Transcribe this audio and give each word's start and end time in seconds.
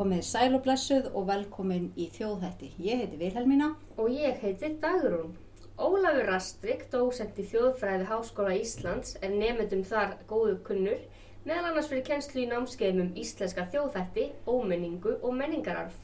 komið 0.00 0.22
sæl 0.24 0.54
og 0.56 0.62
blessuð 0.64 1.10
og 1.12 1.26
velkomin 1.28 1.90
í 2.00 2.06
þjóðhætti. 2.14 2.70
Ég 2.80 3.02
heiti 3.02 3.18
Vilhelmína. 3.20 3.74
Og 4.00 4.08
ég 4.08 4.38
heiti 4.40 4.70
Dagrún. 4.80 5.34
Ólafur 5.76 6.24
Rastrik, 6.28 6.86
dósent 6.92 7.36
í 7.40 7.44
Þjóðfræði 7.50 8.06
Háskóla 8.08 8.54
Íslands, 8.56 9.18
er 9.20 9.34
nefndum 9.34 9.84
þar 9.84 10.16
góðu 10.28 10.56
kunnur, 10.64 11.04
meðal 11.44 11.70
annars 11.70 11.92
fyrir 11.92 12.06
kennslu 12.08 12.46
í 12.46 12.48
námskeiðum 12.48 13.04
um 13.04 13.12
íslenska 13.20 13.66
þjóðhætti, 13.74 14.26
ómenningu 14.48 15.18
og 15.20 15.36
menningararf. 15.36 15.96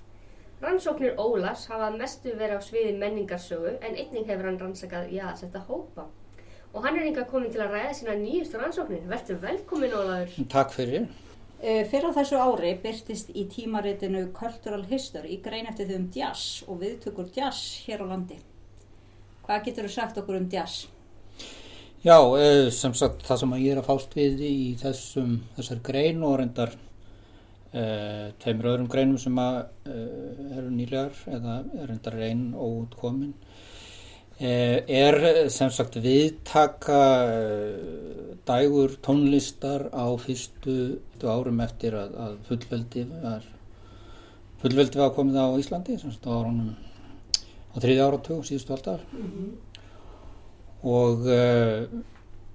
Rannsóknir 0.60 1.16
Ólafs 1.20 1.66
hafa 1.72 1.88
mestu 1.96 2.36
verið 2.36 2.60
á 2.60 2.68
sviði 2.68 2.94
menningarsögu 3.00 3.78
en 3.80 3.96
einning 3.96 4.28
hefur 4.28 4.50
hann 4.50 4.60
rannsakað 4.60 5.12
í 5.12 5.20
aðsetta 5.24 5.64
hópa. 5.70 6.10
Og 6.74 6.84
hann 6.84 6.98
er 7.00 7.08
yngvað 7.08 7.30
komin 7.32 7.52
til 7.52 7.64
að 7.64 7.78
ræða 7.78 7.96
sína 7.96 8.16
nýjustu 8.20 8.60
rannsóknir. 8.60 9.08
Verður 9.08 9.44
velkomin 9.44 9.96
Ólafur. 9.96 10.50
Takk 10.52 10.76
fyrir. 10.76 11.08
Uh, 11.56 11.86
Fyrir 11.88 12.10
á 12.12 12.16
þessu 12.18 12.36
ári 12.36 12.74
byrtist 12.82 13.30
í 13.32 13.46
tímaritinu 13.48 14.26
Cultural 14.36 14.82
History 14.90 15.38
grein 15.40 15.68
eftir 15.70 15.88
þau 15.88 15.96
um 15.96 16.10
jazz 16.12 16.64
og 16.68 16.82
viðtökur 16.82 17.30
jazz 17.32 17.78
hér 17.86 18.04
á 18.04 18.06
landi. 18.12 18.36
Hvað 19.46 19.64
getur 19.64 19.88
þú 19.88 19.92
sagt 19.94 20.20
okkur 20.20 20.36
um 20.36 20.50
jazz? 20.52 20.84
Já, 22.04 22.18
eh, 22.36 22.70
sem 22.70 22.92
sagt 22.94 23.24
það 23.24 23.40
sem 23.40 23.54
ég 23.62 23.72
er 23.72 23.80
að 23.80 23.88
fást 23.88 24.12
við 24.14 24.42
í 24.44 24.58
þessum, 24.76 25.40
þessar 25.56 25.80
grein 25.82 26.22
og 26.22 26.36
reyndar 26.38 26.76
uh, 27.72 28.28
tveimur 28.42 28.70
öðrum 28.72 28.90
greinum 28.92 29.18
sem 29.18 29.40
að, 29.40 29.56
uh, 29.88 30.58
eru 30.58 30.70
nýlegar 30.70 31.16
eða 31.26 31.56
er 31.72 31.88
reyndar 31.88 32.18
reyn 32.20 32.44
óutkomin 32.52 33.32
uh, 33.32 33.45
er 34.40 35.48
sem 35.48 35.70
sagt 35.72 35.96
viðtaka 36.04 37.02
dægur 38.46 38.98
tónlistar 39.02 39.88
á 39.96 40.06
fyrstu 40.20 40.96
árum 41.24 41.62
eftir 41.64 41.96
að, 41.96 42.12
að 42.20 42.34
fullveldi 42.50 43.06
var 43.22 43.46
fullveldi 44.60 45.00
var 45.00 45.14
komið 45.16 45.40
á 45.40 45.46
Íslandi 45.60 45.96
sem 46.00 46.12
sagt 46.12 46.28
á 46.28 46.36
árunum 46.36 46.74
á 47.72 47.76
þriði 47.80 48.04
áratug 48.04 48.44
síðustu 48.48 48.76
aldar. 48.76 49.02
Og 50.86 51.26
uh, 51.28 51.84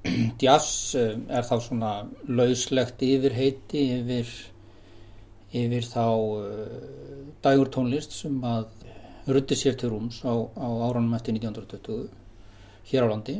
jazz 0.42 0.96
er 0.98 1.46
þá 1.46 1.56
svona 1.62 1.92
lauslegt 2.30 3.04
yfirheiti 3.06 3.84
yfir, 4.00 4.32
yfir 5.54 5.90
þá 5.90 6.06
uh, 6.08 6.80
dægur 7.46 7.70
tónlist 7.74 8.18
sem 8.18 8.40
að 8.46 8.70
rutti 9.36 9.58
sér 9.58 9.78
til 9.80 9.92
rúms 9.94 10.22
á, 10.28 10.34
á 10.34 10.68
árunum 10.88 11.16
eftir 11.18 11.36
1920 11.38 12.10
hér 12.92 13.06
á 13.06 13.12
landi 13.12 13.38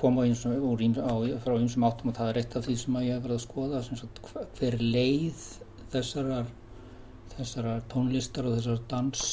koma 0.00 0.24
frá 0.24 1.54
einsum 1.58 1.84
áttum 1.84 2.10
og 2.10 2.16
það 2.16 2.30
er 2.30 2.40
eitt 2.40 2.56
af 2.56 2.64
því 2.66 2.76
sem 2.78 2.98
ég 3.02 3.14
hef 3.14 3.22
verið 3.24 3.36
að 3.36 3.44
skoða 3.44 3.82
sagt, 3.84 4.20
hver 4.58 4.76
leið 4.80 5.44
þessarar, 5.92 6.50
þessarar 7.34 7.84
tónlistar 7.90 8.48
og 8.48 8.56
þessar 8.56 8.82
dans, 8.88 9.24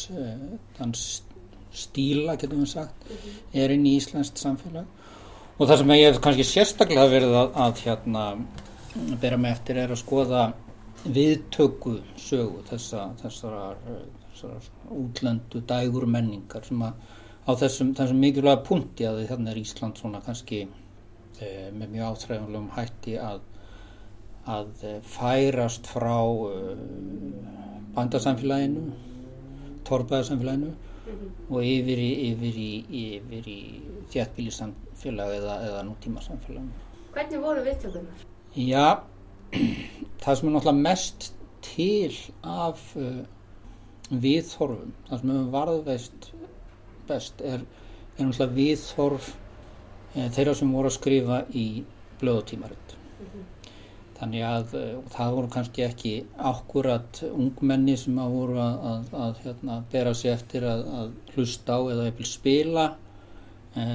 dansstíla 0.80 2.38
getum 2.42 2.64
við 2.66 2.72
sagt 2.74 3.08
-hmm. 3.08 3.42
er 3.54 3.76
inn 3.76 3.86
í 3.86 3.98
Íslandst 3.98 4.38
samfélag 4.38 4.86
og 5.58 5.68
það 5.68 5.78
sem 5.78 5.92
ég 5.92 6.08
hef 6.08 6.22
kannski 6.22 6.44
sérstaklega 6.44 7.10
verið 7.10 7.36
að, 7.42 7.52
að 7.66 7.84
hérna 7.86 8.24
bera 9.22 9.38
mig 9.38 9.52
eftir 9.52 9.78
er 9.78 9.92
að 9.92 10.02
skoða 10.02 10.54
viðtöku 11.06 12.00
sögu 12.18 12.64
þessa, 12.70 13.10
þessar, 13.22 13.76
útlendu 14.44 15.62
dægur 15.68 16.06
menningar 16.06 16.66
sem 16.68 16.82
að 16.82 16.94
á 17.48 17.52
þessum, 17.56 17.94
þessum 17.96 18.20
mikilvæga 18.22 18.64
punkti 18.68 19.08
að 19.08 19.24
þannig 19.30 19.54
er 19.54 19.62
Ísland 19.62 20.00
svona 20.00 20.22
kannski 20.26 20.64
e, 20.66 21.70
með 21.72 21.94
mjög 21.94 22.10
áþræðanlegum 22.12 22.72
hætti 22.76 23.16
að, 23.24 23.42
að 24.46 24.88
færast 25.08 25.88
frá 25.88 26.20
e, 26.52 26.76
bandasamfélaginu 27.96 28.88
torpaðarsamfélaginu 29.88 30.68
mm 30.68 31.14
-hmm. 31.14 31.56
og 31.56 31.64
yfir 31.64 32.00
í, 32.00 32.12
yfir 32.32 32.58
í, 32.64 32.72
yfir 33.04 33.48
í 33.48 33.62
þjættbílisamfélag 34.12 35.36
eða, 35.40 35.56
eða 35.68 35.84
nútíma 35.88 36.22
samfélaginu. 36.22 36.72
Hvernig 37.14 37.42
voru 37.42 37.64
viðtökunar? 37.64 38.26
Já, 38.56 38.88
það 40.22 40.36
sem 40.36 40.48
er 40.48 40.54
náttúrulega 40.54 40.82
mest 40.82 41.34
til 41.62 42.14
af 42.44 42.96
uh, 42.96 43.24
viðhorfum, 44.10 44.94
það 45.10 45.20
sem 45.20 45.32
hefur 45.34 45.52
varðveist 45.52 46.30
best 47.08 47.42
er, 47.44 47.64
er 48.18 48.28
náttúrulega 48.28 48.56
viðhorf 48.56 49.30
e, 50.16 50.28
þeirra 50.36 50.54
sem 50.60 50.72
voru 50.76 50.92
að 50.92 50.96
skrifa 50.98 51.40
í 51.52 51.66
blöðutímaritt 52.22 52.94
mm 52.98 53.26
-hmm. 53.26 53.74
þannig 54.20 54.46
að 54.48 54.78
e, 54.80 54.86
það 55.16 55.34
voru 55.40 55.52
kannski 55.56 55.84
ekki 55.88 56.14
akkurat 56.52 57.22
ungmenni 57.32 57.98
sem 57.98 58.20
að 58.24 58.38
voru 58.38 58.62
að, 58.64 58.80
að, 58.94 59.12
að 59.26 59.44
hérna, 59.44 59.82
bera 59.92 60.14
sig 60.14 60.32
eftir 60.32 60.64
að, 60.64 60.88
að 61.02 61.12
hlusta 61.36 61.76
á 61.76 61.80
eða 61.92 62.08
eða 62.12 62.32
spila 62.32 62.88
e, 63.76 63.86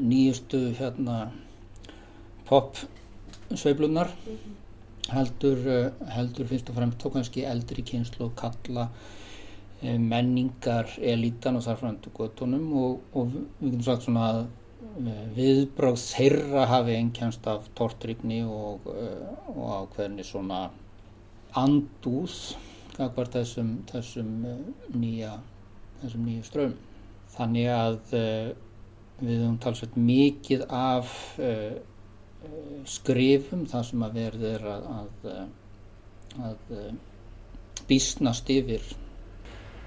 nýjustu 0.00 0.66
hérna, 0.80 1.30
pop 2.44 2.76
sveiflunar 3.54 4.10
mm 4.10 4.36
-hmm. 4.36 5.12
heldur, 5.14 5.92
heldur 6.08 6.46
fyrst 6.46 6.70
og 6.70 6.74
fremst 6.74 6.98
tók 6.98 7.12
kannski 7.12 7.44
eldri 7.44 7.82
kynslu 7.82 8.30
kalla 8.36 8.90
menningar 9.82 10.92
elítan 11.00 11.58
og 11.58 11.64
þarfrandu 11.66 12.12
gotunum 12.14 12.68
og, 12.80 13.00
og 13.12 13.32
við 13.34 13.72
getum 13.72 13.82
sagt 13.84 14.06
svona 14.06 14.28
að 14.30 14.44
viðbráð 15.34 15.98
þeirra 16.00 16.66
hafi 16.70 16.94
einkjænst 17.00 17.46
af 17.50 17.66
tortrygni 17.76 18.42
og, 18.46 18.86
og 19.54 19.64
ákveðni 19.80 20.24
svona 20.26 20.68
andúð 21.58 22.36
akkvært 22.94 23.40
þessum, 23.40 23.72
þessum 23.90 24.34
nýja 24.94 25.34
þessum 26.02 26.28
nýju 26.28 26.46
ström 26.46 26.76
þannig 27.34 27.70
að 27.74 27.98
við 28.14 29.40
höfum 29.40 29.58
talsveit 29.62 29.96
mikið 29.98 30.66
af 30.70 31.10
skrifum 32.90 33.64
það 33.70 33.88
sem 33.88 34.04
að 34.04 34.18
verður 34.20 34.50
er 34.54 34.68
að, 34.74 34.88
að, 36.44 36.50
að 36.50 36.74
bísnast 37.88 38.50
yfir 38.52 38.84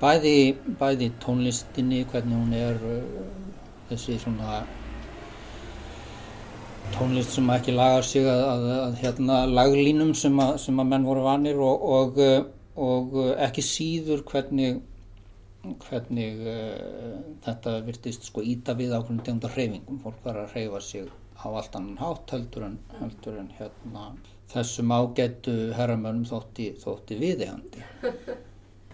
bæði, 0.02 0.34
bæði 0.80 1.12
tónlistinni 1.24 2.03
hvernig 2.12 2.41
hún 2.41 2.53
er 2.58 2.81
uh, 2.88 3.31
þessi 3.90 4.18
svona 4.22 4.62
tónlist 6.96 7.35
sem 7.35 7.50
ekki 7.52 7.75
lagar 7.75 8.06
sig 8.08 8.28
að, 8.30 8.44
að, 8.52 8.68
að 8.75 9.00
hérna 9.03 9.40
laglínum 9.50 10.13
sem 10.16 10.38
að, 10.44 10.53
sem 10.63 10.80
að 10.80 10.91
menn 10.94 11.08
voru 11.08 11.25
vanir 11.25 11.59
og, 11.63 11.88
og, 11.97 12.22
og 12.88 13.18
ekki 13.47 13.66
síður 13.66 14.24
hvernig 14.28 14.80
hvernig 15.84 16.44
uh, 16.47 17.16
þetta 17.44 17.79
virtist 17.84 18.29
sko 18.29 18.44
íta 18.46 18.78
við 18.78 18.94
ákveðin 18.96 19.24
tegundar 19.25 19.56
hreyfingum. 19.56 20.00
Fólk 20.03 20.22
var 20.24 20.44
að 20.44 20.53
hreyfa 20.53 20.79
sig 20.85 21.09
á 21.38 21.47
allt 21.50 21.75
annan 21.75 22.00
hátt 22.02 22.31
heldur 22.34 22.66
en, 22.69 22.78
heldur 23.02 23.38
en 23.41 23.50
hérna 23.58 24.09
þessum 24.52 24.94
ágættu 24.96 25.56
herramönnum 25.75 26.25
þótti, 26.28 26.72
þótti 26.81 27.18
viðeigandi 27.19 27.84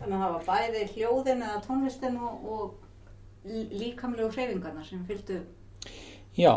Þannig 0.04 0.18
að 0.18 0.24
það 0.24 0.34
var 0.34 0.48
bæði 0.50 0.88
hljóðin 0.94 1.44
eða 1.48 1.60
tónlistin 1.64 2.16
og, 2.20 2.48
og 2.54 3.54
líkamlegu 3.80 4.32
hreyfingarna 4.34 4.84
sem 4.84 5.04
fylgdu. 5.08 5.38
Já, 6.36 6.52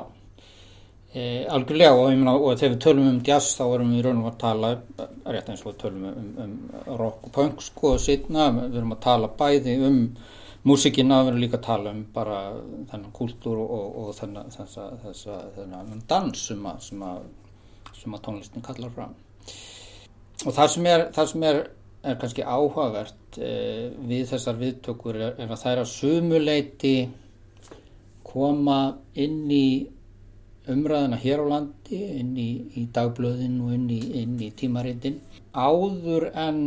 e, 1.12 1.44
algjörlega 1.54 1.94
og, 1.94 2.08
myna, 2.10 2.34
og 2.34 2.58
þegar 2.58 2.72
við 2.74 2.80
tölum 2.82 3.10
um 3.12 3.20
jazz 3.28 3.52
þá 3.54 3.62
erum 3.68 3.92
við 3.94 4.08
raun 4.08 4.24
og 4.24 4.32
að 4.32 4.40
tala, 4.42 4.72
rétt 5.30 5.52
eins 5.52 5.62
og 5.62 5.70
við 5.70 5.78
tölum 5.84 6.08
um, 6.10 6.32
um 6.42 6.98
rock 6.98 7.28
og 7.28 7.34
punk 7.38 7.62
sko 7.62 7.94
og 7.94 8.02
sitna, 8.02 8.48
við 8.56 8.80
erum 8.80 8.96
að 8.96 9.04
tala 9.06 9.30
bæði 9.38 9.76
um 9.86 10.00
músikina, 10.66 11.22
við 11.22 11.32
erum 11.32 11.42
líka 11.44 11.60
að 11.60 11.66
tala 11.68 11.94
um 11.94 12.02
bara 12.14 12.40
þennan 12.90 13.14
kúltúr 13.14 13.62
og, 13.62 13.86
og 14.02 14.12
þennan, 14.18 14.50
þennan 14.50 16.04
dans 16.10 16.46
sem 16.50 16.66
að, 16.66 16.82
sem 16.90 17.06
að, 17.12 17.22
sem 17.94 18.18
að 18.18 18.26
tónlistin 18.26 18.66
kallar 18.66 18.94
fram. 18.98 19.14
Og 20.44 20.52
það 20.52 20.72
sem 20.74 20.86
er, 20.90 21.10
það 21.14 21.30
sem 21.30 21.44
er 21.46 21.64
er 22.06 22.16
kannski 22.20 22.44
áhugavert 22.46 23.38
eh, 23.42 23.92
við 24.08 24.28
þessar 24.30 24.58
viðtökur 24.60 25.18
er, 25.18 25.36
er 25.42 25.52
að 25.52 25.66
er 25.72 25.82
að 25.82 25.92
sumuleiti 25.92 26.96
koma 28.26 28.80
inn 29.14 29.44
í 29.50 29.68
umræðina 30.70 31.18
hér 31.22 31.42
á 31.42 31.46
landi, 31.46 32.00
inn 32.20 32.34
í, 32.38 32.50
í 32.80 32.86
dagblöðin 32.94 33.60
og 33.62 33.72
inn 33.76 33.86
í, 33.92 34.00
inn 34.22 34.34
í 34.42 34.50
tímarindin 34.58 35.20
áður 35.54 36.28
en, 36.34 36.60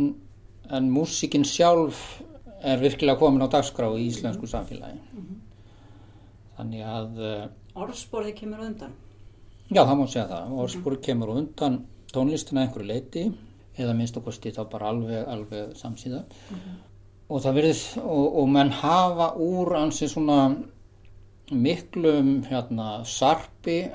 en 0.72 0.88
músikinn 0.92 1.44
sjálf 1.44 2.22
er 2.60 2.80
virkilega 2.80 3.20
komin 3.20 3.44
á 3.44 3.48
dagskrá 3.52 3.88
í 3.96 4.08
íslensku 4.08 4.48
samfélagi. 4.48 4.98
Mm 5.12 5.20
-hmm. 5.20 5.38
Þannig 6.56 6.82
að... 6.84 7.20
Orðsporði 7.74 8.34
kemur 8.36 8.64
undan? 8.64 8.96
Já, 9.70 9.84
það 9.84 9.96
má 9.96 10.06
segja 10.06 10.26
það. 10.28 10.52
Orðsporði 10.64 10.96
mm 10.96 11.00
-hmm. 11.00 11.06
kemur 11.06 11.28
undan 11.36 11.78
tónlistina 12.12 12.64
einhverju 12.64 12.88
leiti 12.88 13.30
eða 13.78 13.94
minnst 13.96 14.16
og 14.18 14.26
kosti 14.28 14.52
þá 14.54 14.64
bara 14.70 14.90
alveg, 14.90 15.28
alveg 15.28 15.76
samsíða 15.78 16.22
mm 16.22 16.56
-hmm. 16.56 16.78
og 17.28 17.42
það 17.42 17.54
verið 17.54 17.84
og, 18.02 18.26
og 18.42 18.48
menn 18.48 18.70
hafa 18.70 19.34
úr 19.36 19.76
ansi 19.76 20.08
svona 20.08 20.56
miklum 21.50 22.42
hérna 22.50 23.04
sarpi 23.04 23.90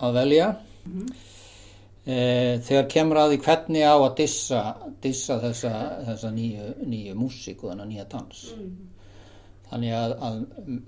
að 0.00 0.12
velja 0.12 0.54
mm 0.84 0.92
-hmm. 0.98 1.14
e, 2.06 2.60
þegar 2.60 2.88
kemur 2.88 3.16
að 3.16 3.30
því 3.30 3.38
hvernig 3.44 3.82
á 3.82 3.96
að 3.96 4.16
dissa, 4.16 4.76
dissa 5.02 5.40
þessa, 5.40 5.72
þessa 6.06 6.30
nýju, 6.30 6.74
nýju 6.86 7.14
músík 7.14 7.64
og 7.64 7.70
þennan 7.70 7.88
nýja 7.88 8.04
dans 8.04 8.54
þannig 9.70 9.92
að, 9.92 10.16
að 10.20 10.44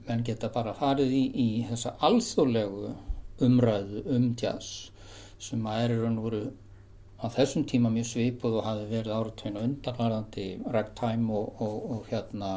menn 0.08 0.24
geta 0.24 0.48
bara 0.48 0.74
farið 0.74 1.12
í, 1.12 1.24
í 1.34 1.66
þessa 1.68 1.94
alþjóðlegu 1.98 2.94
umræðu 3.40 4.02
um 4.06 4.34
jazz 4.36 4.90
sem 5.38 5.66
að 5.66 5.84
er 5.84 5.94
í 5.94 6.00
raun 6.00 6.18
og 6.18 6.24
veru 6.24 6.42
á 7.20 7.26
þessum 7.28 7.66
tíma 7.68 7.90
mjög 7.92 8.08
svipuð 8.08 8.60
og 8.60 8.66
hafi 8.66 8.86
verið 8.88 9.16
áratveinu 9.16 9.64
undanvarandi 9.66 10.46
ragtime 10.72 11.34
og, 11.36 11.60
og, 11.60 11.76
og 11.94 12.06
hérna 12.08 12.52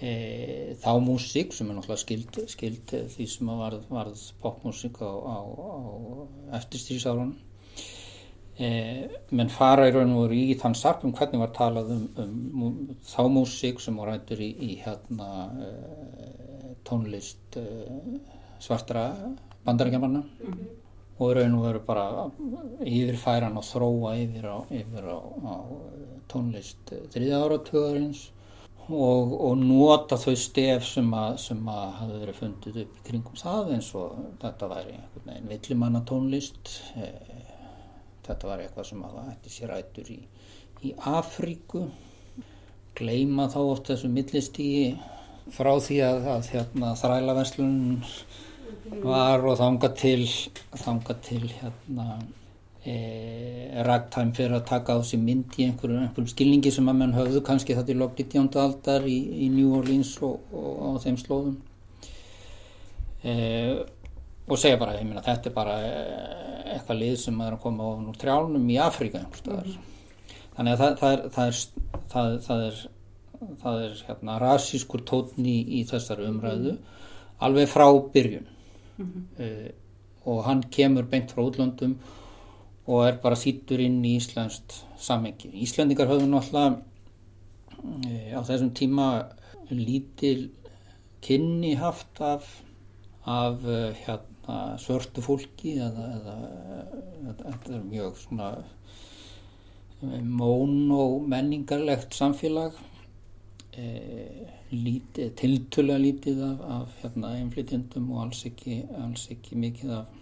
e, 0.00 0.12
þá 0.80 0.92
músík 1.04 1.52
sem 1.52 1.68
er 1.68 1.76
náttúrulega 1.76 2.04
skild, 2.04 2.40
skild 2.48 2.94
því 3.12 3.26
sem 3.28 3.52
varð, 3.60 3.84
varð 3.92 4.22
popmúsík 4.42 5.02
á, 5.04 5.12
á, 5.12 5.38
á 5.44 5.76
eftirstýrisárunum 6.60 7.34
e, 8.56 8.72
menn 9.36 9.52
fara 9.52 9.90
í 9.90 9.94
raun 9.94 10.16
og 10.22 10.32
í 10.32 10.56
þann 10.60 10.78
sarpum 10.78 11.12
hvernig 11.18 11.44
var 11.44 11.52
talað 11.56 11.92
um, 11.98 12.08
um 12.24 12.80
þá 13.04 13.22
músík 13.36 13.84
sem 13.84 14.00
var 14.00 14.14
rættur 14.14 14.40
í, 14.40 14.50
í 14.56 14.80
hérna 14.86 15.30
e, 15.68 15.70
tónlist 16.88 17.60
e, 17.60 17.68
svartra 18.58 19.10
bandarækjamanna 19.68 20.24
mm 20.24 20.52
-hmm. 20.52 20.76
Og 21.18 21.34
raun 21.36 21.58
og 21.58 21.64
veru 21.66 21.84
bara 21.86 22.06
yfirfæran 22.86 23.58
og 23.58 23.66
þróa 23.66 24.14
yfir 24.22 24.48
á, 24.48 24.58
yfir 24.70 25.06
á, 25.10 25.18
á 25.18 25.54
tónlist 26.30 26.92
þriðja 27.12 27.40
áratöðarins 27.44 28.26
og, 28.88 29.34
og 29.34 29.58
nota 29.60 30.16
þau 30.20 30.36
stef 30.38 30.86
sem 30.88 31.08
að, 31.14 31.38
sem 31.42 31.60
að 31.68 31.84
hafa 31.98 32.20
verið 32.22 32.38
fundið 32.38 32.80
upp 32.84 33.02
kringum 33.08 33.40
það 33.40 33.74
eins 33.76 33.90
og 33.98 34.14
þetta 34.42 34.70
væri 34.72 34.94
einhvern 34.96 35.32
veginn 35.32 35.52
villimanna 35.52 36.04
tónlist 36.08 36.72
e, 36.96 37.10
þetta 38.28 38.50
var 38.50 38.62
eitthvað 38.62 38.90
sem 38.90 39.04
að 39.08 39.20
ætti 39.24 39.52
sér 39.52 39.74
ættur 39.78 40.10
í, 40.12 40.18
í 40.84 40.94
Afríku. 41.08 41.86
Gleima 42.98 43.46
þá 43.52 43.60
oft 43.62 43.88
þessu 43.88 44.10
millistígi 44.10 44.90
frá 45.54 45.70
því 45.80 46.00
að, 46.04 46.26
að 46.34 46.48
hérna, 46.52 46.92
þrælaverslun 46.98 47.76
var 49.02 49.44
og 49.46 49.58
þanga 49.58 49.90
til 49.98 50.24
þanga 50.76 51.16
til 51.24 51.44
hérna 51.60 52.06
e, 52.84 53.82
ragtime 53.86 54.34
fyrir 54.36 54.56
að 54.58 54.66
taka 54.70 54.96
á 54.96 55.00
sig 55.04 55.20
mynd 55.20 55.56
í 55.58 55.66
einhverjum, 55.68 56.02
einhverjum 56.06 56.30
skilningi 56.32 56.72
sem 56.74 56.88
að 56.88 56.98
menn 57.02 57.16
höfðu 57.16 57.42
kannski 57.46 57.76
þetta 57.76 57.94
í 57.94 57.98
lókt 57.98 58.22
19. 58.22 58.48
aldar 58.62 59.06
í, 59.08 59.18
í 59.44 59.48
New 59.52 59.76
Orleans 59.78 60.14
og, 60.24 60.40
og 60.52 60.98
á 60.98 61.02
þeim 61.04 61.18
slóðum 61.20 61.56
e, 63.22 63.34
og 64.48 64.60
segja 64.60 64.80
bara, 64.80 64.96
ég 64.98 65.08
meina 65.08 65.24
þetta 65.24 65.50
er 65.50 65.56
bara 65.56 65.78
eitthvað 66.74 67.02
lið 67.02 67.16
sem 67.24 67.40
er 67.44 67.56
að 67.56 67.64
koma 67.64 67.88
ofn 67.92 68.10
úr 68.10 68.20
trjálnum 68.20 68.68
í 68.72 68.78
Afríka 68.82 69.22
einhverstaðar 69.22 69.66
mm 69.66 69.72
-hmm. 69.72 70.36
þannig 70.56 70.72
að 70.72 70.78
það, 70.78 70.94
það 71.00 71.08
er 71.16 71.26
það 71.34 71.48
er, 71.48 71.58
það, 72.12 72.38
það 72.46 72.68
er, 72.68 72.84
það 73.62 73.82
er 73.86 74.04
hérna 74.08 74.38
rasískur 74.42 75.04
tótni 75.04 75.58
í, 75.58 75.80
í 75.80 75.84
þessari 75.88 76.28
umræðu 76.28 76.72
-hmm. 76.76 77.02
alveg 77.38 77.68
frá 77.68 77.88
byrjun 78.14 78.54
mm 78.98 79.10
-hmm. 79.38 79.72
og 80.24 80.44
hann 80.44 80.62
kemur 80.62 81.02
beint 81.02 81.32
frá 81.32 81.42
útlöndum 81.42 81.96
og 82.88 83.04
er 83.06 83.18
bara 83.22 83.36
þýttur 83.36 83.82
inn 83.84 84.04
í 84.04 84.16
Íslandst 84.16 84.78
samhengi. 84.98 85.50
Íslandingar 85.52 86.08
höfðu 86.08 86.28
náttúrulega 86.30 86.78
e, 88.08 88.32
á 88.32 88.40
þessum 88.48 88.72
tíma 88.72 89.08
lítil 89.70 90.48
kynni 91.24 91.74
haft 91.76 92.22
af, 92.24 92.48
af 93.26 93.64
e, 93.64 93.92
hérna, 94.06 94.78
svörtu 94.80 95.24
fólki 95.24 95.76
eða, 95.84 96.06
eða 96.16 96.36
þetta 97.42 97.74
er 97.76 97.84
mjög 97.90 98.16
svona 98.22 98.48
e, 100.00 100.22
món 100.24 100.88
og 100.96 101.28
menningarlegt 101.28 102.16
samfélag 102.16 102.78
lítið, 104.72 105.32
tiltöla 105.38 105.96
lítið 106.00 106.44
af, 106.44 106.62
af 106.76 107.02
hérna, 107.02 107.32
einflýtjendum 107.38 108.12
og 108.14 108.26
alls 108.26 108.44
ekki, 108.48 108.82
alls 108.98 109.26
ekki 109.32 109.58
mikið 109.60 109.94
af, 110.00 110.14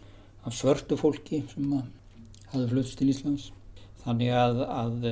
af 0.47 0.57
svörtu 0.57 0.99
fólki 1.01 1.43
sem 1.53 1.77
hafði 2.53 2.67
flutst 2.73 2.99
til 3.01 3.11
Íslands. 3.13 3.51
Þannig 4.07 4.33
að, 4.39 4.61
að 4.71 5.07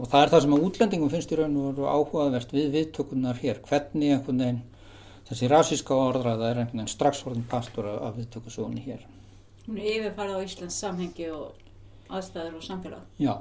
og 0.00 0.06
það 0.08 0.22
er 0.22 0.30
það 0.32 0.44
sem 0.44 0.54
að 0.56 0.66
útlendingum 0.66 1.12
finnst 1.12 1.32
í 1.34 1.38
raun 1.40 1.58
og 1.60 1.66
veru 1.68 1.88
áhugavert 1.92 2.54
við 2.56 2.70
viðtökunar 2.78 3.40
hér. 3.42 3.60
Hvernig 3.68 4.14
einhvern 4.14 4.40
veginn 4.40 4.62
þessi 5.28 5.50
rásíska 5.52 5.98
orðraða 6.08 6.48
er 6.48 6.62
einhvern 6.62 6.80
veginn 6.80 6.94
strax 6.94 7.20
orðin 7.28 7.48
pastor 7.50 7.90
af 7.92 8.16
viðtökusóni 8.16 8.86
hér. 8.86 9.04
Hún 9.66 9.76
er 9.76 9.90
yfirfarið 9.92 10.40
á 10.40 10.46
Íslands 10.46 10.80
samhengi 10.80 11.28
og 11.34 11.52
aðstæður 12.08 12.56
og 12.58 12.64
samfélag. 12.64 13.04
Já, 13.20 13.34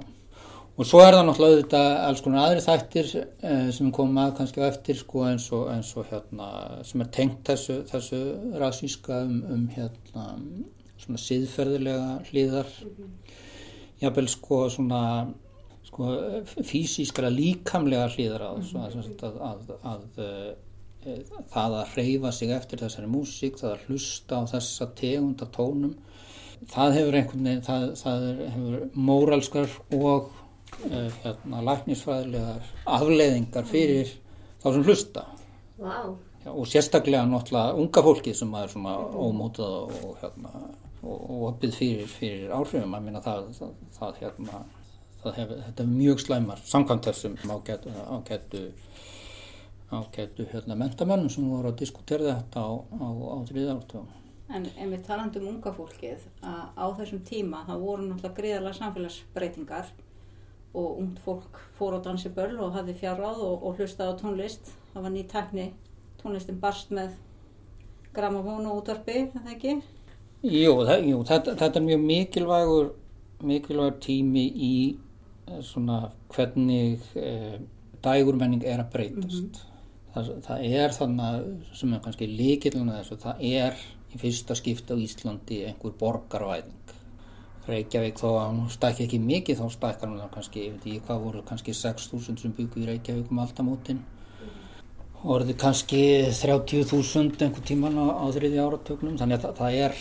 og 0.79 0.87
svo 0.87 1.01
er 1.03 1.11
það 1.11 1.25
náttúrulega 1.27 1.59
þetta 1.59 1.81
alls 2.07 2.21
konar 2.23 2.45
aðri 2.45 2.61
þættir 2.63 3.09
eh, 3.19 3.65
sem 3.75 3.89
kom 3.95 4.15
að 4.21 4.35
kannski 4.37 4.63
eftir 4.63 4.95
sko 4.95 5.25
eins 5.27 5.49
og, 5.55 5.65
eins 5.73 5.89
og 5.99 6.07
hérna 6.07 6.47
sem 6.87 7.03
er 7.03 7.09
tengt 7.17 7.41
þessu, 7.49 7.81
þessu 7.89 8.19
rásíska 8.61 9.19
um, 9.25 9.41
um 9.51 9.65
hérna 9.75 10.29
svona 10.99 11.19
siðferðilega 11.19 12.07
hlýðar 12.29 12.71
mm 12.71 12.95
-hmm. 12.95 13.35
jábel 14.05 14.31
sko 14.31 14.61
svona 14.69 15.03
sko 15.83 16.15
fysískara 16.63 17.29
líkamlega 17.29 18.07
hlýðar 18.15 18.47
á 18.47 18.51
þessu 18.55 18.77
mm 18.77 18.83
-hmm. 19.03 19.23
að, 19.27 19.35
að, 19.51 19.61
að, 19.83 20.01
að 20.23 20.55
það 21.53 21.79
að 21.81 21.89
hreyfa 21.93 22.31
sig 22.31 22.49
eftir 22.51 22.79
þessari 22.79 23.07
músík, 23.07 23.57
það 23.57 23.71
að 23.71 23.83
hlusta 23.87 24.35
á 24.35 24.43
þessa 24.53 24.85
tegunda 24.95 25.45
tónum 25.45 25.95
það 26.67 26.93
hefur 26.97 27.15
einhvern 27.15 27.43
veginn, 27.47 27.63
það, 27.63 27.85
það 27.95 28.23
hefur 28.53 28.89
móralskar 28.93 29.69
og 29.95 30.31
hérna, 31.23 31.61
læknisfræðilegar 31.67 32.73
afleiðingar 32.97 33.69
fyrir 33.69 34.11
þá 34.61 34.67
sem 34.73 34.83
hlusta. 34.87 35.25
Wow. 35.79 36.17
Já, 36.45 36.51
og 36.53 36.67
sérstaklega 36.71 37.25
náttúrulega 37.27 37.79
unga 37.79 38.03
fólki 38.03 38.33
sem 38.35 38.53
er 38.55 38.71
svona 38.71 38.95
ómótað 39.11 39.95
og 39.99 40.13
hérna 40.21 40.53
og 40.99 41.47
opið 41.49 41.75
fyrir, 41.75 42.11
fyrir 42.11 42.51
áhrifum. 42.55 42.95
Að 42.95 43.05
minna 43.07 43.23
það, 43.23 43.49
það, 43.57 43.73
það, 43.97 44.21
hérna, 44.23 44.61
það 45.23 45.39
hef, 45.39 45.55
þetta 45.65 45.83
er 45.83 45.91
mjög 45.93 46.23
slæmar 46.23 46.63
samkvæmt 46.67 47.09
þessum 47.09 47.35
ágætu 47.43 47.95
ágætu, 48.15 48.63
ágætu 49.91 50.47
hérna, 50.53 50.79
mentamönnum 50.79 51.31
sem 51.33 51.47
voru 51.49 51.73
að 51.73 51.81
diskutera 51.83 52.39
þetta 52.39 52.63
á, 52.63 52.71
á, 52.77 53.07
á 53.07 53.37
þriðaráttöfum 53.49 54.15
En 54.49 54.65
ef 54.65 54.87
við 54.89 55.01
talandum 55.05 55.43
um 55.45 55.55
unga 55.55 55.71
fólkið 55.75 56.23
að 56.41 56.61
á 56.73 56.85
þessum 56.97 57.19
tíma 57.25 57.61
það 57.67 57.83
voru 57.85 58.05
náttúrulega 58.07 58.37
gríðarlega 58.39 58.77
samfélagsbreytingar 58.79 59.91
og 60.73 60.99
ungt 61.01 61.19
fólk 61.25 61.61
fór 61.77 61.97
á 61.97 61.99
dansiböll 62.05 62.59
og 62.61 62.75
hafði 62.75 62.93
fjarrað 62.99 63.41
og, 63.45 63.63
og 63.65 63.79
hlustaði 63.79 64.13
á 64.13 64.19
tónlist 64.19 64.73
það 64.93 65.05
var 65.05 65.13
ný 65.13 65.23
tekni, 65.29 65.67
tónlistin 66.21 66.59
barst 66.61 66.91
með 66.93 67.15
gramafón 68.13 68.67
og 68.69 68.81
útvarpi, 68.81 69.29
það 69.33 69.51
ekki? 69.53 69.75
Jú, 70.45 70.73
það, 70.87 71.07
jú 71.09 71.21
þetta, 71.27 71.55
þetta 71.59 71.79
er 71.79 71.87
mjög 71.87 72.05
mikilvægur 72.11 72.91
mikilvægur 73.49 73.97
tími 74.03 74.45
í 74.49 74.75
eh, 75.47 75.59
svona 75.65 76.11
hvernig 76.33 77.01
eh, 77.19 77.57
dægurmenning 78.03 78.63
er 78.63 78.83
að 78.83 78.93
breytast 78.93 79.41
mm 79.41 79.49
-hmm. 79.49 80.13
það, 80.13 80.31
það 80.47 80.65
er 80.83 80.95
þannig 80.99 81.75
sem 81.81 81.93
er 81.93 82.03
kannski 82.05 82.27
líkiluna 82.27 82.99
þessu 82.99 83.19
það 83.25 83.43
er 83.51 83.81
í 84.13 84.21
fyrsta 84.21 84.55
skipta 84.55 84.95
á 84.95 85.01
Íslandi 85.01 85.65
einhver 85.67 85.97
borgarvæðing 85.99 86.95
Reykjavík 87.69 88.21
þó 88.21 88.27
að 88.31 88.45
hún 88.51 88.69
stækki 88.73 89.05
ekki 89.07 89.19
mikið 89.23 89.59
þá 89.61 89.75
stækkar 89.75 90.11
hún 90.11 90.21
það 90.21 90.31
kannski, 90.37 90.63
ég 90.65 90.77
veit 90.77 90.85
ekki 90.85 91.07
hvað 91.07 91.25
voru 91.25 91.43
kannski 91.49 91.75
6.000 91.77 92.43
sem 92.43 92.55
byggu 92.57 92.83
í 92.83 92.87
Reykjavík 92.89 93.33
um 93.33 93.43
aldamótin? 93.43 94.05
Orðið 95.19 95.57
kannski 95.59 96.03
30.000 96.31 97.43
einhver 97.43 97.65
tíman 97.67 97.99
á, 97.99 98.23
á 98.23 98.25
þriði 98.31 98.63
áratögnum 98.63 99.19
þannig 99.19 99.43
að 99.43 99.57
það, 99.59 99.79
er 99.87 99.97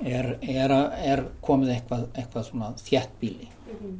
er, 0.00 0.30
er, 0.40 0.74
er 1.04 1.24
komið 1.44 1.74
eitthvað, 1.74 2.06
eitthvað 2.16 2.46
svona 2.48 2.70
þjættbíli 2.80 3.48
mm 3.48 3.74
-hmm. 3.80 3.96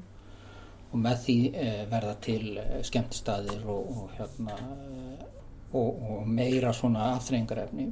og 0.92 1.02
með 1.04 1.25
því 1.25 1.38
eh, 1.54 1.82
verða 1.90 2.14
til 2.20 2.59
eh, 2.59 2.82
skemmtistæðir 2.82 3.66
og, 3.66 3.90
og, 3.97 4.11
hérna, 4.18 4.56
og, 5.73 6.02
og 6.11 6.26
meira 6.26 6.73
svona 6.73 7.12
aðþrengarefni 7.14 7.90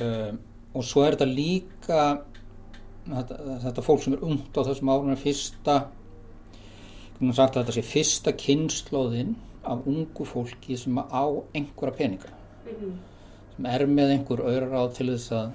um, 0.00 0.40
og 0.74 0.84
svo 0.84 1.04
er 1.04 1.16
þetta 1.16 1.30
líka 1.30 2.02
þetta, 3.14 3.38
þetta 3.64 3.86
fólk 3.86 4.04
sem 4.04 4.16
er 4.16 4.26
ungt 4.26 4.56
á 4.56 4.60
þessum 4.66 4.92
árunum 4.92 5.20
fyrsta 5.20 5.78
hvernig 7.20 7.36
sagt 7.36 7.56
þetta 7.58 7.76
sé 7.76 7.82
fyrsta 7.84 8.32
kynnslóðin 8.32 9.34
af 9.68 9.86
ungu 9.86 10.24
fólki 10.24 10.76
sem 10.80 10.96
á 10.96 11.24
einhverja 11.54 11.96
peninga. 11.96 12.30
Mm 12.64 12.70
-hmm. 12.70 12.94
sem 13.56 13.66
er 13.66 13.86
með 13.86 14.12
einhver 14.14 14.40
auðráð 14.40 14.94
til 14.96 15.06
þess 15.12 15.32
að 15.32 15.50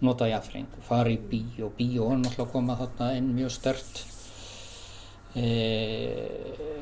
nota 0.00 0.28
jafnfreng, 0.28 0.68
fara 0.80 1.10
í 1.10 1.18
bíó. 1.18 1.68
Bíó 1.76 2.12
er 2.12 2.18
náttúrulega 2.22 2.52
komað 2.52 2.78
þarna 2.78 3.16
inn 3.16 3.34
mjög 3.34 3.50
stört 3.50 4.04
e, 5.34 5.46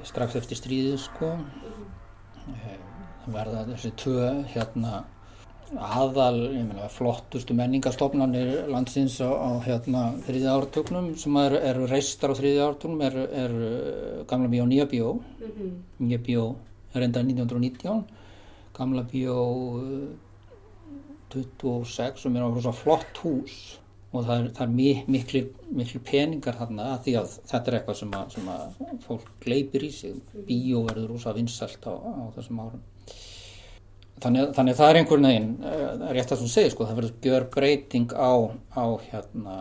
strax 0.04 0.36
eftir 0.36 0.56
stríðið 0.56 0.98
sko. 0.98 1.32
E, 2.46 2.78
verða 3.26 3.64
þessi 3.72 3.92
tvö 3.96 4.44
hérna 4.54 5.04
aðal, 5.74 6.36
meina, 6.54 6.86
flottustu 6.92 7.54
menningastofnanir 7.58 8.68
landsins 8.70 9.16
á, 9.18 9.30
á 9.34 9.50
hérna 9.66 10.02
þriðja 10.26 10.52
ártögnum 10.60 11.08
sem 11.18 11.36
eru, 11.42 11.58
eru 11.58 11.88
reistar 11.90 12.30
á 12.30 12.38
þriðja 12.38 12.68
ártögnum 12.70 13.02
eru, 13.02 13.24
eru 13.44 13.70
gamla 14.30 14.48
bíó 14.52 14.66
nýja 14.70 14.86
bíó. 14.90 15.16
Mhm. 15.42 15.72
nýja 16.06 16.20
bíó 16.28 16.44
er 16.94 17.02
enda 17.02 17.20
1919 17.22 18.04
gamla 18.78 19.02
bíó 19.10 19.36
eh, 19.82 20.14
26 21.34 22.22
sem 22.22 22.36
er 22.36 22.42
á 22.46 22.48
rosa 22.54 22.72
flott 22.72 23.18
hús. 23.24 23.56
Og 24.14 24.22
það 24.24 24.36
er, 24.38 24.44
það 24.54 24.62
er 24.62 24.68
mi- 24.72 25.04
miklu, 25.12 25.40
miklu 25.76 26.00
peningar 26.06 26.54
þarna 26.56 26.84
að 26.94 27.00
því 27.04 27.14
að 27.20 27.32
þetta 27.50 27.66
er 27.72 27.74
eitthvað 27.80 27.96
sem 27.98 28.12
að, 28.16 28.30
sem 28.36 28.46
að 28.48 29.00
fólk 29.04 29.26
gleipir 29.42 29.82
í 29.84 29.90
sig. 29.92 30.14
Bíó 30.46 30.84
verður 30.86 31.10
rosa 31.16 31.34
vinsælt 31.36 31.84
á, 31.84 31.92
á 31.92 32.22
þessum 32.38 32.60
árum 32.62 32.84
þannig, 34.22 34.52
þannig 34.56 34.74
að 34.74 34.80
það 34.80 34.90
er 34.90 35.00
einhvern 35.00 35.28
veginn 35.28 35.50
uh, 35.60 36.06
rétt 36.16 36.32
að 36.32 36.42
þú 36.42 36.52
segir 36.52 36.72
sko, 36.74 36.86
það 36.88 37.00
verður 37.00 37.26
gjör 37.26 37.48
breyting 37.56 38.14
á, 38.16 38.32
á 38.76 38.84
hérna, 39.08 39.56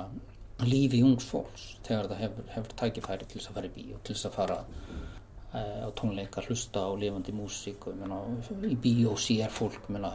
lífi 0.65 1.01
ungs 1.05 1.27
fólks 1.27 1.65
þegar 1.85 2.09
það 2.11 2.23
hefur, 2.23 2.47
hefur 2.53 2.77
tækifæri 2.81 3.27
til 3.27 3.39
þess 3.41 3.51
að 3.51 3.59
fara 3.59 3.69
í 3.69 3.75
bíó 3.75 3.99
til 3.99 4.15
þess 4.15 4.29
að 4.29 4.37
fara 4.37 4.59
uh, 4.61 5.83
á 5.83 5.89
tónleika, 5.99 6.45
hlusta 6.47 6.85
á 6.87 6.89
lifandi 7.01 7.35
músík 7.35 7.89
og 7.91 8.63
í 8.69 8.79
bíó 8.85 9.17
sér 9.19 9.51
fólk 9.53 9.91
menna, 9.91 10.13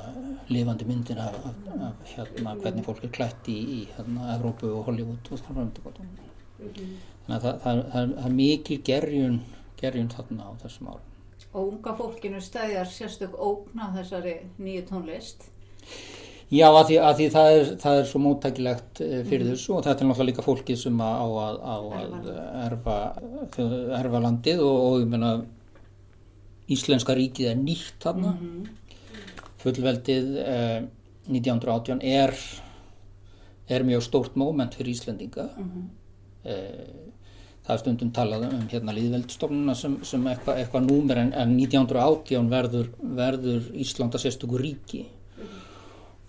lifandi 0.49 0.89
myndir 0.89 1.21
af, 1.21 1.37
af, 1.77 2.03
hérna, 2.15 2.57
hvernig 2.65 2.89
fólk 2.89 3.05
er 3.05 3.15
klætt 3.21 3.53
í, 3.53 3.61
í 3.61 3.81
hérna, 3.97 4.33
Evrópu 4.39 4.73
og 4.73 4.89
Hollywood 4.89 5.33
og 5.35 5.47
gott 5.85 6.01
þannig 6.01 7.37
að 7.37 7.45
það, 7.45 7.61
það, 7.63 7.63
það, 7.63 7.85
það, 7.93 8.17
það 8.17 8.27
er 8.27 8.37
mikil 8.41 8.83
gerjun 8.85 9.41
gerjun 9.81 10.13
þarna 10.13 10.49
á 10.49 10.53
þessum 10.65 10.91
árum 10.93 11.10
Og 11.51 11.73
unga 11.73 11.95
fólkinu 11.99 12.41
stæðjar 12.43 12.89
sérstök 12.91 13.35
ógn 13.35 13.83
af 13.83 13.97
þessari 13.99 14.37
nýju 14.63 14.85
tónlist. 14.91 15.49
Já, 16.51 16.67
að 16.67 16.85
því, 16.89 16.97
að 17.07 17.17
því 17.19 17.27
það, 17.31 17.49
er, 17.57 17.69
það 17.83 17.99
er 18.01 18.07
svo 18.11 18.21
móttækilegt 18.25 19.01
eh, 19.07 19.19
fyrir 19.27 19.51
þessu 19.53 19.75
og 19.77 19.85
þetta 19.87 20.03
er 20.03 20.09
náttúrulega 20.09 20.29
líka 20.31 20.45
fólkið 20.47 20.81
sem 20.81 21.03
á 21.03 21.27
að, 21.27 21.59
á 21.63 21.77
að 22.01 22.31
erfa, 22.65 22.97
erfa 24.01 24.23
landið 24.27 24.63
og, 24.67 24.79
og 24.87 24.97
ég 25.05 25.13
meina 25.13 25.35
Íslenska 26.71 27.15
ríkið 27.19 27.53
er 27.53 27.61
nýtt 27.61 28.03
þarna. 28.03 28.35
Fullveldið 29.63 30.35
eh, 30.43 30.81
1918 31.31 32.03
er 32.07 32.35
er 33.71 33.87
mjög 33.87 34.03
stórt 34.03 34.37
móment 34.39 34.75
fyrir 34.75 34.95
Íslendinga. 34.97 35.47
Eh, 36.45 36.87
það 37.71 37.77
er 37.77 37.83
stundum 37.85 38.11
talað 38.15 38.45
um 38.49 38.67
hérna 38.71 38.95
líðveldstofnuna 38.97 39.77
sem, 39.79 39.95
sem 40.07 40.27
eitthvað 40.27 40.61
eitthva 40.63 40.83
númer 40.83 41.23
en, 41.23 41.33
en 41.39 41.55
1918 41.55 42.51
verður, 42.51 42.91
verður 43.21 43.71
Íslanda 43.85 44.19
sérstökur 44.19 44.65
ríki. 44.65 45.05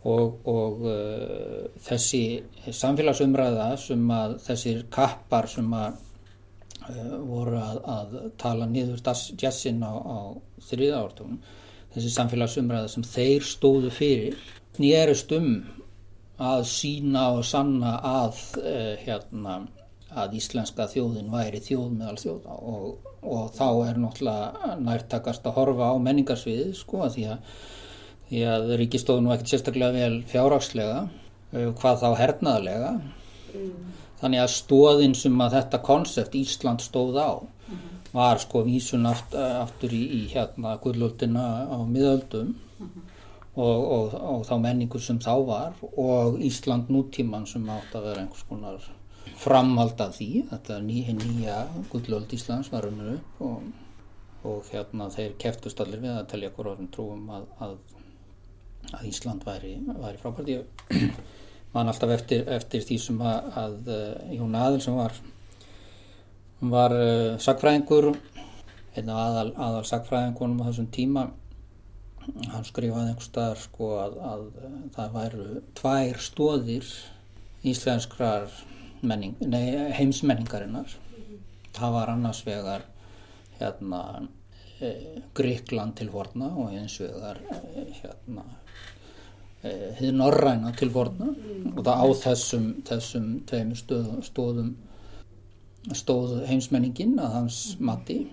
Og, 0.01 0.47
og 0.49 0.85
uh, 0.89 1.65
þessi 1.85 2.21
samfélagsumræða 2.73 3.67
sem 3.77 4.07
að 4.15 4.39
þessir 4.47 4.79
kappar 4.93 5.45
sem 5.49 5.67
að 5.77 5.99
uh, 6.89 7.17
voru 7.25 7.59
að, 7.61 7.81
að 7.95 8.15
tala 8.41 8.69
niður 8.69 9.03
jazzinn 9.37 9.83
á, 9.85 9.93
á 9.93 10.19
þriða 10.71 11.03
ártunum 11.03 11.37
þessi 11.93 12.15
samfélagsumræða 12.15 12.89
sem 12.89 13.05
þeir 13.05 13.45
stóðu 13.45 13.93
fyrir 13.93 14.41
nýjerist 14.81 15.37
um 15.37 15.51
að 16.41 16.65
sína 16.71 17.27
og 17.35 17.45
sanna 17.45 17.99
að 18.01 18.41
uh, 18.57 18.95
hérna 19.05 19.59
að 20.11 20.35
íslenska 20.39 20.87
þjóðin 20.91 21.31
væri 21.31 21.61
þjóð 21.63 21.91
meðal 21.95 22.17
þjóða 22.19 22.57
og, 22.71 23.11
og 23.21 23.51
þá 23.55 23.67
er 23.87 24.01
náttúrulega 24.01 24.75
nærtakast 24.81 25.45
að 25.47 25.57
horfa 25.59 25.91
á 25.91 25.95
menningarsviðið 26.07 26.73
sko 26.79 27.05
því 27.13 27.27
að 27.35 27.53
því 28.31 28.43
að 28.47 28.69
ríkistóðu 28.79 29.23
nú 29.25 29.33
ekkert 29.33 29.51
sérstaklega 29.51 29.95
vel 29.97 30.21
fjárhagslega, 30.31 30.99
uh, 31.51 31.71
hvað 31.81 31.97
þá 31.99 32.09
hernaðlega. 32.15 32.91
Þannig 34.21 34.43
að 34.43 34.53
stóðin 34.53 35.15
sem 35.17 35.41
að 35.43 35.57
þetta 35.57 35.81
konsept 35.83 36.37
Ísland 36.39 36.83
stóð 36.85 37.17
á 37.19 37.31
var 38.11 38.39
sko 38.43 38.61
vísun 38.67 39.07
aft, 39.07 39.35
aftur 39.35 39.93
í, 39.95 40.01
í 40.19 40.21
hérna 40.31 40.75
gullöldina 40.83 41.45
á 41.67 41.79
miðöldum 41.87 42.53
og, 43.55 43.79
og, 43.95 44.15
og 44.15 44.43
þá 44.47 44.53
menningur 44.63 45.03
sem 45.03 45.19
þá 45.23 45.33
var 45.47 45.77
og 45.89 46.39
Ísland 46.43 46.91
nútíman 46.91 47.47
sem 47.47 47.67
átt 47.71 47.95
að 47.95 48.09
vera 48.09 48.23
einhvers 48.25 48.47
konar 48.49 48.89
framhald 49.41 50.01
af 50.03 50.17
því, 50.17 50.29
þetta 50.51 50.81
ný, 50.85 50.99
nýja 51.17 51.61
gullöld 51.91 52.33
Íslands 52.35 52.69
var 52.73 52.87
unnur 52.89 53.15
upp 53.15 53.41
og, 53.47 53.71
og 54.47 54.69
hérna 54.69 55.09
þeir 55.13 55.33
keftust 55.41 55.81
allir 55.81 56.03
við 56.03 56.13
að 56.13 56.29
telja 56.33 56.51
hvort 56.53 56.75
orðin 56.75 56.91
trúum 56.93 57.25
að, 57.33 57.47
að 57.65 57.79
að 58.89 59.07
Ísland 59.11 59.45
væri, 59.45 59.75
væri 59.85 60.19
frábært. 60.21 60.49
Ég 60.51 61.11
man 61.73 61.91
alltaf 61.91 62.15
eftir, 62.15 62.47
eftir 62.51 62.83
því 62.85 62.97
sem 62.99 63.21
að, 63.23 63.51
að 63.61 63.91
uh, 63.93 64.33
Jón 64.35 64.57
Aðil 64.57 64.81
sem 64.83 64.97
var 64.97 65.19
var 66.71 66.93
uh, 66.93 67.37
sagfræðingur 67.41 68.11
einn 68.11 69.09
af 69.09 69.21
aðal, 69.21 69.47
aðal 69.55 69.85
sagfræðingunum 69.89 70.61
á 70.61 70.67
þessum 70.69 70.89
tíma 70.93 71.29
hann 72.51 72.67
skrifaði 72.67 73.13
einhver 73.13 73.25
staðar 73.25 73.61
sko 73.61 73.93
að, 74.01 74.19
uh, 74.19 74.75
það 74.97 75.15
væru 75.15 75.47
tvær 75.79 76.21
stóðir 76.21 76.91
íslenskrar 77.71 78.51
menning, 79.01 79.35
nei, 79.45 79.65
heimsmenningarinnar. 79.97 80.97
Það 81.75 81.95
var 81.95 82.11
annars 82.13 82.43
vegar 82.45 82.85
hérna 83.59 84.01
Gríkland 85.37 85.95
til 85.99 86.09
vorna 86.11 86.49
og 86.57 86.73
eins 86.73 86.97
vegar 87.01 87.39
hérna 88.01 88.45
hið 89.61 90.15
norræna 90.17 90.71
til 90.73 90.89
vorna 90.89 91.27
og 91.75 91.83
það 91.85 91.99
á 92.01 92.05
þessum, 92.23 92.69
þessum 92.87 93.27
tveimur 93.49 93.77
stóðum, 93.77 94.21
stóðum 94.25 94.71
stóð 95.97 96.33
heimsmenningin 96.49 97.17
að 97.21 97.35
hans 97.37 97.59
mati. 97.79 98.23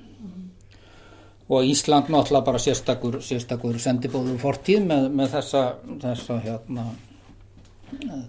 Og 1.48 1.64
Ísland 1.64 2.10
náttúrulega 2.12 2.44
bara 2.44 2.60
sérstakur, 2.60 3.20
sérstakur 3.24 3.78
sendibóður 3.80 4.40
fortíð 4.40 4.82
með, 4.88 5.06
með 5.16 5.36
þessa, 5.36 5.62
þessa 6.02 6.40
hérna 6.44 6.88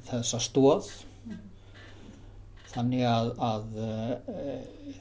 þessa 0.07 0.39
stóð 0.39 0.87
þannig 2.69 3.03
að, 3.09 3.31
að 3.41 3.79
e, 3.81 4.55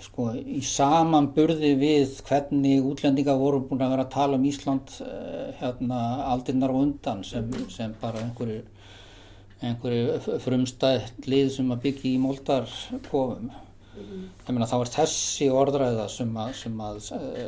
sko 0.05 0.31
í 0.39 0.61
samanburði 0.65 1.75
við 1.81 2.17
hvernig 2.29 2.87
útlendinga 2.89 3.37
voru 3.39 3.61
búin 3.69 3.85
að 3.85 3.95
vera 3.95 4.07
að 4.07 4.15
tala 4.15 4.39
um 4.39 4.49
Ísland 4.49 4.97
e, 5.05 5.13
hérna 5.61 6.01
aldinnar 6.33 6.73
og 6.73 6.83
undan 6.87 7.25
sem, 7.27 7.49
sem 7.73 7.95
bara 8.01 8.23
einhverju 8.25 8.65
einhverju 9.59 10.39
frumstætt 10.45 11.27
lið 11.27 11.49
sem 11.57 11.73
að 11.75 11.81
byggja 11.89 12.11
í 12.13 12.19
moldarkofum. 12.23 13.49
Meina 14.47 14.69
þá 14.71 14.77
er 14.77 14.91
þessi 14.95 15.49
orðræða 15.51 16.05
sem 16.13 16.37
að, 16.39 16.53
sem 16.61 16.83
að 16.87 17.01
e, 17.17 17.47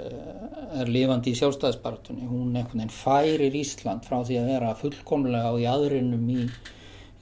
er 0.83 0.91
lifandi 0.91 1.31
í 1.31 1.39
sjálfstæðisbartunni 1.39 2.27
hún 2.27 2.57
einhvern 2.59 2.83
veginn 2.83 2.97
færir 2.97 3.55
Ísland 3.61 4.09
frá 4.09 4.19
því 4.19 4.41
að 4.41 4.51
vera 4.51 4.73
fullkomlega 4.81 5.55
á 5.55 5.55
í 5.55 5.69
aðrinum 5.71 6.27
í, 6.35 6.49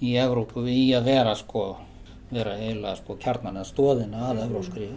í 0.09 0.17
Evrópu 0.23 0.65
í 0.73 0.89
að 0.97 1.13
vera 1.13 1.37
sko 1.37 1.67
vera 2.31 2.57
eiginlega 2.59 2.97
sko 2.99 3.17
kjarnan 3.23 3.57
eða 3.61 3.71
stóðina 3.71 4.27
að 4.31 4.43
evróskri 4.45 4.89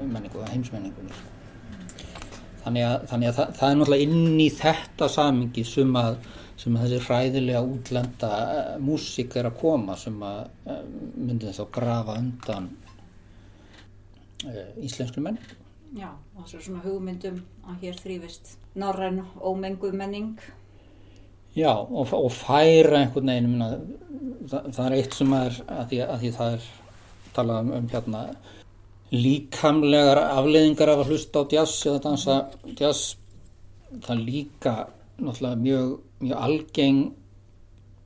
menningu 0.00 0.40
eða 0.40 0.52
heimsmenningunni 0.54 1.20
þannig 2.64 2.88
að, 2.88 3.06
þannig 3.12 3.30
að 3.30 3.38
það, 3.38 3.54
það 3.60 3.70
er 3.70 3.78
náttúrulega 3.80 4.08
inn 4.08 4.40
í 4.40 4.48
þetta 4.58 5.08
samingi 5.12 5.64
sem 5.68 6.00
að, 6.00 6.18
sem 6.58 6.76
að 6.76 6.84
þessi 6.86 7.04
hræðilega 7.06 7.62
útlenda 7.68 8.32
uh, 8.32 8.74
músík 8.82 9.38
er 9.38 9.50
að 9.50 9.58
koma 9.62 9.96
sem 10.00 10.18
að 10.24 10.42
uh, 10.68 10.82
myndi 11.16 11.48
þess 11.48 11.64
að 11.64 11.72
grafa 11.78 12.18
undan 12.22 12.68
uh, 14.48 14.68
íslenskri 14.84 15.24
menningu 15.24 15.58
Já, 15.96 16.10
og 16.36 16.44
er 16.52 16.60
svona 16.60 16.82
hugmyndum 16.84 17.38
að 17.64 17.84
hér 17.86 17.96
þrýfist 17.96 18.50
norræn 18.76 19.22
ómengu 19.40 19.88
menning. 19.96 20.34
Já, 21.58 21.72
og, 21.74 22.12
og 22.14 22.30
færa 22.30 23.02
einhvern 23.02 23.32
veginn, 23.32 23.48
minna, 23.50 23.70
það, 24.50 24.68
það 24.76 24.84
er 24.84 24.96
eitt 24.98 25.16
sem 25.16 25.32
er, 25.34 25.56
að 25.74 25.88
því, 25.90 26.00
að 26.04 26.20
því 26.22 26.30
það 26.36 26.56
er 26.56 26.68
talað 27.38 27.62
um, 27.64 27.72
um 27.78 27.88
hérna 27.92 28.22
líkamlegar 29.08 30.20
afleiðingar 30.22 30.92
af 30.92 31.02
að 31.02 31.14
hlusta 31.14 31.42
á 31.42 31.50
jazz 31.56 31.78
eða 31.88 32.02
dansa 32.04 32.36
jazz, 32.78 33.16
það 34.04 34.24
líka 34.26 34.74
náttúrulega 35.18 35.62
mjög, 35.64 35.94
mjög 36.22 36.42
algeng 36.46 37.00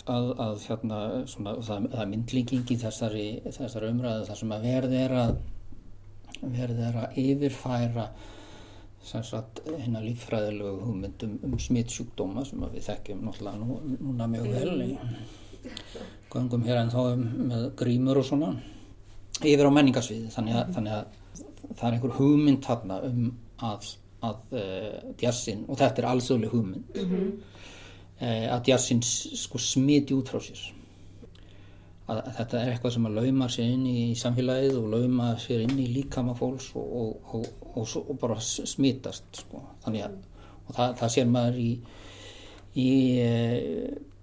að, 0.07 0.29
að 0.47 0.67
hérna, 0.69 1.01
svona, 1.31 1.57
það, 1.61 1.89
það 1.93 2.05
er 2.05 2.13
myndlíking 2.13 2.71
í 2.73 2.79
þessari, 2.81 3.27
þessari 3.49 3.91
umræðu, 3.93 4.29
það 4.31 4.41
sem 4.41 4.55
að 4.57 4.69
verði 4.71 5.03
er 5.03 5.17
að 5.27 5.35
verði 6.43 6.87
er 6.89 7.03
að 7.03 7.19
yfirfæra 7.23 8.07
sem 9.03 9.23
sagt 9.27 9.63
hérna 9.67 10.03
líffræðilegu 10.03 10.85
hugmyndum 10.87 11.39
um 11.47 11.57
smittsjúkdóma 11.61 12.45
sem 12.47 12.61
við 12.73 12.85
þekkjum 12.87 13.25
náttúrulega 13.27 13.63
nú, 13.63 13.79
núna 13.99 14.29
mjög 14.31 14.51
vel 14.53 14.85
í 14.85 14.91
göngum 16.33 16.67
hér 16.67 16.83
en 16.83 16.93
þá 16.93 17.01
um, 17.03 17.25
með 17.51 17.67
grímur 17.79 18.21
og 18.23 18.29
svona 18.29 18.53
yfir 19.43 19.67
á 19.67 19.73
menningarsviði 19.75 20.31
þannig 20.35 20.59
að, 20.61 20.71
þannig 20.77 20.95
að 20.99 21.75
það 21.79 21.87
er 21.89 21.97
einhver 21.97 22.15
hugmynd 22.19 22.63
þarna 22.67 23.01
um 23.09 23.25
að, 23.63 23.89
að 24.29 24.55
uh, 24.59 25.01
jazzin 25.23 25.67
og 25.67 25.81
þetta 25.83 26.03
er 26.03 26.11
alþjóðleg 26.13 26.55
hugmynd 26.55 27.03
eh, 28.23 28.47
að 28.53 28.71
jazzin 28.73 29.03
sko 29.03 29.61
smiti 29.63 30.15
út 30.15 30.31
frá 30.31 30.43
sér 30.43 30.63
að, 32.11 32.21
þetta 32.39 32.61
er 32.63 32.73
eitthvað 32.73 32.95
sem 32.97 33.07
að 33.09 33.19
lauma 33.21 33.49
sér 33.53 33.69
inn 33.77 33.85
í 33.87 34.07
samfélagið 34.19 34.79
og 34.81 34.89
lauma 34.97 35.29
sér 35.43 35.63
inn 35.67 35.79
í 35.79 35.87
líkama 35.95 36.35
fólks 36.39 36.71
og, 36.79 36.89
og, 37.37 37.45
og, 37.75 37.85
og, 38.03 38.15
bara 38.21 38.39
s- 38.43 38.65
smitast 38.75 39.29
sko. 39.45 39.63
þannig 39.85 40.07
að 40.09 40.17
það, 40.73 40.97
það 41.03 41.13
sér 41.17 41.31
maður 41.37 41.61
í, 41.63 41.69
í 42.83 42.89
e, 43.23 43.31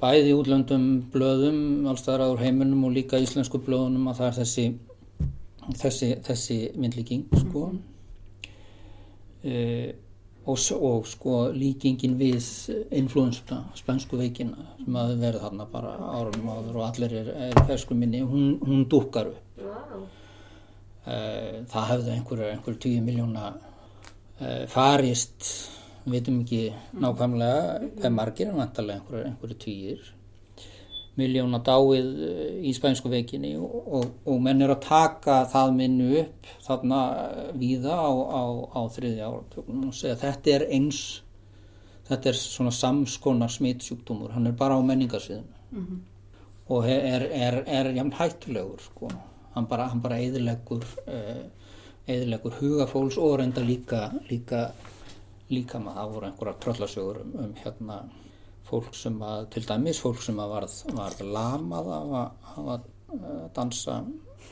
bæði 0.02 0.36
útlöndum 0.40 0.86
blöðum 1.14 1.62
allstaðar 1.92 2.26
áður 2.28 2.44
heiminum 2.46 2.86
og 2.90 2.94
líka 2.96 3.20
íslensku 3.22 3.60
blöðunum 3.66 4.08
að 4.12 4.22
það 4.22 4.30
er 4.32 4.38
þessi 4.42 4.68
þessi, 5.80 6.12
þessi 6.26 6.60
myndlíking 6.82 7.26
sko 7.44 7.66
e, 9.44 9.58
og, 10.50 10.62
og 10.76 11.10
sko 11.10 11.40
líkingin 11.56 12.18
við 12.20 12.38
influensuna, 13.00 13.64
spænsku 13.78 14.20
veikina 14.20 14.70
sem 14.80 15.02
að 15.02 15.16
verið 15.22 15.46
þarna 15.46 15.68
bara 15.72 15.96
árunum 16.20 16.54
áður 16.56 16.80
og 16.82 16.88
allir 16.90 17.18
er, 17.22 17.34
er 17.50 17.68
fersku 17.70 17.98
minni 17.98 18.24
hún, 18.26 18.56
hún 18.66 18.88
dúkkar 18.92 19.34
upp. 19.34 19.62
Vá. 19.64 20.00
Eh, 21.10 21.62
það 21.72 21.90
hefði 21.94 22.12
einhverju 22.14 22.48
einhver 22.54 22.76
10 22.84 23.06
miljóna 23.06 23.44
uh, 23.56 24.66
farist 24.70 25.46
við 26.04 26.12
veitum 26.18 26.42
ekki 26.44 26.60
nákvæmlega 27.02 27.62
hvað 27.96 28.14
margir 28.14 28.52
en 28.52 28.60
vantarlega 28.60 29.00
einhverju, 29.00 29.30
einhverju 29.30 29.58
týjir 29.64 30.04
miljóna 31.20 31.60
dáið 31.66 32.10
eh, 32.26 32.52
í 32.70 32.74
spænsku 32.76 33.12
veikinni 33.12 33.56
og, 33.60 33.88
og, 34.00 34.06
og 34.30 34.42
menn 34.44 34.64
er 34.64 34.74
að 34.74 34.86
taka 34.88 35.42
það 35.52 35.74
minnu 35.78 36.10
upp 36.24 36.52
þarna 36.66 37.00
eh, 37.24 37.50
víða 37.60 37.96
á, 37.96 38.12
á, 38.12 38.44
á 38.76 38.82
þriðja 38.96 39.30
áratökunum 39.30 39.90
og 39.92 39.98
segja 39.98 40.20
þetta 40.24 40.56
er 40.56 40.68
eins 40.78 41.02
þetta 42.10 42.32
er 42.32 42.40
svona 42.40 42.74
samskonar 42.74 43.54
smitsjúkdómur 43.54 44.34
hann 44.36 44.50
er 44.50 44.56
bara 44.58 44.80
á 44.80 44.82
menningarsviðinu. 44.82 46.00
Og 46.70 46.86
er, 46.90 47.26
er, 47.34 47.64
er 47.66 47.92
jafn 47.96 48.14
hættulegur 48.18 48.82
sko. 48.82 49.10
hann 49.54 49.66
bara, 49.70 49.88
hann 49.90 50.02
bara 50.02 50.18
eðilegur 50.22 50.86
eðilegur 52.10 52.58
hugafólks 52.60 53.18
og 53.22 53.40
reynda 53.42 53.62
líka 53.66 54.10
líka, 54.30 54.72
líka 55.50 55.82
maður. 55.82 56.00
Það 56.00 56.14
voru 56.14 56.30
einhverja 56.30 56.60
tröllasögur 56.64 57.22
um, 57.24 57.36
um 57.44 57.54
hérna 57.64 58.00
fólk 58.70 58.94
sem 58.98 59.16
að, 59.26 59.46
til 59.56 59.64
dæmis 59.68 60.02
fólk 60.04 60.22
sem 60.24 60.40
að 60.42 60.54
varð, 60.56 60.76
varð 60.98 61.24
lamað 61.36 61.90
af 61.96 62.14
að, 62.22 62.52
að 62.64 62.74
uh, 63.16 63.46
dansa 63.56 64.00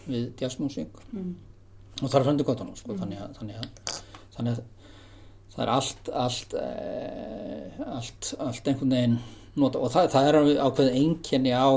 við 0.08 0.28
jazzmusík 0.42 1.00
og 1.98 2.10
það 2.12 2.20
er 2.20 2.26
fröndu 2.28 2.48
gott 2.48 2.64
sko, 2.78 2.96
þannig 3.00 3.22
að, 3.24 3.38
þannig 3.40 3.62
að, 3.62 3.94
þannig 4.36 4.58
að 4.58 4.66
það 5.54 5.64
er 5.66 5.72
allt 5.74 6.10
allt, 6.14 6.54
e, 6.62 6.68
allt, 7.98 8.32
allt 8.46 8.68
einhvern 8.70 8.94
veginn 8.94 9.16
nota 9.58 9.82
og 9.82 9.94
það, 9.94 10.10
það 10.14 10.28
er 10.30 10.40
ákveðið 10.68 11.00
einkenni 11.02 11.54
á 11.58 11.68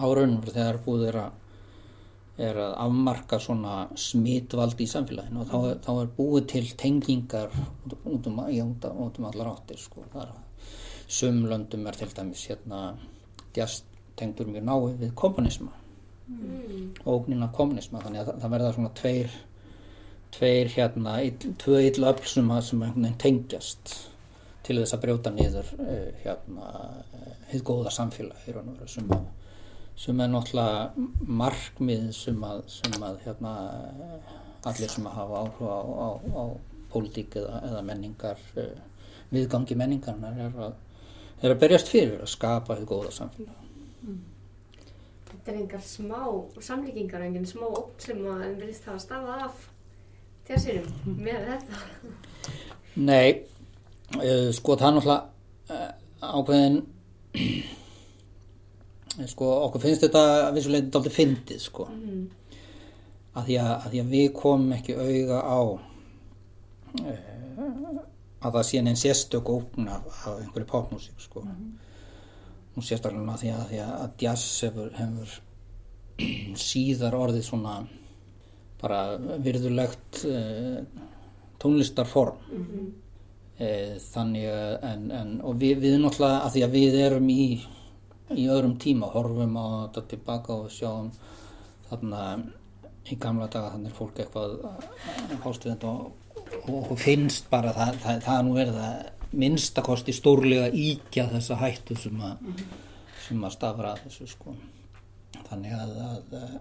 árunum 0.00 0.40
þegar 0.48 0.80
búið 0.86 1.08
er 1.10 1.18
að 1.26 1.40
er 2.44 2.56
að 2.58 2.72
afmarka 2.82 3.38
svona 3.38 3.74
smitvald 3.94 4.80
í 4.82 4.86
samfélaginu. 4.90 5.44
Og 5.44 5.50
þá, 5.50 5.58
er- 5.70 5.76
þá 5.84 5.90
er 6.00 6.08
búið 6.16 6.46
til 6.50 6.64
tengingar 6.80 7.52
út, 7.86 7.94
út, 8.02 8.26
um, 8.26 8.40
út, 8.40 9.18
um 9.20 9.28
allar 9.28 9.52
áttir 9.52 9.78
sko. 9.78 10.02
það 10.12 10.24
er 10.24 10.32
sumlöndum 11.08 11.86
er 11.86 11.98
til 11.98 12.12
dæmis 12.16 12.46
hérna 12.50 12.80
djast 13.54 13.84
tengdur 14.18 14.50
mjög 14.50 14.64
náið 14.68 15.00
við 15.02 15.14
kommunisma 15.18 15.72
og 17.04 17.10
ógnina 17.14 17.50
kommunisma 17.52 18.00
þannig 18.00 18.22
að 18.22 18.30
það, 18.30 18.40
það 18.42 18.54
verða 18.54 18.72
svona 18.76 18.94
tveir 19.00 19.38
tveir 20.34 20.72
hérna 20.74 21.14
ill, 21.22 21.54
tvö 21.60 21.80
ill 21.84 22.08
öll 22.10 22.26
sem 22.26 22.50
að 22.50 22.66
sem 22.68 22.82
einhvern 22.82 23.06
veginn 23.06 23.22
tengjast 23.22 23.94
til 24.64 24.78
þess 24.80 24.96
að 24.96 25.02
brjóta 25.04 25.32
niður 25.34 25.72
uh, 25.76 26.10
hérna 26.24 26.70
uh, 27.04 27.32
hið 27.52 27.66
góða 27.68 27.92
samfélag 27.94 28.48
í 28.48 28.54
raun 28.54 28.72
og 28.72 28.78
veru 28.80 28.94
sem 28.94 29.12
að 29.12 29.26
sem 29.96 30.20
er 30.20 30.30
náttúrulega 30.30 31.08
markmið 31.40 32.08
sem 32.16 32.40
að, 32.46 32.64
sem 32.72 33.04
að 33.06 33.20
hérna, 33.24 33.52
eh, 33.94 34.32
allir 34.66 34.90
sem 34.90 35.06
að 35.06 35.18
hafa 35.20 35.42
áhuga 35.44 35.76
á, 35.78 35.82
á, 35.86 36.08
á 36.34 36.44
pólitík 36.90 37.36
eða, 37.38 37.60
eða 37.68 37.82
menningar 37.86 38.42
eh, 38.58 38.80
viðgangi 39.30 39.76
menningarnar 39.78 40.40
er 40.48 40.58
að, 40.66 40.74
er 41.42 41.50
að 41.54 41.60
berjast 41.64 41.88
fyrir 41.92 42.20
að 42.22 42.30
skapa 42.32 42.74
þetta 42.76 42.90
góða 42.90 43.10
samfélag. 43.14 43.60
Þetta 45.28 45.52
er 45.52 45.58
engar 45.60 45.82
smá 45.84 46.20
samlíkingar, 46.64 47.24
engin 47.26 47.46
smá 47.48 47.66
ótt 47.68 48.06
sem 48.06 48.20
að 48.30 48.44
en 48.46 48.54
virðist 48.60 48.86
hafa 48.88 49.02
stafað 49.02 49.42
af 49.48 49.56
tjásinum 50.46 51.18
með 51.18 51.40
þetta. 51.50 51.76
Nei, 52.94 53.28
uh, 54.16 54.48
sko 54.54 54.76
það 54.78 54.88
er 54.88 54.94
náttúrulega 54.98 55.22
uh, 55.74 55.90
ákveðin 56.38 56.78
eh, 57.34 59.26
sko 59.28 59.50
okkur 59.66 59.82
finnst 59.82 60.04
þetta 60.06 60.22
að 60.46 60.54
vissulega 60.58 60.90
dálítið 60.94 61.16
fyndið 61.18 61.60
sko 61.66 61.84
Mm. 61.90 62.24
að 63.34 63.44
því 63.48 63.56
að, 63.60 63.72
að 63.74 63.88
því 63.90 64.00
að 64.04 64.12
við 64.14 64.28
komum 64.38 64.72
ekki 64.76 64.92
auga 64.96 65.38
á 65.42 65.60
uh, 67.02 67.18
að 68.44 68.56
það 68.58 68.66
sé 68.68 68.82
neinn 68.84 69.00
sérstök 69.00 69.50
ógn 69.50 69.88
af, 69.88 70.06
af 70.26 70.38
einhverju 70.42 70.68
popmusík 70.70 71.20
sko 71.22 71.44
og 72.74 72.82
sérstaklega 72.82 73.36
því 73.40 73.52
að, 73.54 73.66
því 73.70 73.82
að 73.84 74.24
jazz 74.24 74.46
hefur, 74.66 74.90
hefur 74.98 75.36
síðar 76.68 77.16
orðið 77.18 77.46
svona 77.48 77.76
bara 78.82 79.00
virðulegt 79.40 80.24
uh, 80.28 80.82
tónlistarform 81.62 82.36
Mhm. 82.50 82.92
e, 83.58 83.68
þannig 84.02 84.48
að 84.50 84.84
en, 84.88 85.02
en, 85.14 85.28
og 85.46 85.56
við, 85.62 85.78
við 85.84 86.00
náttúrulega 86.02 86.40
að 86.42 86.56
því 86.56 86.62
að 86.66 86.72
við 86.74 86.96
erum 87.04 87.28
í 87.30 87.44
í 88.34 88.48
öðrum 88.50 88.76
tíma, 88.80 89.10
horfum 89.12 89.56
á 89.60 89.64
þetta 89.86 90.02
tilbaka 90.10 90.56
og 90.64 90.70
sjáum 90.72 91.10
þarna 91.90 92.20
í 93.04 93.18
gamla 93.20 93.48
daga 93.52 93.74
þannig 93.74 93.92
er 93.92 93.96
fólk 93.98 94.20
eitthvað 94.22 94.54
við 95.28 95.72
þetta 95.74 95.90
og, 95.90 96.12
og, 96.68 96.90
og 96.90 96.98
finnst 97.00 97.50
bara 97.50 97.72
það, 97.76 97.98
það, 98.04 98.22
það 98.26 98.38
er 98.38 98.46
nú 98.46 98.54
verið 98.58 98.80
að 98.84 99.02
minnstakosti 99.34 100.14
stórlega 100.14 100.68
íkja 100.70 101.26
þessa 101.32 101.58
hættu 101.58 101.96
sem 101.98 102.20
að, 102.22 102.62
sem 103.26 103.42
að 103.44 103.56
stafra 103.56 103.94
að 103.94 104.04
þessu 104.06 104.28
sko 104.30 104.54
þannig 105.48 105.74
að, 105.76 105.96
að 106.08 106.36
eh, 106.38 106.54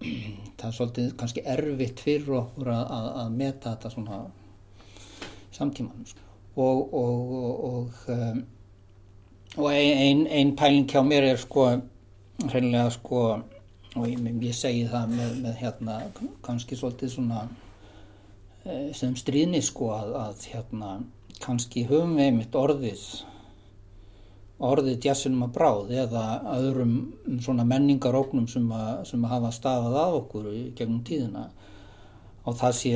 það 0.58 0.66
er 0.70 0.76
svolítið 0.78 1.12
kannski 1.20 1.44
erfitt 1.54 2.02
fyrir 2.04 2.38
okkur 2.40 2.72
að, 2.72 2.82
að, 2.96 3.10
að 3.24 3.36
meta 3.42 3.74
þetta 3.74 3.92
svona 3.94 4.20
samtímanum 5.56 6.08
sko. 6.08 6.26
og 6.56 6.94
og, 6.96 7.32
og, 7.36 7.64
og, 7.70 8.02
um, 8.14 8.42
og 9.56 9.72
ein, 9.74 10.26
ein 10.26 10.54
pæling 10.56 10.88
hjá 10.90 11.02
mér 11.04 11.32
er 11.32 11.40
sko 11.40 11.66
hreinlega 12.48 12.90
sko 12.96 13.24
og 13.96 14.06
ég, 14.06 14.20
ég 14.46 14.54
segi 14.54 14.86
það 14.88 15.16
með, 15.16 15.34
með 15.44 15.58
hérna 15.60 15.98
kannski 16.46 16.78
svolítið 16.78 17.16
svona 17.16 17.44
sem 18.96 19.16
stríðni 19.16 19.62
sko 19.64 19.92
að, 19.96 20.14
að 20.20 20.46
hérna 20.52 20.90
kannski 21.40 21.86
höfum 21.88 22.16
við 22.18 22.28
einmitt 22.28 22.58
orðið 22.58 23.04
orðið 24.60 25.06
jazzinum 25.08 25.46
að 25.46 25.54
bráð 25.54 25.94
eða 26.02 26.24
öðrum 26.58 26.92
svona 27.40 27.64
menningaróknum 27.64 28.44
sem, 28.52 28.66
að, 28.76 28.92
sem 29.08 29.24
að 29.24 29.34
hafa 29.36 29.54
stafað 29.56 29.96
að 30.02 30.18
okkur 30.18 30.50
gegnum 30.76 31.00
tíðina. 31.08 31.46
Og 32.44 32.58
það 32.60 32.76
sé 32.76 32.92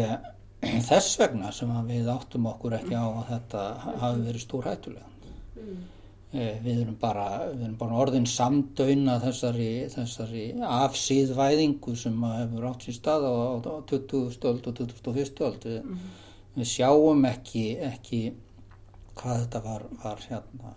þess 0.85 1.17
vegna 1.21 1.55
sem 1.57 1.73
við 1.89 2.13
áttum 2.13 2.51
okkur 2.53 2.77
ekki 2.77 3.01
á 3.01 3.07
að 3.09 3.27
þetta 3.33 3.65
hafi 4.03 4.25
verið 4.29 4.45
stór 4.45 4.69
hættulega 4.69 5.09
Eh, 5.57 5.94
við 6.35 6.81
erum 6.83 6.97
bara, 6.99 7.27
við 7.53 7.63
erum 7.69 7.77
bara 7.79 8.01
orðin 8.03 8.27
samdöina 8.27 9.21
þessari, 9.23 9.69
þessari 9.93 10.47
afsýðvæðingu 10.67 11.95
sem 11.99 12.25
hefur 12.27 12.67
átt 12.71 12.87
sér 12.87 12.99
stað 12.99 13.29
á, 13.31 13.35
á 13.55 13.75
20. 13.91 14.25
stöld 14.35 14.67
og 14.67 14.81
21. 14.81 15.29
stöld 15.31 15.69
við, 15.69 15.85
við 16.57 16.71
sjáum 16.73 17.23
ekki, 17.31 17.65
ekki 17.87 18.21
hvað 19.15 19.45
þetta 19.45 19.63
var, 19.69 19.87
var 20.03 20.27
hérna 20.27 20.75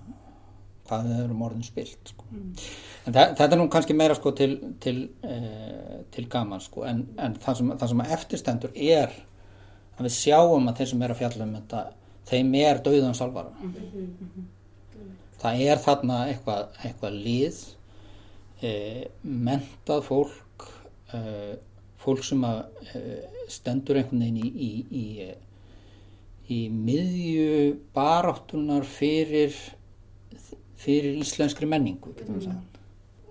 hvað 0.88 1.08
við 1.10 1.22
erum 1.24 1.42
orðin 1.48 1.66
spilt 1.68 2.12
sko. 2.14 2.28
en 2.32 3.16
það, 3.16 3.34
þetta 3.40 3.50
er 3.50 3.60
nú 3.60 3.68
kannski 3.72 3.96
meira 3.98 4.16
sko 4.18 4.32
til 4.38 4.52
til, 4.84 4.98
eh, 5.26 6.04
til 6.14 6.28
gaman 6.32 6.64
sko 6.64 6.86
en, 6.88 7.02
en 7.18 7.36
það, 7.42 7.60
sem, 7.60 7.72
það 7.74 7.94
sem 7.94 8.04
að 8.04 8.14
eftirstendur 8.18 8.76
er 8.76 9.18
að 9.98 10.08
við 10.08 10.16
sjáum 10.20 10.70
að 10.70 10.80
þeir 10.80 10.92
sem 10.94 11.04
er 11.04 11.16
að 11.16 11.24
fjalla 11.24 11.48
um 11.48 11.58
þetta 11.58 11.84
þeim 12.30 12.56
er 12.62 12.84
dauðan 12.86 13.18
salvara 13.18 13.74
það 15.42 15.64
er 15.72 15.82
þarna 15.86 16.20
eitthvað, 16.32 16.70
eitthvað 16.84 17.18
lið 17.28 17.62
e, 18.62 18.72
mentað 19.24 20.06
fólk 20.08 20.68
e, 21.14 21.22
fólk 22.02 22.24
sem 22.26 22.46
að 22.48 22.62
e, 22.94 23.04
stendur 23.52 24.00
einhvern 24.02 24.24
veginn 24.26 24.40
í, 24.42 24.52
í, 24.68 24.72
í, 25.04 25.34
í 26.58 26.60
miðju 26.74 27.76
baráttunar 27.96 28.88
fyrir 28.88 29.56
fyrir 30.78 31.18
íslenskri 31.22 31.68
menningu 31.70 32.14
sagt. 32.44 32.74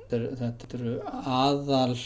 Þetta 0.07 0.69
eru- 0.79 1.01
aðal, 1.27 1.97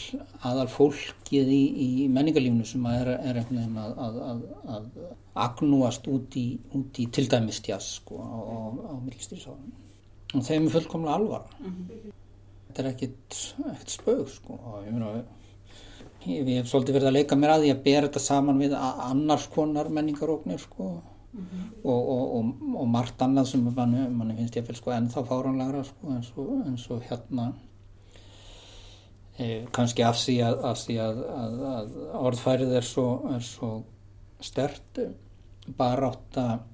aðal 0.41 0.67
fólkið 0.73 1.49
í, 1.53 1.61
í 1.85 1.89
menningarlífnu 2.09 2.65
sem 2.65 2.85
er, 2.89 3.11
er 3.19 3.37
einhvern 3.41 3.59
veginn 3.59 3.77
að, 3.77 3.91
að, 4.05 4.17
að, 4.25 4.39
að 4.75 5.43
agnúast 5.45 6.09
út 6.09 6.37
í, 6.41 6.47
út 6.77 6.97
til 7.13 7.27
dæmis 7.29 7.61
jazz 7.67 7.99
sko, 7.99 8.17
á, 8.17 8.37
á, 8.41 8.57
á 8.89 8.93
millistýrsáðum 9.05 9.69
og 10.31 10.43
þeim 10.47 10.67
er 10.67 10.73
fullkomlega 10.75 11.17
alvara. 11.17 11.61
Þetta 12.67 12.83
er 12.83 12.89
ekkit, 12.93 13.37
ekkit 13.73 13.95
spög 13.97 14.25
sko. 14.31 14.57
Ég 14.85 14.93
meina 14.95 15.13
ég, 15.17 16.43
ég 16.47 16.61
hef 16.61 16.69
svolítið 16.71 16.99
verið 16.99 17.09
að 17.09 17.17
leika 17.17 17.37
mér 17.39 17.55
að 17.55 17.65
því 17.65 17.73
að 17.73 17.81
bera 17.87 18.07
þetta 18.07 18.23
saman 18.23 18.61
við 18.61 18.75
annars 18.77 19.47
konar 19.51 19.91
menningaróknir 19.91 20.61
sko. 20.61 20.91
Og, 21.31 21.87
og, 21.87 22.23
og, 22.35 22.47
og 22.81 22.87
margt 22.91 23.21
annað 23.23 23.53
sem 23.53 23.61
manni, 23.63 24.03
manni 24.11 24.35
finnst 24.35 24.57
ég 24.59 24.65
fyrir 24.67 24.81
sko 24.81 24.91
ennþá 24.91 25.21
fáranlegra 25.29 25.85
sko 25.87 26.09
eins 26.11 26.31
eins 26.67 26.87
og 26.91 27.05
hérna 27.07 27.45
e, 29.39 29.61
kannski 29.71 30.03
af 30.03 30.19
því 30.19 30.35
að, 30.43 30.57
af 30.67 30.81
því 30.81 30.97
að, 31.05 31.21
að, 31.37 31.55
að 31.69 31.93
orðfærið 32.19 32.75
er 32.81 32.87
svo, 32.89 33.05
svo 33.47 33.71
stert 34.43 34.99
bara 35.77 36.11
átt 36.11 36.41
að 36.41 36.67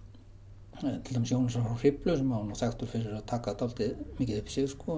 til 0.82 1.16
dæmis 1.16 1.32
Jónas 1.32 1.58
frá 1.58 1.76
Hriblu 1.82 2.16
sem 2.18 2.34
á 2.34 2.40
nú 2.46 2.56
þekktur 2.58 2.90
fyrir 2.92 3.14
að 3.18 3.30
taka 3.30 3.54
þetta 3.54 3.66
aldrei 3.66 3.88
mikið 4.20 4.42
upp 4.42 4.50
sig 4.54 4.68
sko. 4.70 4.98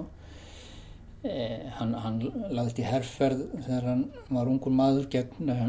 Eh, 1.24 1.68
hann, 1.76 1.94
hann 1.94 2.18
lagðist 2.48 2.80
í 2.80 2.84
herrferð 2.88 3.44
þegar 3.66 3.88
hann 3.88 4.04
var 4.28 4.48
ungur 4.48 4.72
maður 4.72 5.08
gegn, 5.12 5.50
eh, 5.52 5.66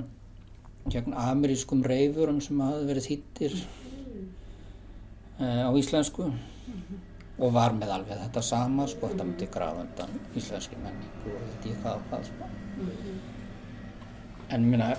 gegn 0.91 1.15
amerískum 1.15 1.83
reyfurum 1.83 2.41
sem 2.43 2.59
hafði 2.63 2.87
verið 2.91 3.07
þýttir 3.09 3.57
eh, 5.39 5.63
á 5.67 5.71
íslensku. 5.75 6.31
Og 7.41 7.53
var 7.55 7.73
með 7.73 7.95
alveg 7.95 8.19
þetta 8.25 8.43
sama 8.45 8.87
sko, 8.87 9.09
þetta 9.11 9.27
myndi 9.27 9.47
grafa 9.51 9.85
undan 9.85 10.19
íslenski 10.35 10.79
menningu 10.79 11.35
og 11.35 11.47
þetta 11.53 11.71
ég 11.71 11.79
hvað 11.83 11.95
og 11.95 12.11
hvað 12.11 12.27
sko. 12.29 12.51
en 14.51 14.67
minna 14.67 14.91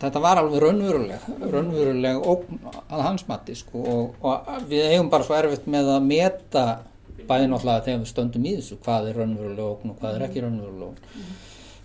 þetta 0.00 0.22
var 0.22 0.40
alveg 0.40 0.62
raunveruleg 0.62 1.30
raunveruleg 1.52 2.28
ógn 2.28 2.60
að 2.66 3.02
hans 3.06 3.26
mati 3.30 3.56
sko, 3.58 3.82
og, 3.82 4.20
og 4.20 4.68
við 4.70 4.90
eigum 4.90 5.10
bara 5.12 5.26
svo 5.26 5.36
erfitt 5.38 5.66
með 5.70 5.92
að 5.96 6.06
meta 6.10 6.66
bæði 7.26 7.50
náttúrulega 7.50 7.84
þegar 7.86 8.00
við 8.02 8.12
stöndum 8.12 8.46
í 8.46 8.54
þessu 8.58 8.78
hvað 8.84 9.10
er 9.10 9.20
raunveruleg 9.20 9.66
ógn 9.66 9.92
og 9.92 10.00
hvað 10.00 10.16
er 10.16 10.24
ekki 10.28 10.44
raunveruleg 10.44 10.88
ógn. 10.90 11.28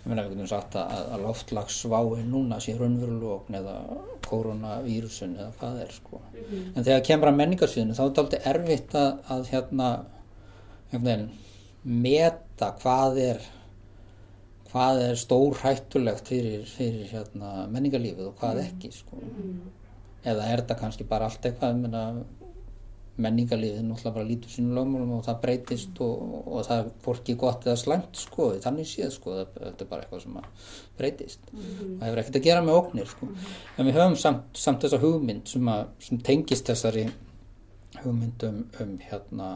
Ég 0.01 0.09
meina 0.09 0.23
við 0.25 0.33
getum 0.33 0.49
sagt 0.49 0.75
að, 0.81 0.93
að 1.13 1.25
loftlagsváin 1.27 2.29
núna 2.31 2.57
sé 2.63 2.73
raunveruleg 2.77 3.35
ógn 3.35 3.57
eða 3.59 3.75
koronavírusin 4.27 5.37
eða 5.37 5.51
hvað 5.59 5.81
er 5.85 5.95
sko. 5.95 6.21
En 6.75 6.81
þegar 6.81 7.05
kemur 7.05 7.31
að 7.31 7.39
menningarsviðinu 7.41 7.97
þá 7.97 8.03
er 8.03 8.09
þetta 8.09 8.25
aldrei 8.25 8.41
erfitt 8.53 8.97
að, 8.97 9.11
að 9.35 9.49
hérna 9.53 9.89
veginn 10.91 11.27
meta 11.83 12.73
hvað 12.81 13.21
er 13.23 13.45
hvað 14.71 15.01
er 15.09 15.17
stór 15.19 15.57
hættulegt 15.61 16.29
fyrir, 16.31 16.67
fyrir 16.69 17.07
hérna, 17.11 17.65
menningarlífið 17.71 18.29
og 18.29 18.37
hvað 18.39 18.63
ekki 18.65 18.91
sko. 18.95 19.19
eða 20.21 20.51
er 20.51 20.61
þetta 20.61 20.77
kannski 20.79 21.07
bara 21.09 21.27
allt 21.27 21.45
eitthvað 21.49 22.21
menningarlífið 23.21 23.83
náttúrulega 23.85 24.15
bara 24.15 24.27
lítur 24.27 24.53
sínum 24.53 24.77
lögmálum 24.77 25.17
og 25.17 25.25
það 25.25 25.41
breytist 25.41 25.99
og, 26.03 26.21
og 26.45 26.63
það 26.67 26.83
er 26.83 26.91
hvorki 27.03 27.35
gott 27.41 27.67
eða 27.67 27.81
slæmt 27.81 28.21
sko, 28.21 28.47
þannig 28.63 28.87
séð 28.87 29.11
sko, 29.17 29.33
þetta 29.57 29.85
er 29.85 29.89
bara 29.89 30.05
eitthvað 30.05 30.23
sem 30.23 30.39
breytist. 30.97 31.51
Það 31.51 32.05
hefur 32.05 32.21
ekkert 32.23 32.39
að 32.39 32.47
gera 32.47 32.63
með 32.65 32.79
óknir 32.79 33.11
sko. 33.11 33.29
en 33.75 33.89
við 33.89 33.99
höfum 33.99 34.17
samt, 34.23 34.47
samt 34.57 34.85
þessa 34.85 35.01
hugmynd 35.03 35.51
sem, 35.51 35.69
að, 35.75 35.83
sem 36.07 36.23
tengist 36.31 36.71
þessari 36.71 37.05
hugmynd 37.99 38.47
um, 38.47 38.63
um 38.79 38.97
hérna 39.03 39.51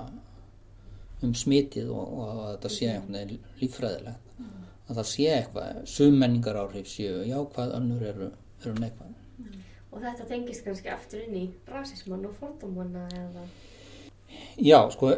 um 1.23 1.33
smitið 1.37 1.89
og, 1.95 2.05
og 2.05 2.29
að 2.35 2.53
þetta 2.57 2.73
sé 2.75 2.91
veginn 2.91 3.39
líffræðilegt 3.61 4.24
að 4.85 4.99
það 4.99 5.09
sé 5.11 5.27
eitthvað, 5.33 5.81
summenningar 5.89 6.59
áhrif 6.61 6.89
séu 6.91 7.23
jákvæð, 7.25 7.75
önnur 7.79 8.07
eru, 8.11 8.29
eru 8.61 8.75
neikvæð. 8.79 9.11
Og 9.95 10.01
þetta 10.03 10.27
tengist 10.27 10.65
kannski 10.65 10.91
aftur 10.91 11.23
inn 11.23 11.35
í 11.39 11.45
rasismann 11.71 12.25
og 12.27 12.35
fordómanna 12.39 13.05
eða... 13.15 13.45
Já, 14.59 14.81
sko 14.91 15.13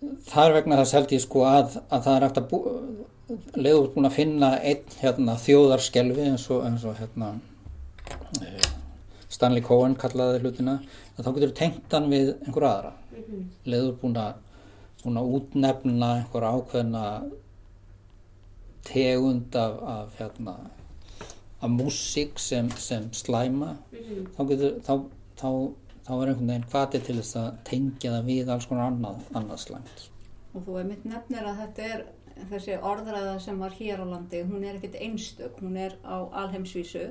það 0.00 0.44
er 0.46 0.54
vegna 0.56 0.78
þess 0.80 0.96
held 0.96 1.14
ég 1.14 1.22
sko 1.24 1.46
að, 1.48 1.78
að 1.92 2.04
það 2.06 2.16
er 2.16 2.26
hægt 2.26 2.40
að 2.40 2.50
bú, 2.50 2.60
leiður 3.58 3.88
búin 3.94 4.08
að 4.08 4.16
finna 4.16 4.50
einn 4.58 4.98
hérna, 5.00 5.36
þjóðarskelfi 5.44 6.28
eins 6.30 6.46
og, 6.50 6.62
eins 6.66 6.86
og 6.88 6.96
hérna, 7.00 7.32
eh, 8.40 8.70
Stanley 9.30 9.64
Cohen 9.64 9.96
kallaði 9.98 10.40
hlutina 10.44 10.78
að 11.16 11.26
þá 11.26 11.30
getur 11.36 11.56
tengt 11.58 11.96
hann 11.96 12.08
við 12.12 12.32
einhver 12.46 12.66
aðra. 12.70 12.94
Leiður 13.68 13.92
búin 14.00 14.16
að, 14.18 14.40
búin 15.04 15.20
að 15.20 15.34
útnefna 15.36 16.10
einhver 16.20 16.48
ákveðna 16.48 17.04
tegund 18.90 19.56
af, 19.56 19.80
af 19.94 20.18
hérna 20.18 20.58
af 21.60 21.68
músík 21.68 22.38
sem, 22.38 22.70
sem 22.70 23.12
slæma. 23.12 23.74
Þá 24.36 24.44
getur 24.48 24.78
þá, 24.86 24.94
þá, 25.36 25.50
þá 26.06 26.12
er 26.14 26.30
einhvern 26.30 26.52
veginn 26.52 26.70
hvati 26.72 27.00
til 27.04 27.18
þess 27.20 27.36
að 27.40 27.50
tengja 27.68 28.14
það 28.14 28.30
við 28.30 28.52
alls 28.54 28.68
konar 28.70 28.88
annað, 28.90 29.20
annað 29.36 29.62
slæmt. 29.66 30.06
Og 30.54 30.64
þú 30.66 30.78
einmitt 30.80 31.04
nefnir 31.06 31.46
að 31.46 31.60
þetta 31.64 31.90
er 31.94 32.06
þessi 32.50 32.78
orðræða 32.90 33.34
sem 33.44 33.60
var 33.60 33.76
hér 33.76 34.00
á 34.00 34.06
landi, 34.08 34.40
hún 34.48 34.64
er 34.64 34.78
ekkert 34.78 34.96
einstök, 35.04 35.60
hún 35.60 35.76
er 35.76 35.98
á 36.00 36.24
alheimsvísu 36.42 37.10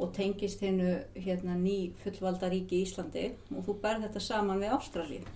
og 0.00 0.14
tengist 0.16 0.62
hennu 0.64 0.94
hérna 1.14 1.54
ný 1.58 1.92
fullvalda 2.02 2.48
ríki 2.50 2.80
í 2.80 2.86
Íslandi 2.86 3.26
og 3.52 3.66
þú 3.66 3.76
berð 3.82 4.06
þetta 4.08 4.22
saman 4.24 4.62
við 4.62 4.72
Ástralíu. 4.78 5.26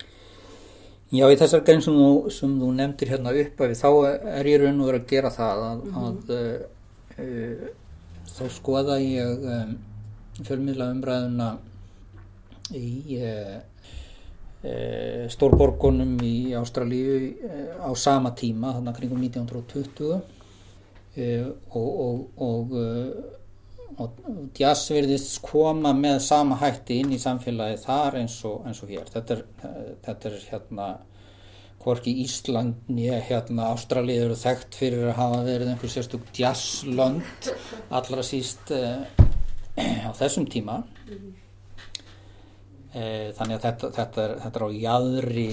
Já, 1.07 1.23
í 1.31 1.37
þessar 1.39 1.61
grein 1.63 1.79
sem 1.79 1.95
þú, 1.95 2.07
sem 2.35 2.55
þú 2.59 2.69
nefndir 2.75 3.13
hérna 3.13 3.31
upp 3.39 3.61
af 3.63 3.75
þá 3.79 3.89
er 4.41 4.47
ég 4.49 4.59
raun 4.59 4.81
og 4.83 4.89
verið 4.89 5.05
að 5.05 5.11
gera 5.13 5.29
það 5.31 5.61
að, 5.63 5.85
að 6.01 6.33
uh, 6.35 6.57
uh, 7.23 7.61
þá 8.33 8.41
skoða 8.57 8.97
ég 8.99 9.45
um, 9.53 9.71
fjölmiðla 10.41 10.89
umræðuna 10.97 11.47
í 12.75 13.21
uh, 13.23 13.55
stórborgunum 15.31 16.17
í 16.27 16.51
Ástralíu 16.59 17.15
á 17.79 17.87
sama 17.95 18.33
tíma, 18.35 18.73
þannig 18.75 18.99
kringum 18.99 19.23
1920 19.23 20.11
uh, 20.11 20.21
og, 21.71 21.89
og, 22.03 22.19
og, 22.35 22.77
og 23.97 24.17
jazz 24.57 24.91
virðist 24.93 25.39
koma 25.45 25.93
með 25.97 26.19
sama 26.27 26.57
hætti 26.61 26.99
inn 27.01 27.13
í 27.15 27.19
samfélagi 27.21 27.79
þar 27.83 28.19
eins 28.21 28.37
og, 28.47 28.65
eins 28.69 28.81
og 28.83 28.91
hér. 28.93 29.07
Þetta 29.13 29.37
er, 29.37 29.45
þetta 30.05 30.29
er 30.29 30.35
hérna 30.51 30.89
hvorki 31.81 32.13
Ísland 32.23 32.89
nýja 32.91 33.17
hérna 33.29 33.71
Ástralíu 33.71 34.27
eru 34.27 34.37
þekkt 34.37 34.77
fyrir 34.77 35.09
að 35.11 35.17
hafa 35.21 35.41
verið 35.47 35.71
einhver 35.71 35.93
sérstök 35.93 36.29
jazzlönd 36.35 37.51
allra 37.93 38.25
síst 38.25 38.73
uh, 38.75 39.03
á 39.77 40.11
þessum 40.17 40.47
tíma. 40.51 40.81
Uh, 42.97 43.29
þannig 43.37 43.59
að 43.59 43.65
þetta, 43.67 43.91
þetta, 43.99 44.23
er, 44.23 44.39
þetta 44.45 44.59
er 44.59 44.67
á 44.67 44.69
jaðri 44.81 45.51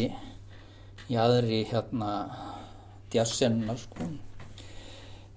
jaðri 1.11 1.65
hérna 1.69 2.11
jazzsenna 3.13 3.77
sko. 3.79 4.07
Eh, 4.07 4.34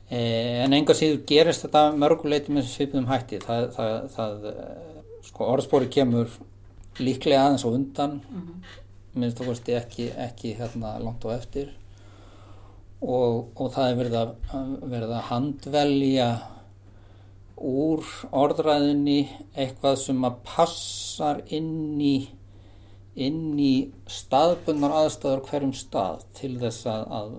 en 0.10 0.76
enga 0.76 0.96
síður 0.96 1.24
gerist 1.28 1.66
þetta 1.66 1.84
mörguleiti 2.00 2.54
með 2.56 2.70
svipuðum 2.72 3.10
hætti. 3.12 3.42
Það, 3.44 3.66
það, 3.76 3.96
það 4.14 4.46
eh, 4.52 5.00
sko 5.28 5.50
orðspóri 5.54 5.90
kemur 5.92 6.38
líklega 7.02 7.44
aðeins 7.44 7.66
á 7.68 7.70
undan 7.70 8.22
minnst 9.18 9.42
þú 9.42 9.50
veist 9.50 9.70
ekki, 9.74 10.12
ekki 10.16 10.54
hérna 10.60 10.96
langt 11.02 11.26
á 11.28 11.30
eftir. 11.36 11.74
Og, 13.02 13.52
og 13.54 13.74
það 13.76 13.90
er 13.90 14.00
verið 14.00 14.18
að, 14.22 14.32
verið 14.90 15.12
að 15.14 15.28
handvelja 15.28 16.30
úr 17.58 18.08
orðræðinni 18.38 19.20
eitthvað 19.58 20.00
sem 20.02 20.26
að 20.26 20.42
passar 20.46 21.44
inn 21.54 21.98
í 22.02 22.16
inn 23.18 23.58
í 23.58 23.90
staðbundnar 24.14 24.94
aðstæður 24.94 25.46
hverjum 25.48 25.74
stað 25.74 26.26
til 26.38 26.52
þess 26.62 26.86
að, 26.90 27.06
að 27.18 27.32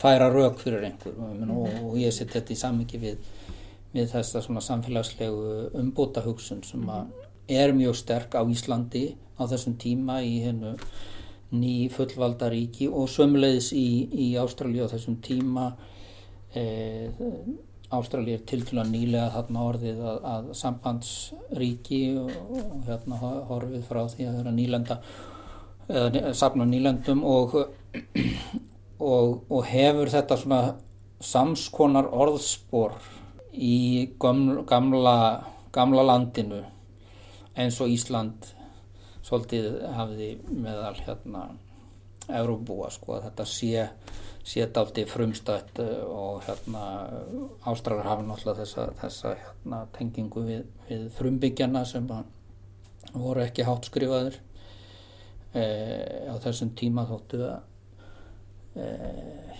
færa 0.00 0.30
rauk 0.32 0.60
fyrir 0.62 0.84
einhver 0.88 1.16
og, 1.16 1.40
og, 1.54 1.78
og 1.90 1.96
ég 2.00 2.14
set 2.14 2.32
þetta 2.34 2.54
í 2.54 2.60
samingi 2.60 3.00
við, 3.02 3.32
við 3.92 4.12
þessa 4.14 4.42
samfélagslegu 4.42 5.70
umbúta 5.80 6.24
hugsun 6.24 6.64
sem 6.66 6.86
að 6.88 7.10
er 7.50 7.74
mjög 7.74 7.96
sterk 7.98 8.36
á 8.38 8.42
Íslandi 8.46 9.10
á 9.40 9.42
þessum 9.50 9.76
tíma 9.80 10.20
í 10.22 10.38
hennu 10.44 10.76
ný 11.50 11.90
fullvalda 11.90 12.50
ríki 12.52 12.86
og 12.86 13.08
sömulegis 13.10 13.72
í, 13.74 13.88
í 14.06 14.28
Ástralíu 14.38 14.86
á 14.86 14.92
þessum 14.92 15.18
tíma. 15.24 15.72
E, 16.54 16.62
Ástralíu 17.90 18.36
er 18.38 18.44
til 18.46 18.62
til 18.62 18.78
að 18.78 18.92
nýlega 18.92 19.32
þarna 19.34 19.64
orðið 19.66 20.02
að, 20.12 20.20
að 20.32 20.50
sambandsríki 20.60 22.02
og, 22.22 22.30
og 22.54 22.76
hérna 22.86 23.18
horfið 23.50 23.86
frá 23.88 24.04
því 24.12 24.28
að 24.28 24.38
vera 24.38 24.54
nýlenda 24.54 25.00
eða 25.90 26.34
safna 26.38 26.68
nýlendum 26.70 27.24
og 27.26 27.56
og, 29.00 29.40
og 29.50 29.64
hefur 29.68 30.12
þetta 30.12 30.38
svona 30.40 30.60
samskonar 31.20 32.08
orðspor 32.12 32.94
í 33.52 34.10
gamla, 34.20 34.62
gamla, 34.68 35.16
gamla 35.74 36.06
landinu 36.06 36.62
eins 37.58 37.80
og 37.82 37.90
Ísland 37.92 38.52
svolítið 39.26 39.82
hafði 39.96 40.30
meðal 40.48 40.94
hérna 41.02 41.48
Euróbúa 42.30 42.90
sko 42.94 43.18
þetta 43.24 43.46
sé 43.48 43.88
sé 44.50 44.64
daldi 44.72 45.04
frumstætt 45.08 45.80
og 46.08 46.40
hérna 46.46 46.84
Ástráður 47.68 48.08
hafi 48.08 48.26
náttúrulega 48.26 48.64
þessa, 48.64 48.86
þessa 49.02 49.34
hérna, 49.36 49.80
tengingu 49.96 50.44
við, 50.46 50.62
við 50.88 51.08
frumbyggjana 51.18 51.84
sem 51.88 52.06
voru 53.12 53.44
ekki 53.44 53.66
hátt 53.68 53.88
skrifaður 53.90 54.38
e, 55.52 55.64
á 56.30 56.34
þessum 56.42 56.72
tíma 56.78 57.04
þóttu 57.10 57.42
að 57.50 57.69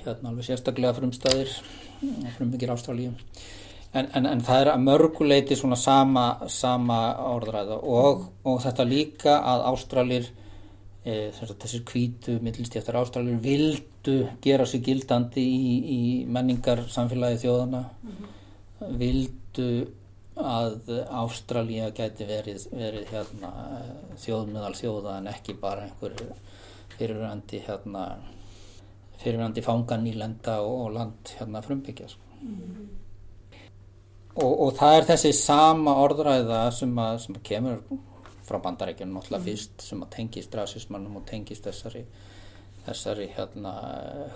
hérna 0.01 0.33
alveg 0.33 0.47
sérstaklega 0.49 0.97
frumstæðir 0.97 1.55
frumbyggir 2.37 2.73
Ástralíu. 2.73 3.15
En, 3.93 4.07
en, 4.15 4.27
en 4.31 4.43
það 4.47 4.63
er 4.63 4.71
að 4.73 4.85
mörguleiti 4.87 5.57
svona 5.59 5.77
sama, 5.79 6.27
sama 6.53 7.01
orðræða 7.33 7.81
og, 7.83 8.29
og 8.47 8.61
þetta 8.63 8.87
líka 8.87 9.39
að 9.51 9.65
Ástralir 9.73 10.29
e, 11.03 11.31
þessir 11.35 11.83
kvítu 11.89 12.37
millistjæftar 12.45 13.01
Ástralir 13.01 13.41
vildu 13.43 14.21
gera 14.45 14.67
sig 14.69 14.85
gildandi 14.87 15.43
í, 15.43 15.73
í 15.83 16.03
menningar 16.31 16.85
samfélagi 16.93 17.43
þjóðana 17.43 17.83
vildu 19.01 19.71
að 20.41 20.95
Ástralía 21.25 21.91
gæti 21.93 22.25
verið, 22.29 22.69
verið 22.71 23.11
hérna, 23.11 23.51
þjóð 24.23 24.53
meðal 24.55 24.77
þjóða 24.79 25.17
en 25.19 25.31
ekki 25.35 25.57
bara 25.61 25.89
einhver 25.89 26.15
fyrirvændi 26.95 27.61
hérna, 27.67 28.07
fyrirvændi 29.21 29.65
fangan 29.65 30.07
í 30.09 30.15
lenda 30.17 30.61
og, 30.65 30.77
og 30.87 30.97
land 30.97 31.35
hérna 31.39 31.63
frumbyggja 31.65 32.09
sko. 32.09 32.39
mm. 32.41 32.89
og, 34.35 34.53
og 34.53 34.73
það 34.79 34.97
er 34.97 35.09
þessi 35.13 35.35
sama 35.37 35.97
orðræða 36.05 36.63
sem 36.77 36.99
að, 37.05 37.19
sem 37.27 37.37
að 37.37 37.47
kemur 37.51 37.83
frá 38.49 38.59
bandarækjunum 38.65 39.19
náttúrulega 39.19 39.43
mm. 39.43 39.49
fyrst 39.49 39.87
sem 39.87 40.03
að 40.05 40.13
tengist 40.17 40.59
rasismannum 40.59 41.21
og 41.21 41.27
tengist 41.29 41.69
þessari 41.69 42.05
þessari 42.87 43.27
hérna 43.37 43.73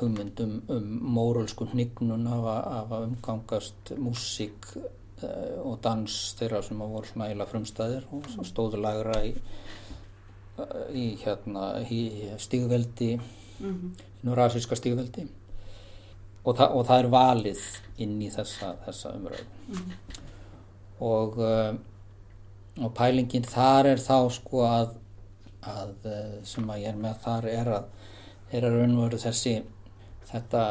hugmyndum 0.01 0.59
um 0.73 0.90
mórulsku 1.16 1.66
hnignun 1.73 2.27
af 2.29 2.90
að 2.92 3.07
umgangast 3.09 3.94
músík 3.97 4.68
uh, 4.77 5.62
og 5.64 5.79
dans 5.85 6.18
þeirra 6.38 6.61
sem 6.62 6.83
að 6.85 6.92
voru 6.97 7.11
svona 7.11 7.31
eila 7.33 7.49
frumstæðir 7.49 8.05
og 8.12 8.29
stóðu 8.47 8.83
lagra 8.85 9.23
í, 9.25 9.33
í 10.92 11.07
hérna 11.25 11.70
í 11.88 12.03
stígveldi 12.42 13.14
mm 13.61 13.73
-hmm. 13.73 14.35
rasíska 14.35 14.77
stígveldi 14.77 15.27
og, 16.45 16.57
þa 16.57 16.69
og 16.69 16.87
það 16.87 16.99
er 16.99 17.11
valið 17.11 17.64
inn 17.99 18.23
í 18.23 18.31
þessa, 18.31 18.75
þessa 18.87 19.14
umröðu 19.17 19.47
mm 19.69 19.75
-hmm. 19.75 19.93
og 21.01 21.38
uh, 21.38 21.75
og 22.83 22.95
pælingin 22.95 23.45
þar 23.45 23.87
er 23.87 23.99
þá 24.03 24.31
sko 24.35 24.64
að, 24.67 24.88
að 25.62 25.93
sem 26.43 26.71
að 26.71 26.81
ég 26.83 26.88
er 26.88 26.97
með 26.97 27.21
þar 27.23 27.47
er 27.47 27.69
að 27.69 27.85
er 28.55 28.67
að 28.67 28.77
raunveru 28.79 29.19
þessi 29.19 29.55
þetta 30.31 30.62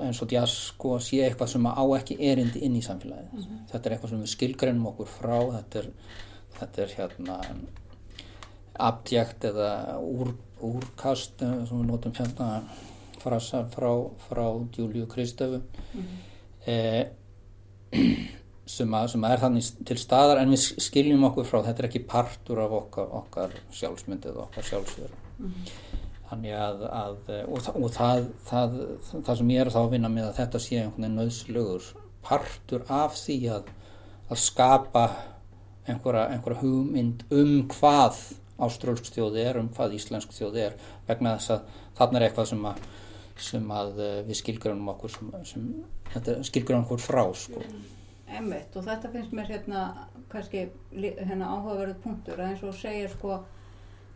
eins 0.00 0.20
og 0.22 0.32
jazz 0.32 0.54
sko 0.70 0.98
sé 1.02 1.20
eitthvað 1.24 1.52
sem 1.52 1.66
á 1.66 1.84
ekki 1.98 2.16
erindi 2.30 2.62
inn 2.66 2.76
í 2.78 2.82
samfélagið 2.84 3.32
mm 3.32 3.42
-hmm. 3.42 3.62
þetta 3.70 3.88
er 3.88 3.94
eitthvað 3.94 4.10
sem 4.10 4.20
við 4.20 4.34
skilgreinum 4.34 4.86
okkur 4.92 5.06
frá 5.06 5.38
þetta 5.56 5.78
er, 5.78 5.90
þetta 6.58 6.82
er 6.82 6.94
hérna 6.96 7.40
abjekt 8.80 9.44
eða 9.44 9.98
úr, 10.00 10.34
úrkast 10.66 11.38
sem 11.40 11.70
við 11.70 11.86
notum 11.88 12.14
hérna 12.16 12.50
frasa 13.20 13.64
frá, 13.72 13.90
frá 14.28 14.44
Júliu 14.76 15.06
Kristöfu 15.06 15.60
mm 15.60 16.02
-hmm. 16.02 16.18
eh, 16.66 17.06
sem, 18.66 18.94
að, 18.94 19.08
sem 19.08 19.24
að 19.24 19.32
er 19.32 19.42
þannig 19.44 19.70
til 19.86 19.98
staðar 19.98 20.38
en 20.38 20.50
við 20.50 20.82
skiljum 20.82 21.24
okkur 21.24 21.44
frá 21.44 21.62
þetta 21.62 21.82
er 21.82 21.88
ekki 21.88 22.06
partur 22.06 22.58
af 22.58 22.70
okkar, 22.70 23.08
okkar 23.22 23.50
sjálfsmyndið 23.70 24.36
og 24.36 24.42
okkar 24.42 24.64
sjálfsveru 24.64 25.16
mm 25.38 25.46
-hmm. 25.46 25.98
Þannig 26.30 26.52
að, 26.54 26.82
að 26.94 27.16
og, 27.50 27.58
og 27.74 27.90
það, 27.90 28.26
það, 28.46 28.74
það 29.26 29.36
sem 29.38 29.50
ég 29.50 29.60
er 29.60 29.70
þá 29.70 29.78
að 29.80 29.90
vinna 29.90 30.08
með 30.08 30.28
að 30.28 30.36
þetta 30.36 30.58
sé 30.58 30.76
einhvern 30.78 31.02
veginn 31.02 31.18
nöðslugur 31.18 31.82
partur 32.22 32.84
af 32.88 33.16
því 33.18 33.38
að, 33.48 33.62
að 34.30 34.38
skapa 34.38 35.04
einhverja, 35.88 36.28
einhverja 36.30 36.60
hugmynd 36.60 37.24
um 37.30 37.68
hvað 37.72 38.20
áströlsk 38.66 39.10
þjóði 39.10 39.44
er, 39.44 39.60
um 39.60 39.70
hvað 39.76 39.96
íslensk 39.98 40.34
þjóði 40.36 40.66
er 40.68 40.76
vegna 41.08 41.36
þess 41.38 41.54
að 41.56 41.78
þarna 42.00 42.20
er 42.20 42.26
eitthvað 42.26 42.50
sem 42.52 42.66
að, 42.70 42.82
sem 43.50 43.72
að 43.76 44.02
við 44.28 44.40
skilgrunum 44.42 44.92
okkur 44.94 45.14
sem, 45.16 45.32
sem 45.52 46.44
skilgrunum 46.48 46.84
okkur 46.86 47.02
frá 47.04 47.24
sko. 47.36 47.64
Emmett 48.30 48.76
og 48.78 48.86
þetta 48.86 49.10
finnst 49.10 49.32
mér 49.34 49.48
hérna 49.50 49.86
kannski 50.30 50.68
hérna 50.92 51.54
áhugaverðu 51.56 51.96
punktur 52.04 52.38
að 52.38 52.52
eins 52.52 52.62
og 52.66 52.76
segir 52.78 53.10
sko 53.10 53.40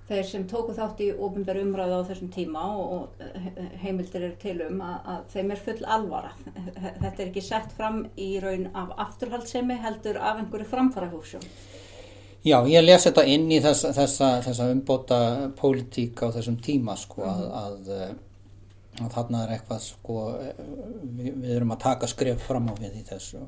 þeir 0.09 0.27
sem 0.29 0.45
tóku 0.49 0.75
þátt 0.77 1.01
í 1.01 1.09
ofnbæru 1.13 1.63
umræðu 1.65 2.01
á 2.05 2.09
þessum 2.11 2.31
tíma 2.33 2.65
og, 2.77 2.93
og 2.95 3.71
heimildir 3.81 4.27
eru 4.29 4.37
til 4.41 4.59
um 4.67 4.83
að, 4.85 4.97
að 5.15 5.23
þeim 5.33 5.55
er 5.55 5.63
full 5.69 5.87
alvara. 5.97 6.33
Þetta 6.45 7.15
er 7.15 7.25
ekki 7.29 7.45
sett 7.45 7.73
fram 7.77 8.03
í 8.21 8.29
raun 8.45 8.69
af 8.77 8.93
afturhaldsemi 9.07 9.79
heldur 9.81 10.21
af 10.21 10.43
einhverju 10.43 10.69
framfara 10.69 11.09
húsjón. 11.13 11.47
Já, 12.45 12.59
ég 12.69 12.85
les 12.85 13.07
þetta 13.07 13.25
inn 13.33 13.49
í 13.49 13.59
þess, 13.65 13.87
þessa, 13.97 14.27
þessa 14.45 14.69
umbóta 14.69 15.19
pólitík 15.57 16.21
á 16.21 16.29
þessum 16.35 16.59
tíma 16.61 16.93
sko 17.01 17.23
mm. 17.25 17.31
að, 17.33 17.45
að, 17.61 18.99
að 19.01 19.15
þarna 19.15 19.45
er 19.47 19.55
eitthvað 19.55 19.81
sko 19.87 20.17
við, 21.17 21.31
við 21.31 21.55
erum 21.57 21.73
að 21.73 21.85
taka 21.87 22.11
skref 22.11 22.45
fram 22.45 22.69
á 22.69 22.75
við 22.77 22.99
í 23.01 23.05
þessu 23.09 23.41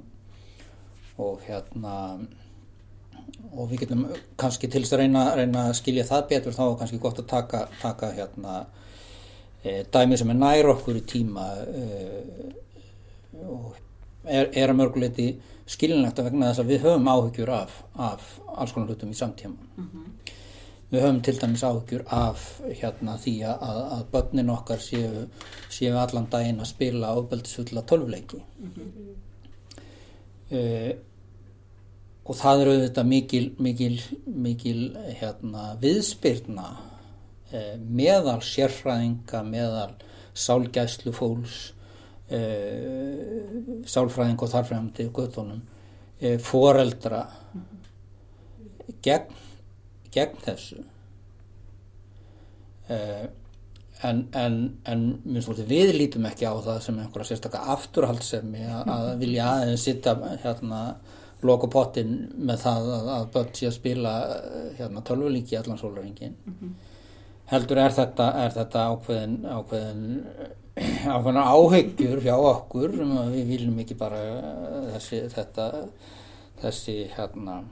og 1.21 1.45
hérna 1.45 1.97
og 3.53 3.69
við 3.69 3.85
getum 3.85 4.07
kannski 4.41 4.71
til 4.73 4.81
þess 4.85 4.97
að 4.97 5.03
reyna, 5.03 5.25
reyna 5.37 5.67
að 5.69 5.77
skilja 5.83 6.07
það 6.09 6.29
betur 6.31 6.57
þá 6.57 6.63
er 6.67 6.79
kannski 6.81 7.01
gott 7.03 7.21
að 7.21 7.29
taka, 7.35 7.61
taka 7.83 8.11
hérna 8.17 8.55
e, 9.61 9.83
dæmi 9.93 10.17
sem 10.17 10.33
er 10.33 10.39
nær 10.41 10.71
okkur 10.73 10.97
í 10.97 11.05
tíma 11.09 11.51
e, 11.69 11.85
og 13.45 13.77
er, 14.25 14.49
er 14.53 14.73
að 14.73 14.81
mörguleiti 14.81 15.29
skilinlegt 15.67 16.19
að 16.19 16.31
vegna 16.31 16.51
þess 16.51 16.63
að 16.63 16.71
við 16.73 16.85
höfum 16.87 17.09
áhugjur 17.11 17.53
af, 17.55 17.81
af 17.95 18.27
alls 18.55 18.75
konar 18.75 18.93
hlutum 18.93 19.11
í 19.11 19.19
samtíma 19.19 19.57
mm 19.57 19.89
-hmm. 19.89 20.35
við 20.91 21.03
höfum 21.03 21.21
til 21.23 21.39
dæmis 21.41 21.65
áhugjur 21.65 22.05
af 22.07 22.47
hérna 22.81 23.17
því 23.19 23.35
að, 23.51 23.83
að 23.97 24.05
börnin 24.13 24.51
okkar 24.51 24.79
séu, 24.79 25.27
séu 25.71 25.97
allan 25.99 26.31
daginn 26.31 26.61
að 26.61 26.73
spila 26.75 27.15
ábeldisfulla 27.17 27.83
tölvleiki 27.83 28.43
mm 28.59 28.73
-hmm. 28.77 29.15
e, 30.51 30.97
og 32.27 32.35
það 32.35 32.61
eru 32.61 32.75
auðvitað 32.75 33.07
mikil, 33.07 33.47
mikil, 33.63 34.01
mikil 34.27 34.81
hérna, 35.21 35.77
viðspyrna 35.83 36.67
eh, 37.53 37.77
meðal 37.79 38.41
sérfræðinga, 38.43 39.43
meðal 39.47 39.93
sálgæslu 40.37 41.15
fólks, 41.17 41.73
eh, 42.29 43.57
sálfræðing 43.87 44.43
og 44.43 44.53
þarfræðandi 44.53 45.09
göttunum, 45.15 45.63
eh, 46.21 46.39
foreldra 46.43 47.25
gegn, 49.03 49.35
gegn 50.15 50.39
þessu. 50.45 50.83
Eh, 52.89 53.27
en, 54.05 54.27
en, 54.37 54.57
en 54.85 55.05
við 55.67 55.93
lítum 55.97 56.27
ekki 56.29 56.47
á 56.47 56.55
það 56.63 56.81
sem 56.85 56.99
einhverja 57.01 57.31
sérstaklega 57.31 57.77
afturhaldsemi 57.77 58.67
að 58.69 59.07
vilja 59.23 59.47
aðeins 59.55 59.87
sitta 59.89 60.15
hérna 60.43 60.83
loka 61.47 61.69
pottin 61.73 62.13
með 62.37 62.63
það 62.65 62.91
að, 62.97 63.09
að 63.15 63.27
börn 63.35 63.57
sé 63.57 63.69
að 63.69 63.75
spila 63.77 64.13
hérna, 64.79 65.03
tölvulíki 65.07 65.59
allan 65.59 65.81
sólaringin 65.81 66.37
mm 66.37 66.55
-hmm. 66.61 66.71
heldur 67.53 67.81
er 67.83 67.97
þetta, 67.97 68.29
er 68.45 68.55
þetta 68.57 68.87
ákveðin, 68.93 69.37
ákveðin 69.47 70.07
ákveðin 70.77 71.41
áhyggjur 71.41 72.21
hjá 72.21 72.35
okkur 72.37 72.93
við 73.33 73.49
viljum 73.49 73.79
ekki 73.81 73.97
bara 73.97 74.19
eh, 74.21 74.89
þessi 74.93 75.21
þetta, 75.33 75.69
þessi 76.61 76.97
hérna 77.15 77.63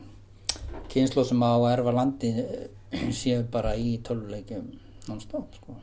kynslu 0.93 1.25
sem 1.29 1.43
á 1.45 1.53
erfa 1.69 1.93
landi 1.93 2.31
eh, 2.41 3.11
séu 3.13 3.43
bara 3.53 3.75
í 3.77 3.99
tölvuleikjum 4.07 4.71
non-stop 5.11 5.59
sko. 5.59 5.77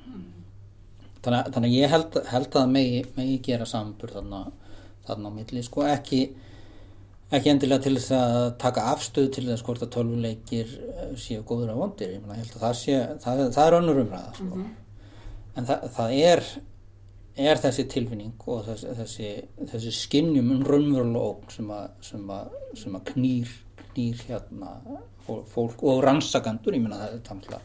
þannig, 1.21 1.51
þannig 1.53 1.67
að 1.67 1.75
ég 1.75 1.93
held, 1.93 2.17
held 2.31 2.57
að 2.57 2.73
megi, 2.73 3.03
megi 3.19 3.37
gera 3.51 3.69
sambur 3.69 4.15
þarna, 4.15 4.41
þarna 5.05 5.29
á 5.29 5.37
milli 5.37 5.63
sko 5.67 5.85
ekki 5.91 6.23
ekki 7.31 7.53
endilega 7.53 7.85
til 7.85 7.95
þess 7.99 8.17
að 8.17 8.39
taka 8.65 8.87
afstöð 8.95 9.29
til 9.37 9.45
þess 9.51 9.67
hvort 9.67 9.85
að 9.85 9.93
tölvuleikir 9.99 10.73
eh, 10.73 11.13
séu 11.21 11.45
góður 11.45 11.75
að 11.75 11.85
vondir, 11.85 12.17
ég 12.17 12.33
held 12.33 12.57
að 12.57 12.65
það 12.65 12.75
sé 12.81 12.99
það, 13.21 13.45
það 13.53 13.63
er 13.67 13.79
önnur 13.83 14.03
umræða 14.07 14.35
sko. 14.41 14.49
mm 14.49 14.65
-hmm. 14.65 14.75
en 15.53 15.69
það, 15.69 15.89
það 16.01 16.19
er 16.33 16.45
er 17.39 17.61
þessi 17.61 17.87
tilfinning 17.91 18.35
og 18.51 18.65
þessi 18.67 18.95
þessi, 18.97 19.29
þessi 19.71 19.93
skinnjum 19.95 20.51
um 20.57 20.65
raunverulega 20.67 21.23
óg 21.31 21.53
sem 21.53 21.71
sem 22.03 22.31
sem 22.75 22.95
að 22.97 23.07
knýr, 23.13 23.55
knýr 23.91 24.21
hérna 24.27 24.75
fólk 25.27 25.83
og 25.87 26.03
rannsagandur, 26.03 26.75
ég 26.75 26.83
meina 26.83 26.99
það 26.99 27.15
er 27.15 27.25
tamla 27.27 27.61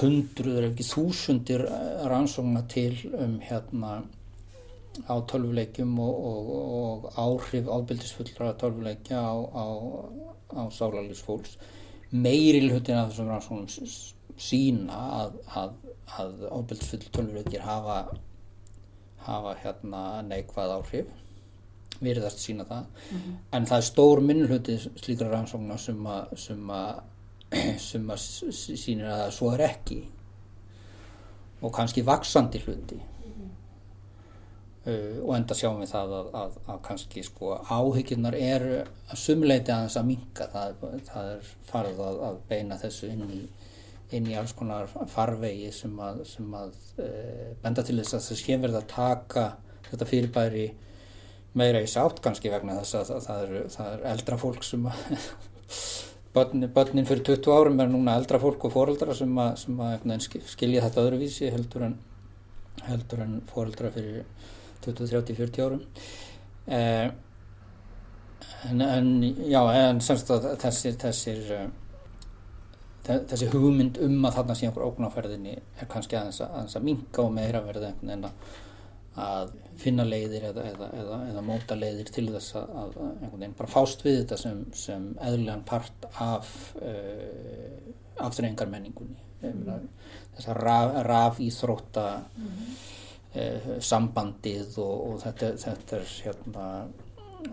hundruður 0.00 0.66
ef 0.66 0.72
ekki 0.72 0.86
þúsundir 0.88 1.64
rannsókna 2.10 2.64
til 2.70 2.94
um 3.12 3.38
hérna 3.44 4.02
á 5.10 5.14
tölvuleikjum 5.28 5.94
og, 6.00 6.26
og, 6.30 6.50
og 6.80 7.06
áhrif 7.18 7.68
ábyldisfullra 7.68 8.54
tölvuleikja 8.60 9.18
á, 9.18 9.34
á, 9.52 9.66
á 10.54 10.62
sálarlýsfólks 10.70 11.58
meiri 12.14 12.62
hlutin 12.68 13.00
af 13.00 13.10
þessum 13.10 13.32
rannsóknum 13.32 13.90
sína 14.38 15.00
að, 15.20 15.40
að, 15.54 15.74
að 16.18 16.46
ábyldisfull 16.50 17.10
tölvuleikir 17.12 17.64
hafa 17.64 17.98
hafa 19.24 19.54
hérna 19.62 20.00
neikvað 20.26 20.74
áhrif 20.78 21.12
virðast 22.04 22.42
sína 22.42 22.64
það. 22.68 22.84
Mm 22.84 23.18
-hmm. 23.18 23.36
en 23.52 23.66
það 23.66 23.76
er 23.76 23.88
stór 23.88 24.20
minnluti 24.20 24.78
slíkra 24.78 25.30
rannsóknar 25.30 25.78
sem 25.78 26.06
að 26.06 26.36
sem 26.36 26.70
að, 26.70 27.00
sem 27.90 28.10
að 28.10 28.18
sínir 28.76 29.06
að 29.06 29.18
það 29.22 29.34
svo 29.38 29.50
er 29.54 29.60
ekki. 29.60 30.04
Og 31.62 31.72
kannski 31.72 32.02
vaksandi 32.02 32.60
hluti. 32.66 33.00
Uh, 34.86 35.24
og 35.24 35.36
enda 35.36 35.54
sjáum 35.54 35.78
við 35.80 35.88
það 35.88 36.10
að, 36.12 36.26
að, 36.36 36.56
að 36.68 36.80
kannski 36.82 37.22
sko 37.24 37.54
áhyggjurnar 37.56 38.34
eru 38.36 38.82
að 38.84 39.16
sumleiti 39.16 39.72
aðeins 39.72 39.96
að 39.96 40.04
minka 40.04 40.48
það, 40.52 40.74
það 41.06 41.30
er 41.30 41.46
farið 41.70 42.02
að, 42.04 42.18
að 42.26 42.36
beina 42.48 42.76
þessu 42.76 43.08
inn 43.08 43.30
í, 43.32 43.38
inn 44.14 44.28
í 44.30 44.36
alls 44.38 44.52
konar 44.56 44.88
farvegi 45.10 45.70
sem 45.72 45.94
að, 46.00 46.24
sem 46.28 46.54
að 46.54 46.74
uh, 47.00 47.52
benda 47.62 47.84
til 47.86 47.98
þess 48.00 48.18
að 48.18 48.26
það 48.28 48.40
sé 48.40 48.58
verið 48.62 48.80
að 48.80 48.88
taka 48.92 49.44
þetta 49.90 50.08
fyrirbæri 50.10 50.66
meira 51.54 51.82
í 51.82 51.90
sátt 51.90 52.20
kannski 52.22 52.50
vegna 52.52 52.80
þess 52.80 52.98
að 52.98 53.10
það, 53.10 53.26
það, 53.26 53.44
er, 53.44 53.68
það 53.76 53.92
er 53.92 54.08
eldra 54.12 54.40
fólk 54.42 54.66
sem 54.66 54.88
að 54.90 55.04
börnin, 56.34 56.70
börnin 56.74 57.08
fyrir 57.08 57.22
20 57.30 57.54
árum 57.54 57.80
er 57.80 57.92
núna 57.92 58.16
eldra 58.18 58.40
fólk 58.42 58.66
og 58.66 58.74
foreldra 58.74 59.14
sem 59.16 59.38
að, 59.38 59.52
sem 59.62 59.84
að 59.86 60.26
skilja 60.50 60.82
þetta 60.88 61.04
öðruvísi 61.06 61.52
heldur 61.54 61.86
en, 61.88 61.98
heldur 62.88 63.22
en 63.24 63.36
foreldra 63.50 63.92
fyrir 63.94 64.24
20, 64.84 65.06
30, 65.14 65.36
40 65.38 65.64
árum. 65.64 65.84
Eh, 66.66 67.06
en, 68.68 68.82
en 68.82 69.08
já, 69.48 69.60
en 69.78 70.02
semst 70.04 70.32
að 70.34 70.50
þessir, 70.60 70.98
þessir 71.00 71.54
uh, 71.54 71.64
þessi 73.04 73.48
hugmynd 73.52 73.98
um 74.04 74.22
að 74.24 74.38
þarna 74.38 74.54
sé 74.58 74.68
einhver 74.68 74.86
ógnáferðinni 74.88 75.56
er 75.58 75.88
kannski 75.90 76.16
aðeins 76.18 76.40
að, 76.44 76.54
aðeins 76.58 76.78
að 76.78 76.86
minka 76.88 77.24
og 77.24 77.34
meira 77.36 77.64
verða 77.64 77.90
einhvern 77.90 78.12
veginn 78.12 78.30
að 78.30 78.62
að 79.14 79.52
finna 79.78 80.04
leiðir 80.06 80.48
eða, 80.50 80.64
eða, 80.72 80.88
eða, 80.98 81.18
eða 81.30 81.42
móta 81.46 81.76
leiðir 81.78 82.08
til 82.14 82.26
þess 82.32 82.56
að, 82.58 82.72
að 82.80 82.96
einhvern 83.02 83.36
veginn 83.36 83.56
bara 83.60 83.70
fást 83.70 84.02
við 84.02 84.16
þetta 84.22 84.38
sem, 84.40 84.64
sem 84.74 85.04
eðlulegan 85.22 85.62
part 85.68 86.08
af 86.22 86.50
uh, 86.80 87.92
afturrengar 88.24 88.70
menningunni 88.72 89.22
mm. 89.42 89.86
þess 90.34 90.50
að 90.50 90.60
raf, 90.66 90.98
raf 91.06 91.40
íþrótta 91.46 92.08
mm. 92.24 92.58
uh, 93.38 93.70
sambandið 93.78 94.80
og, 94.82 94.94
og 95.12 95.22
þetta, 95.22 95.52
þetta 95.62 96.00
er 96.00 96.12
hérna, 96.26 96.66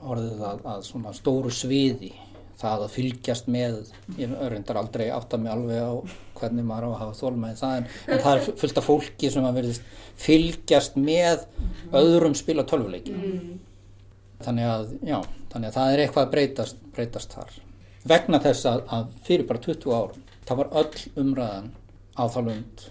orðið 0.01 0.43
að, 0.47 0.65
að 0.73 0.85
svona 0.87 1.13
stóru 1.13 1.53
sviði 1.53 2.13
það 2.61 2.85
að 2.85 2.93
fylgjast 2.95 3.49
með 3.51 3.79
ég 4.19 4.35
reyndar 4.53 4.79
aldrei 4.81 5.07
átt 5.13 5.33
að 5.35 5.43
mig 5.43 5.53
alveg 5.53 5.81
á 5.81 5.93
hvernig 6.39 6.67
maður 6.67 6.87
á 6.87 6.91
að 6.91 7.01
hafa 7.01 7.17
þólmaði 7.19 7.59
það 7.61 7.75
en, 7.79 7.89
en 8.07 8.23
það 8.25 8.37
er 8.37 8.61
fullt 8.61 8.79
af 8.81 8.87
fólki 8.87 9.31
sem 9.33 9.47
að 9.47 9.59
verðist 9.59 9.91
fylgjast 10.21 10.97
með 11.01 11.45
öðrum 12.01 12.37
spila 12.37 12.65
tölvuleiki 12.69 13.17
mm. 13.17 13.51
þannig 14.45 14.71
að 14.71 14.95
já, 15.09 15.17
þannig 15.53 15.69
að 15.69 15.77
það 15.77 15.93
er 15.93 16.03
eitthvað 16.05 16.25
að 16.27 16.33
breytast, 16.35 16.81
breytast 16.95 17.37
þar. 17.37 17.59
Vegna 18.11 18.41
þess 18.41 18.67
að, 18.69 18.83
að 18.97 19.11
fyrir 19.27 19.47
bara 19.49 19.63
20 19.67 19.97
árum 19.97 20.27
það 20.47 20.61
var 20.61 20.73
öll 20.81 21.05
umræðan 21.21 21.71
á 22.17 22.23
þálund 22.33 22.85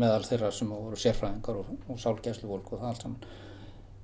meðal 0.00 0.24
þeirra 0.24 0.50
sem 0.54 0.70
voru 0.72 0.98
sérfræðingar 0.98 1.58
og, 1.60 1.72
og 1.92 1.98
sálgæslu 2.00 2.48
fólk 2.48 2.72
og 2.72 2.80
það 2.80 2.92
allt 2.92 3.06
saman 3.06 3.40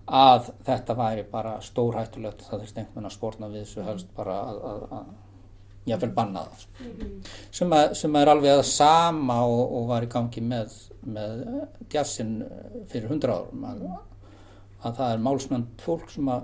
að 0.09 0.51
þetta 0.65 0.95
væri 0.97 1.25
bara 1.31 1.59
stórhættulegt 1.61 2.45
það 2.49 2.63
veginn 2.95 3.09
að 3.09 3.15
spórna 3.15 3.49
við 3.53 3.65
þessu 3.65 3.85
helst 3.85 4.13
bara 4.17 4.37
að, 4.41 4.61
að, 4.71 4.85
að 4.99 5.97
vil 6.03 6.11
banna 6.17 6.45
það 6.45 6.65
mm 6.81 6.93
-hmm. 6.93 7.33
sem, 7.51 7.73
að, 7.73 7.95
sem 7.95 8.17
er 8.17 8.29
alveg 8.29 8.53
að 8.53 8.63
sama 8.71 9.41
og, 9.45 9.73
og 9.79 9.89
var 9.89 10.05
í 10.05 10.11
gangi 10.13 10.41
með, 10.41 10.77
með 11.05 11.45
djassin 11.91 12.45
fyrir 12.89 13.09
hundra 13.09 13.39
árum 13.39 13.65
að, 13.65 13.85
að 14.83 14.97
það 15.01 15.13
er 15.13 15.25
málsmönd 15.29 15.85
fólk 15.85 16.11
sem 16.11 16.29
að 16.29 16.43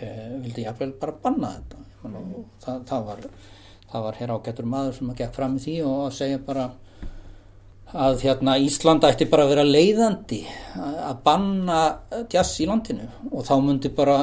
e, 0.00 0.38
vildi 0.44 0.64
vel 0.78 0.92
bara 1.00 1.18
banna 1.22 1.52
þetta 1.56 1.76
mm 1.78 2.14
-hmm. 2.14 2.44
það, 2.60 2.86
það 2.86 3.04
var 3.04 3.20
var 4.02 4.16
hér 4.18 4.30
ágættur 4.34 4.66
maður 4.66 4.92
sem 4.92 5.10
að 5.10 5.16
gekk 5.16 5.34
fram 5.34 5.56
í 5.56 5.60
því 5.60 5.76
og 5.86 6.06
að 6.06 6.16
segja 6.18 6.38
bara 6.38 6.70
að 7.94 8.24
hérna 8.26 8.56
Ísland 8.58 9.04
ætti 9.06 9.26
bara 9.30 9.46
að 9.46 9.52
vera 9.54 9.64
leiðandi 9.68 10.40
að 10.82 11.20
banna 11.26 11.80
jazz 12.32 12.58
í 12.62 12.66
landinu 12.68 13.06
og 13.30 13.46
þá 13.46 13.54
myndi 13.62 13.90
bara 13.94 14.16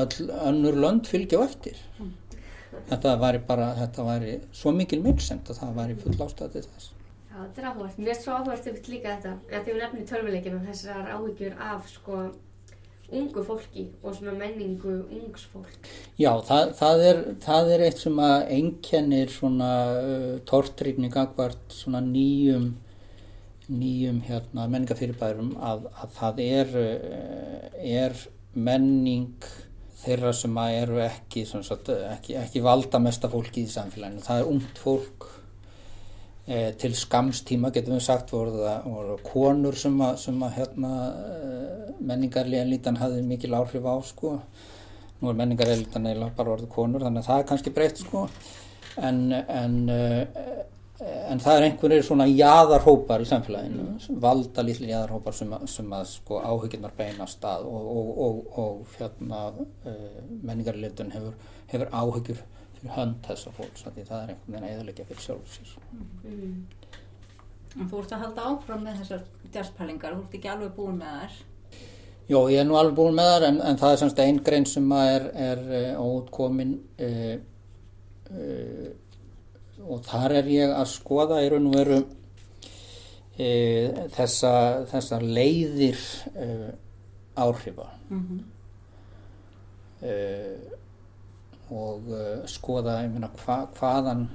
öll 0.00 0.30
önnur 0.48 0.78
lönd 0.80 1.08
fylgja 1.10 1.40
á 1.40 1.46
eftir. 1.46 1.76
Þetta 2.88 3.14
væri 3.20 3.40
bara 3.46 3.70
þetta 3.78 4.06
væri 4.08 4.38
svo 4.52 4.72
mikil 4.76 5.02
myrksend 5.04 5.48
að 5.48 5.60
það 5.60 5.76
væri 5.78 5.98
full 6.00 6.16
ástæðið 6.26 6.70
þess. 6.72 6.88
Já, 7.28 7.36
þetta 7.42 7.60
er 7.60 7.68
áhugast, 7.70 8.00
mér 8.00 8.14
er 8.14 8.18
svo 8.22 8.38
áhugast 8.38 8.66
upp 8.70 8.88
líka 8.88 9.14
þetta, 9.14 9.36
að 9.50 9.62
því 9.62 9.72
við 9.74 9.80
nefnum 9.82 10.08
tölvuleikinu 10.10 10.64
þessar 10.68 11.12
áhyggjur 11.14 11.62
af 11.68 11.88
sko 11.90 12.18
ungu 13.14 13.42
fólki 13.44 13.88
og 14.02 14.14
svona 14.16 14.32
menningu 14.38 14.94
ungs 15.12 15.44
fólk 15.52 15.88
Já, 16.16 16.30
það, 16.46 16.70
það, 16.78 17.02
er, 17.08 17.20
það 17.44 17.72
er 17.74 17.84
eitt 17.88 18.00
sem 18.00 18.22
að 18.22 18.46
einkennir 18.56 19.32
svona 19.32 19.72
uh, 19.98 20.30
tortrýfning 20.48 21.18
akvart 21.20 21.74
svona 21.74 22.00
nýjum 22.04 22.70
nýjum 23.72 24.20
hérna, 24.26 24.66
menningafyrirbærum 24.68 25.54
að, 25.64 25.86
að 26.02 26.16
það 26.18 26.42
er, 26.44 26.74
eh, 26.80 27.94
er 28.04 28.18
menning 28.54 29.48
þeirra 30.04 30.34
sem 30.36 30.58
eru 30.64 31.00
ekki, 31.04 31.44
sagt, 31.48 31.88
ekki, 31.88 32.36
ekki 32.40 32.62
valda 32.64 33.00
mesta 33.02 33.30
fólki 33.32 33.64
í 33.64 33.70
samfélaginu. 33.72 34.22
Það 34.24 34.42
er 34.42 34.50
ungt 34.52 34.80
fólk 34.82 35.26
e, 36.46 36.58
til 36.80 36.92
skamstíma 36.98 37.72
getum 37.74 37.96
við 37.96 38.04
sagt 38.04 38.34
voru 38.34 38.58
það 38.58 38.88
voru 38.92 39.16
konur 39.24 39.78
sem 39.80 39.96
að, 40.04 40.18
sem 40.26 40.44
að 40.44 40.58
hérna, 40.58 40.92
eh, 41.38 41.94
menningarliðanlítan 42.04 43.00
hafði 43.00 43.24
mikil 43.30 43.56
áhrif 43.56 43.88
á 43.88 43.96
sko. 44.04 44.36
Nú 45.22 45.32
er 45.32 45.40
menningarliðanlítan 45.40 46.10
eiginlega 46.10 46.36
bara 46.36 46.56
orðið 46.58 46.72
konur 46.74 47.06
þannig 47.06 47.24
að 47.24 47.30
það 47.30 47.42
er 47.42 47.50
kannski 47.52 47.74
breytt 47.74 48.04
sko. 48.04 48.28
En, 49.08 49.24
en 49.32 49.78
e, 49.88 50.00
en 51.04 51.40
það 51.42 51.58
er 51.58 51.66
einhverjir 51.66 52.04
svona 52.06 52.26
jæðarhópar 52.28 53.22
í 53.24 53.28
samfélaginu, 53.28 53.84
mm. 53.94 54.18
valda 54.22 54.64
lítið 54.64 54.92
jæðarhópar 54.92 55.36
sem, 55.36 55.52
sem 55.68 55.92
að 55.96 56.06
sko 56.12 56.40
áhugirnar 56.40 56.94
beinast 56.96 57.44
að 57.48 57.66
og, 57.68 57.88
og, 57.92 58.10
og, 58.26 58.58
og 58.62 58.96
hérna 58.98 59.40
uh, 59.52 60.18
menningarleitun 60.46 61.12
hefur, 61.14 61.36
hefur 61.72 61.92
áhugjur 61.92 62.40
fyrir 62.78 62.94
hönd 62.96 63.20
þessa 63.26 63.52
fólks, 63.58 63.86
því 63.88 64.06
það 64.08 64.22
er 64.22 64.34
einhvern 64.34 64.56
veginn 64.56 64.68
eðalegja 64.70 65.08
fyrir 65.10 65.26
sjálfsins. 65.26 65.76
Mm. 66.24 66.58
En 67.74 67.90
þú 67.90 68.00
ert 68.00 68.14
að 68.14 68.26
halda 68.28 68.48
áfram 68.52 68.84
með 68.86 69.00
þessar 69.02 69.24
jazzpælingar, 69.54 70.16
þú 70.16 70.26
ert 70.26 70.38
ekki 70.38 70.52
alveg 70.54 70.74
búin 70.76 71.00
með 71.02 71.20
þær? 71.20 71.38
Jó, 72.30 72.38
ég 72.48 72.60
er 72.62 72.68
nú 72.68 72.76
alveg 72.80 72.96
búin 72.96 73.16
með 73.18 73.32
þær 73.34 73.48
en, 73.50 73.62
en 73.68 73.80
það 73.80 73.94
er 73.94 74.04
semst 74.04 74.20
einn 74.24 74.44
grein 74.46 74.68
sem 74.68 74.92
er, 74.96 75.30
er 75.52 75.64
uh, 75.68 76.04
óutkomin 76.04 76.78
uh, 76.96 77.32
uh 78.32 78.92
og 79.84 80.04
þar 80.06 80.38
er 80.40 80.50
ég 80.52 80.72
að 80.74 80.88
skoða 80.92 81.42
í 81.44 81.50
raun 81.52 81.68
og 81.68 81.76
veru 81.76 81.98
e, 83.36 83.48
þessa, 84.14 84.52
þessa 84.90 85.20
leiðir 85.20 86.00
e, 86.34 86.48
áhrifa 87.36 87.88
mm 88.08 88.22
-hmm. 88.22 88.40
e, 90.08 90.14
og 91.74 92.08
e, 92.08 92.24
skoða 92.50 93.00
myna, 93.08 93.30
hva, 93.44 93.64
hvaðan, 93.78 94.28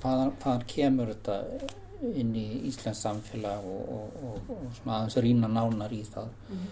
hvaðan 0.00 0.34
hvaðan 0.42 0.66
kemur 0.66 1.14
þetta 1.14 1.40
inn 2.02 2.34
í 2.34 2.46
Íslands 2.68 3.02
samfélag 3.06 3.64
og, 3.64 3.82
og, 3.96 4.22
og, 4.24 4.38
og 4.50 4.86
aðeins 4.86 5.16
rýna 5.16 5.48
nánar 5.48 5.92
í 5.92 6.02
það 6.02 6.28
mm 6.28 6.56
-hmm. 6.56 6.70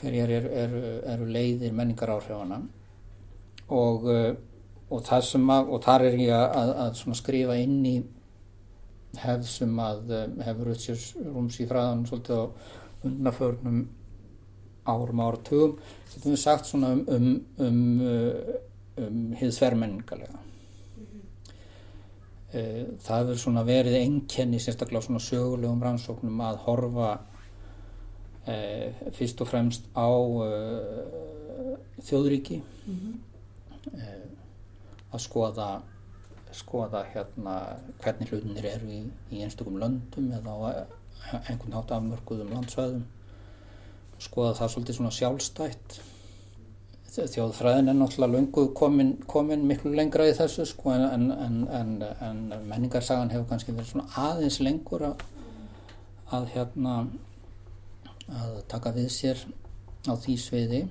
hverjar 0.00 0.30
eru 0.30 0.48
er, 0.48 0.74
er 1.12 1.26
leiðir 1.26 1.72
menningar 1.72 2.10
áhrifana 2.10 2.62
og 3.68 4.10
e, 4.10 4.34
og 4.94 5.02
það 5.06 5.24
sem 5.28 5.50
að, 5.50 5.72
og 5.74 5.82
þar 5.84 6.06
er 6.08 6.20
ég 6.22 6.34
að, 6.34 6.70
að 6.84 7.16
skrifa 7.18 7.56
inn 7.60 7.80
í 7.88 7.96
hefð 9.20 9.48
sem 9.48 9.74
að 9.82 10.14
um, 10.18 10.38
hefur 10.46 10.70
Rutsjós 10.70 11.10
rúms 11.22 11.58
í 11.62 11.66
fræðan 11.70 12.06
svolítið 12.08 12.40
á 12.40 12.44
undnaförnum 13.04 13.82
árum 14.84 15.22
áratugum 15.24 15.76
þetta 16.12 16.32
er 16.32 16.40
sagt 16.40 16.68
svona 16.68 16.92
um 16.94 17.04
um, 17.16 17.28
um, 17.66 17.84
uh, 18.04 18.56
um 19.00 19.20
hið 19.38 19.52
svermenningalega 19.56 20.38
mm 20.38 21.06
-hmm. 22.52 22.96
það 23.06 23.18
hefur 23.18 23.38
svona 23.44 23.64
verið 23.64 24.00
enkenni 24.00 24.60
sérstaklega 24.60 25.02
svona 25.02 25.20
sögulegum 25.20 25.82
rannsóknum 25.82 26.40
að 26.40 26.56
horfa 26.66 27.12
e, 28.46 28.92
fyrst 29.12 29.40
og 29.40 29.48
fremst 29.48 29.82
á 29.96 30.10
e, 30.46 30.50
þjóðríki 32.02 32.60
mm 32.60 32.94
-hmm. 32.94 33.33
Að 35.14 35.22
skoða, 35.22 35.68
skoða 36.54 37.04
hérna, 37.12 37.54
hvernig 38.02 38.32
hlutinir 38.32 38.68
eru 38.72 38.90
í, 38.90 39.02
í 39.34 39.42
einstakum 39.44 39.78
löndum 39.80 40.32
eða 40.34 40.54
á 40.54 40.58
einhvern 41.48 41.76
hát 41.78 41.94
afmörkuðum 41.96 42.52
landsvæðum. 42.54 43.04
Skoða 44.22 44.56
það 44.58 44.74
svolítið 44.74 44.98
svona 44.98 45.14
sjálfstætt. 45.14 46.00
Þjóðfræðin 47.14 47.92
er 47.92 47.94
náttúrulega 47.94 48.34
lungu 48.34 48.64
komin, 48.74 49.12
komin 49.30 49.62
miklu 49.68 49.92
lengra 49.94 50.26
í 50.26 50.34
þessu 50.34 50.64
sko, 50.66 50.90
en, 50.96 51.28
en, 51.30 51.60
en, 51.70 51.92
en 52.26 52.40
menningarsagan 52.66 53.30
hefur 53.30 53.46
kannski 53.52 53.74
verið 53.74 53.92
svona 53.92 54.08
aðeins 54.18 54.58
lengur 54.66 55.04
að, 55.12 55.22
að 56.34 56.48
hérna 56.56 56.96
að 58.34 58.58
taka 58.72 58.90
við 58.96 59.08
sér 59.14 59.44
á 60.10 60.12
því 60.18 60.36
sviði 60.40 60.82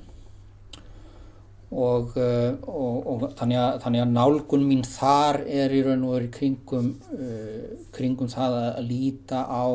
og, 1.74 2.14
eh, 2.18 2.54
og, 2.70 3.08
og 3.10 3.26
þannig, 3.38 3.58
að, 3.60 3.80
þannig 3.84 4.04
að 4.04 4.14
nálgun 4.14 4.66
mín 4.68 4.84
þar 4.86 5.42
er 5.48 5.74
í 5.74 5.82
raun 5.86 6.06
og 6.08 6.16
veru 6.18 6.30
kringum, 6.34 6.92
uh, 7.18 7.66
kringum 7.96 8.30
það 8.32 8.58
að 8.62 8.80
líta 8.88 9.44
á 9.50 9.66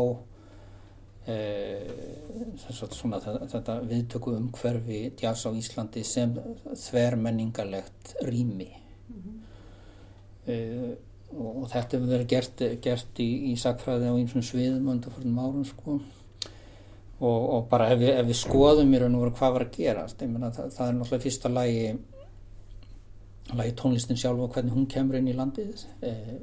að 1.28 2.94
svona 2.96 3.18
þetta, 3.20 3.48
þetta 3.52 3.74
viðtöku 3.84 4.32
umhverfi 4.32 5.00
jazz 5.20 5.44
á 5.44 5.52
Íslandi 5.52 6.00
sem 6.06 6.32
þvermenningarlegt 6.86 8.14
rými. 8.24 8.70
Uh, 10.48 10.94
og, 11.34 11.50
og 11.50 11.66
þetta 11.72 11.98
hefur 11.98 12.12
verið 12.14 12.30
gert, 12.30 12.62
gert 12.84 13.20
í, 13.20 13.28
í 13.52 13.58
sakfræði 13.60 14.08
á 14.08 14.16
einsum 14.16 14.46
sviðum 14.46 14.88
undir 14.94 15.12
fyrir 15.18 15.36
árum 15.36 15.66
sko 15.68 15.98
og, 17.18 17.40
og 17.54 17.66
bara 17.70 17.90
ef 17.94 18.02
við, 18.02 18.12
ef 18.14 18.28
við 18.28 18.38
skoðum 18.42 18.94
í 18.94 19.00
raun 19.02 19.16
og 19.18 19.24
veru 19.24 19.36
hvað 19.40 19.56
var 19.56 19.66
að 19.66 19.74
gerast 19.78 20.22
meina, 20.26 20.52
það, 20.54 20.70
það 20.76 20.86
er 20.86 20.98
náttúrulega 20.98 21.24
fyrsta 21.26 21.52
lagi 21.52 21.82
lagi 23.58 23.74
tónlistin 23.80 24.20
sjálf 24.20 24.44
og 24.44 24.54
hvernig 24.54 24.76
hún 24.76 24.88
kemur 24.92 25.18
inn 25.18 25.30
í 25.32 25.36
landið 25.36 25.84
eh, 26.04 26.38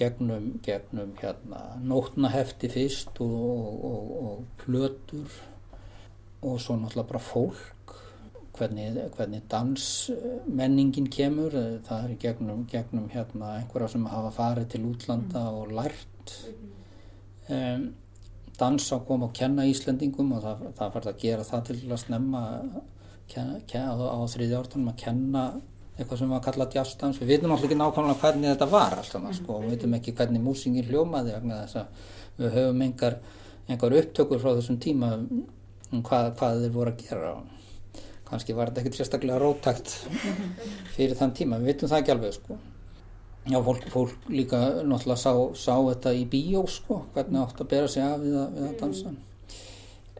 gegnum, 0.00 0.52
gegnum 0.64 1.12
hérna, 1.20 1.64
nótnahefti 1.84 2.70
fyrst 2.72 3.20
og, 3.20 3.84
og, 3.90 4.14
og 4.24 4.62
plötur 4.62 5.40
og 6.40 6.56
svo 6.60 6.78
náttúrulega 6.80 7.10
bara 7.12 7.22
fólk 7.24 7.80
hvernig, 8.60 8.98
hvernig 9.16 9.42
dansmenningin 9.50 11.08
kemur 11.12 11.54
það 11.86 12.04
er 12.04 12.16
gegnum, 12.20 12.64
gegnum 12.70 13.08
hérna, 13.12 13.56
einhverja 13.60 13.94
sem 13.94 14.06
hafa 14.10 14.32
farið 14.36 14.68
til 14.74 14.86
útlanda 14.90 15.46
og 15.54 15.72
lært. 15.74 16.34
Um, 17.50 17.90
dans 18.60 18.92
á 18.92 18.96
koma 19.06 19.28
og 19.28 19.34
kenna 19.36 19.66
Íslendingum 19.68 20.32
og 20.36 20.44
það, 20.44 20.64
það 20.78 20.94
færði 20.94 21.12
að 21.12 21.20
gera 21.24 21.46
það 21.48 21.66
til 21.68 21.76
að 21.80 22.00
snemma 22.04 22.42
kenna, 23.30 23.60
kenna, 23.70 23.92
á, 23.96 24.04
á 24.16 24.18
þriði 24.30 24.58
ártunum 24.58 24.92
að 24.92 24.98
kenna 25.04 25.44
eitthvað 26.00 26.20
sem 26.22 26.32
var 26.32 26.42
kallað 26.44 26.76
jazzdans 26.78 27.20
við 27.20 27.34
veitum 27.34 27.54
alltaf 27.54 27.68
ekki 27.68 27.78
nákvæmlega 27.80 28.20
hvernig 28.22 28.52
þetta 28.54 28.68
var 28.72 28.98
alltaf 29.00 29.26
sko, 29.36 29.60
við 29.64 29.74
veitum 29.74 29.96
ekki 29.98 30.14
hvernig 30.16 30.44
músingin 30.44 30.88
hljómaði 30.88 31.36
við 32.40 32.54
höfum 32.56 32.84
engar, 32.86 33.18
engar 33.68 33.96
upptökur 34.00 34.40
frá 34.40 34.54
þessum 34.54 34.78
tíma 34.80 35.12
um 35.18 36.04
hvað, 36.06 36.30
hvað 36.38 36.62
þeir 36.64 36.76
voru 36.76 36.94
að 36.94 37.02
gera 37.04 37.32
kannski 38.30 38.54
var 38.56 38.70
þetta 38.70 38.84
ekkert 38.84 39.00
sérstaklega 39.00 39.40
rótakt 39.42 39.92
fyrir 40.94 41.18
þann 41.18 41.34
tíma, 41.36 41.58
við 41.60 41.72
veitum 41.72 41.90
það 41.90 42.04
ekki 42.04 42.14
alveg 42.14 42.36
sko 42.38 42.60
já, 43.46 43.58
fólk, 43.64 43.88
fólk 43.92 44.28
líka 44.28 44.60
náttúrulega 44.84 45.16
sá, 45.16 45.32
sá 45.56 45.74
þetta 45.76 46.12
í 46.16 46.26
bíó 46.30 46.66
sko, 46.68 47.04
hvernig 47.14 47.40
átt 47.42 47.62
að 47.62 47.70
bera 47.72 47.88
sig 47.88 48.04
af 48.04 48.20
við 48.20 48.36
að, 48.40 48.56
við 48.56 48.68
að 48.68 48.78
dansa. 48.82 49.14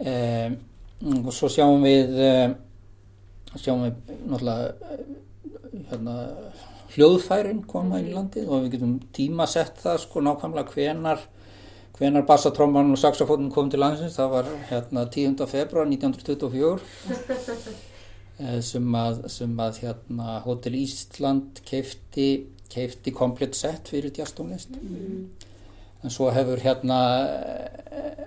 Eh, 0.01 0.51
og 1.25 1.33
svo 1.37 1.51
sjáum 1.53 1.85
við 1.85 2.21
eh, 2.25 2.47
sjáum 3.57 3.85
við 3.87 4.15
náttúrulega 4.31 5.01
hérna, 5.91 6.17
hljóðfærin 6.95 7.61
koma 7.71 8.01
í 8.03 8.15
landið 8.15 8.49
og 8.49 8.65
við 8.65 8.77
getum 8.77 8.97
tímasett 9.15 9.79
það 9.83 10.01
sko 10.07 10.25
nákvæmlega 10.25 10.75
hvenar 10.75 11.29
hvenar 12.01 12.25
bassatróman 12.25 12.95
og 12.95 12.99
saxofónum 12.99 13.51
kom 13.53 13.69
til 13.71 13.83
landsins. 13.83 14.17
Það 14.17 14.31
var 14.33 14.47
hérna 14.71 15.05
10. 15.13 15.37
februar 15.51 15.89
1924 15.91 16.81
eh, 18.41 18.61
sem 18.65 18.95
að, 18.97 19.21
sem 19.29 19.61
að 19.61 19.83
hérna 19.85 20.39
Hotel 20.47 20.79
Ísland 20.81 21.61
keifti, 21.69 22.31
keifti 22.71 23.13
komplett 23.15 23.59
sett 23.59 23.89
fyrir 23.91 24.13
jazztónlist 24.17 24.75
mm. 24.77 25.25
en 26.05 26.15
svo 26.15 26.31
hefur 26.35 26.61
hérna 26.63 27.01
eh, 27.91 28.27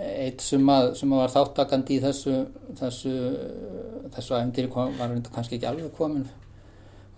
eitt 0.00 0.42
sem 0.44 0.64
að, 0.72 0.94
sem 0.98 1.12
að 1.12 1.22
var 1.22 1.32
þáttakandi 1.34 1.96
í 1.96 2.02
þessu 2.02 2.36
þessu, 2.78 3.14
þessu 4.14 4.36
æfndir 4.38 4.70
var 4.72 5.16
kannski 5.32 5.58
ekki 5.58 5.68
alveg 5.68 5.92
komin 5.96 6.28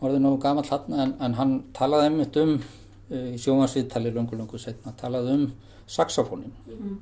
orðið 0.02 0.24
nógu 0.24 0.40
gammal 0.42 0.66
hann 0.70 0.98
en, 0.98 1.14
en 1.22 1.36
hann 1.38 1.52
talaði 1.76 2.08
einmitt 2.10 2.38
um 2.42 2.56
uh, 2.58 3.28
í 3.30 3.38
sjónvarsviðtali 3.38 4.12
lungu 4.14 4.38
lungu 4.38 4.58
setna 4.58 4.94
talaði 4.98 5.36
um 5.38 5.44
saxofónin 5.86 6.54
mm. 6.66 6.96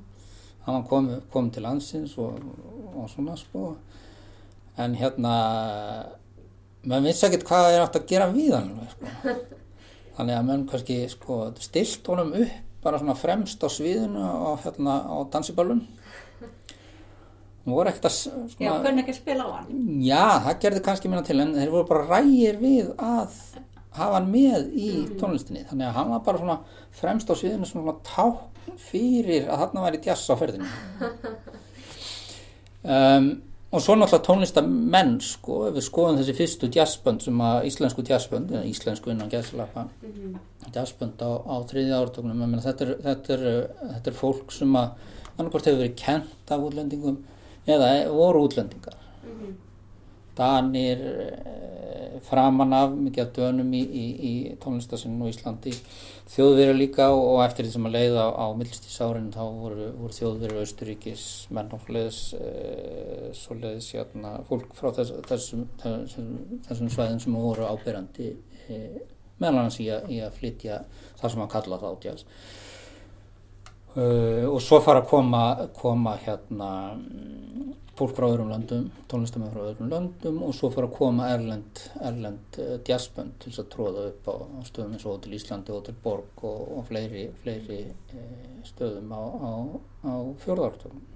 hann 0.67 0.85
kom, 0.91 1.11
kom 1.33 1.51
til 1.55 1.65
landsins 1.65 2.17
og, 2.21 2.37
og 2.93 3.09
svona 3.13 3.39
sko 3.41 3.73
en 4.81 4.97
hérna 5.01 5.35
maður 6.85 7.07
vissi 7.09 7.27
ekkert 7.29 7.47
hvað 7.49 7.71
er 7.75 7.85
átt 7.85 8.01
að 8.01 8.11
gera 8.11 8.29
við 8.33 8.53
hann 8.57 8.75
sko. 8.95 9.15
þannig 10.17 10.37
að 10.37 10.45
maður 10.49 10.67
kannski 10.73 10.99
sko 11.13 11.41
stilt 11.61 12.13
honum 12.13 12.35
upp 12.41 12.59
bara 12.81 13.01
svona 13.01 13.17
fremst 13.19 13.61
á 13.61 13.69
sviðinu 13.69 14.21
og 14.25 14.63
hérna 14.65 15.01
á 15.05 15.17
dansiballun 15.33 15.83
Hún 17.61 17.75
voru 17.77 17.91
ekkert 17.91 18.07
að... 18.09 18.15
Svona, 18.17 18.63
já, 18.65 18.71
hvernig 18.81 19.03
ekki 19.03 19.13
að 19.13 19.17
spila 19.19 19.45
á 19.45 19.51
hann? 19.59 19.81
Já, 20.01 20.23
það 20.47 20.55
gerði 20.63 20.81
kannski 20.87 21.11
minna 21.13 21.25
til 21.29 21.37
en 21.43 21.51
þeir 21.53 21.73
voru 21.75 21.89
bara 21.91 22.07
rægir 22.09 22.57
við 22.57 22.89
að 22.97 23.35
hafa 23.99 24.17
hann 24.17 24.31
með 24.31 24.71
í 24.73 24.89
mm. 24.95 25.11
tónlistinni 25.21 25.67
þannig 25.69 25.91
að 25.91 25.97
hann 25.99 26.15
var 26.15 26.25
bara 26.27 26.41
svona 26.41 26.57
fremst 27.01 27.31
á 27.31 27.35
sviðinu 27.35 27.69
svona 27.69 27.97
tá 28.07 28.27
fyrir 28.81 29.51
að 29.51 29.65
hann 29.65 29.85
væri 29.85 30.03
jazz 30.07 30.31
á 30.31 30.35
ferðinu 30.41 30.69
um, 32.97 33.31
og 33.71 33.83
svo 33.83 33.95
náttúrulega 33.95 34.27
tónlistamenn 34.27 35.17
sko, 35.23 35.61
ef 35.69 35.77
við 35.77 35.87
skoðum 35.87 36.19
þessi 36.19 36.35
fyrstu 36.35 36.71
jazzbönd 36.75 37.23
sem 37.23 37.43
að 37.47 37.69
íslensku 37.69 38.05
jazzbönd, 38.07 38.55
íslensku 38.67 39.13
innan 39.13 39.31
jazzlapa 39.31 39.87
mm 39.87 40.11
-hmm. 40.11 40.39
jazzbönd 40.75 41.23
á, 41.23 41.31
á 41.39 41.57
þriði 41.71 41.95
ártöknum 42.01 42.61
þetta 42.61 42.87
þetta, 43.05 43.37
þetta 43.93 44.11
er 44.11 44.21
fólk 44.23 44.53
sem 44.53 44.77
að 44.77 44.91
annarkort 45.39 45.67
hefur 45.67 45.79
verið 45.79 45.97
kent 45.97 46.51
af 46.51 46.61
útlendingum 46.61 47.19
eða 47.67 48.11
voru 48.11 48.45
útlendingar 48.45 48.97
mm 49.25 49.31
-hmm. 49.31 49.55
Danir 50.37 50.99
eh, 50.99 52.21
framan 52.23 52.73
af 52.73 52.91
mikið 52.91 53.25
af 53.25 53.33
dönum 53.37 53.73
í, 53.75 53.83
í, 53.83 54.07
í 54.31 54.57
tónlistasinn 54.63 55.23
og 55.23 55.29
Íslandi 55.29 55.73
þjóðverið 56.31 56.79
líka 56.79 57.09
og, 57.15 57.41
eftir 57.45 57.67
því 57.67 57.73
sem 57.75 57.89
að 57.89 57.97
leiða 57.97 58.25
á, 58.27 58.29
á 58.39 58.47
millistísárin 58.59 59.31
þá 59.35 59.43
voru, 59.43 59.89
voru 59.99 60.17
þjóðverið 60.17 60.63
Austuríkis, 60.63 61.25
menn 61.57 61.73
og 61.75 61.83
fleðis 61.87 62.21
e, 62.39 62.51
svoleiðis 63.37 63.91
hérna, 63.97 64.37
fólk 64.49 64.75
frá 64.79 64.93
þess, 65.01 65.17
þessum, 65.27 65.67
þessum, 65.83 66.33
þessum 66.69 66.93
svæðin 66.95 67.23
sem 67.25 67.39
voru 67.41 67.67
ábyrjandi 67.67 68.33
e, 68.71 68.81
meðal 69.41 69.57
annars 69.65 69.81
í, 69.83 69.91
í 69.91 70.21
að 70.23 70.37
flytja 70.39 70.83
það 71.21 71.35
sem 71.35 71.47
að 71.47 71.55
kalla 71.57 71.81
það 71.83 71.97
átjás 71.97 72.27
Uh, 73.91 74.47
og 74.47 74.61
svo 74.63 74.79
fara 74.85 75.01
að 75.03 75.09
koma, 75.11 75.45
koma 75.75 76.13
hérna 76.23 76.67
fólk 78.01 78.17
frá 78.17 78.27
öðrum 78.27 78.51
löndum, 78.51 78.89
tónlistamenn 79.11 79.53
frá 79.55 79.63
öðrum 79.69 79.93
löndum 79.93 80.41
og 80.47 80.57
svo 80.57 80.73
fara 80.75 80.89
að 80.89 80.97
koma 80.97 81.29
erlend, 81.35 81.85
erlend 82.01 82.59
uh, 82.59 82.75
jazzbönd 82.89 83.37
til 83.45 83.55
að 83.55 83.71
tróða 83.75 84.09
upp 84.11 84.29
á, 84.33 84.35
stöðum 84.67 84.97
eins 84.97 85.07
og 85.07 85.23
til 85.25 85.37
Íslandi 85.39 85.77
og 85.77 85.87
til 85.87 85.97
Borg 86.03 86.45
og, 86.49 86.61
og 86.79 86.85
fleiri, 86.91 87.29
fleiri 87.45 87.81
uh, 87.87 88.61
stöðum 88.67 89.15
á, 89.15 89.23
á, 89.23 89.53
á 90.09 90.15
fjörðartöfum. 90.45 91.07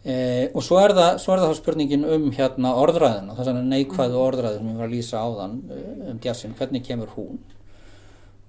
Eh, 0.00 0.46
og 0.56 0.62
svo 0.64 0.78
er, 0.80 0.94
það, 0.96 1.10
svo 1.20 1.34
er 1.34 1.42
það 1.42 1.58
spurningin 1.58 2.06
um 2.08 2.30
hérna 2.32 2.70
orðræðina, 2.80 3.34
þess 3.36 3.50
að 3.52 3.58
neikvæðu 3.68 4.16
orðræðin 4.16 4.62
sem 4.62 4.70
ég 4.70 4.78
var 4.80 4.88
að 4.88 4.94
lýsa 4.94 5.20
á 5.20 5.28
þann 5.42 5.58
um 6.08 6.20
jazzin, 6.24 6.54
hvernig 6.56 6.86
kemur 6.86 7.10
hún? 7.18 7.42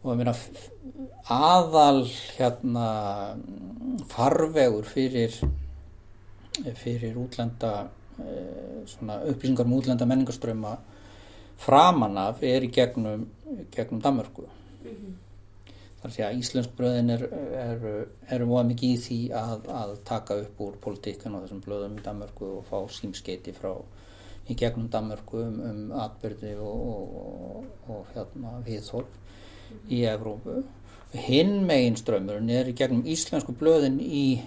og 0.01 0.21
að 0.25 0.39
aðal 1.29 2.05
hérna 2.35 2.85
farvegur 4.09 4.87
fyrir 4.89 5.35
fyrir 6.75 7.17
útlenda 7.17 7.89
eh, 8.19 8.83
svona 8.85 9.21
upplýsingar 9.29 9.65
um 9.65 9.77
útlenda 9.77 10.05
menningarströma 10.05 10.77
framanaf 11.61 12.41
er 12.43 12.65
í 12.65 12.71
gegnum 12.73 13.27
gegnum 13.71 14.01
Danmörku. 14.01 14.47
Mm 14.83 14.91
-hmm. 14.91 15.13
þar 16.01 16.11
sé 16.11 16.23
að 16.25 16.37
íslensk 16.41 16.71
bröðin 16.77 17.09
er 17.09 17.23
eru 17.53 18.07
er 18.27 18.45
mjög 18.45 18.65
mikið 18.65 18.89
í 18.89 18.97
því 18.97 19.19
að, 19.31 19.67
að 19.69 19.97
taka 20.03 20.35
upp 20.35 20.61
úr 20.61 20.77
politíkan 20.81 21.35
og 21.35 21.43
þessum 21.43 21.61
blöðum 21.61 21.97
í 21.97 22.03
Danmörku 22.03 22.45
og 22.57 22.65
fá 22.65 22.77
símskeiti 22.89 23.53
frá 23.53 23.73
í 24.49 24.55
gegnum 24.55 24.89
Danmörku 24.89 25.37
um, 25.37 25.59
um 25.69 25.91
atbyrði 25.91 26.55
og, 26.55 26.87
og, 26.93 27.15
og, 27.25 27.65
og 27.87 28.05
hérna 28.15 28.63
viðhólf 28.65 29.21
í 29.89 30.03
Evrópu. 30.05 30.63
Hinn 31.13 31.65
megin 31.67 31.95
strömmurinn 31.95 32.49
er 32.49 32.69
í 32.71 32.73
gegnum 32.73 33.05
íslensku 33.05 33.53
blöðin 33.59 33.99
í 33.99 34.41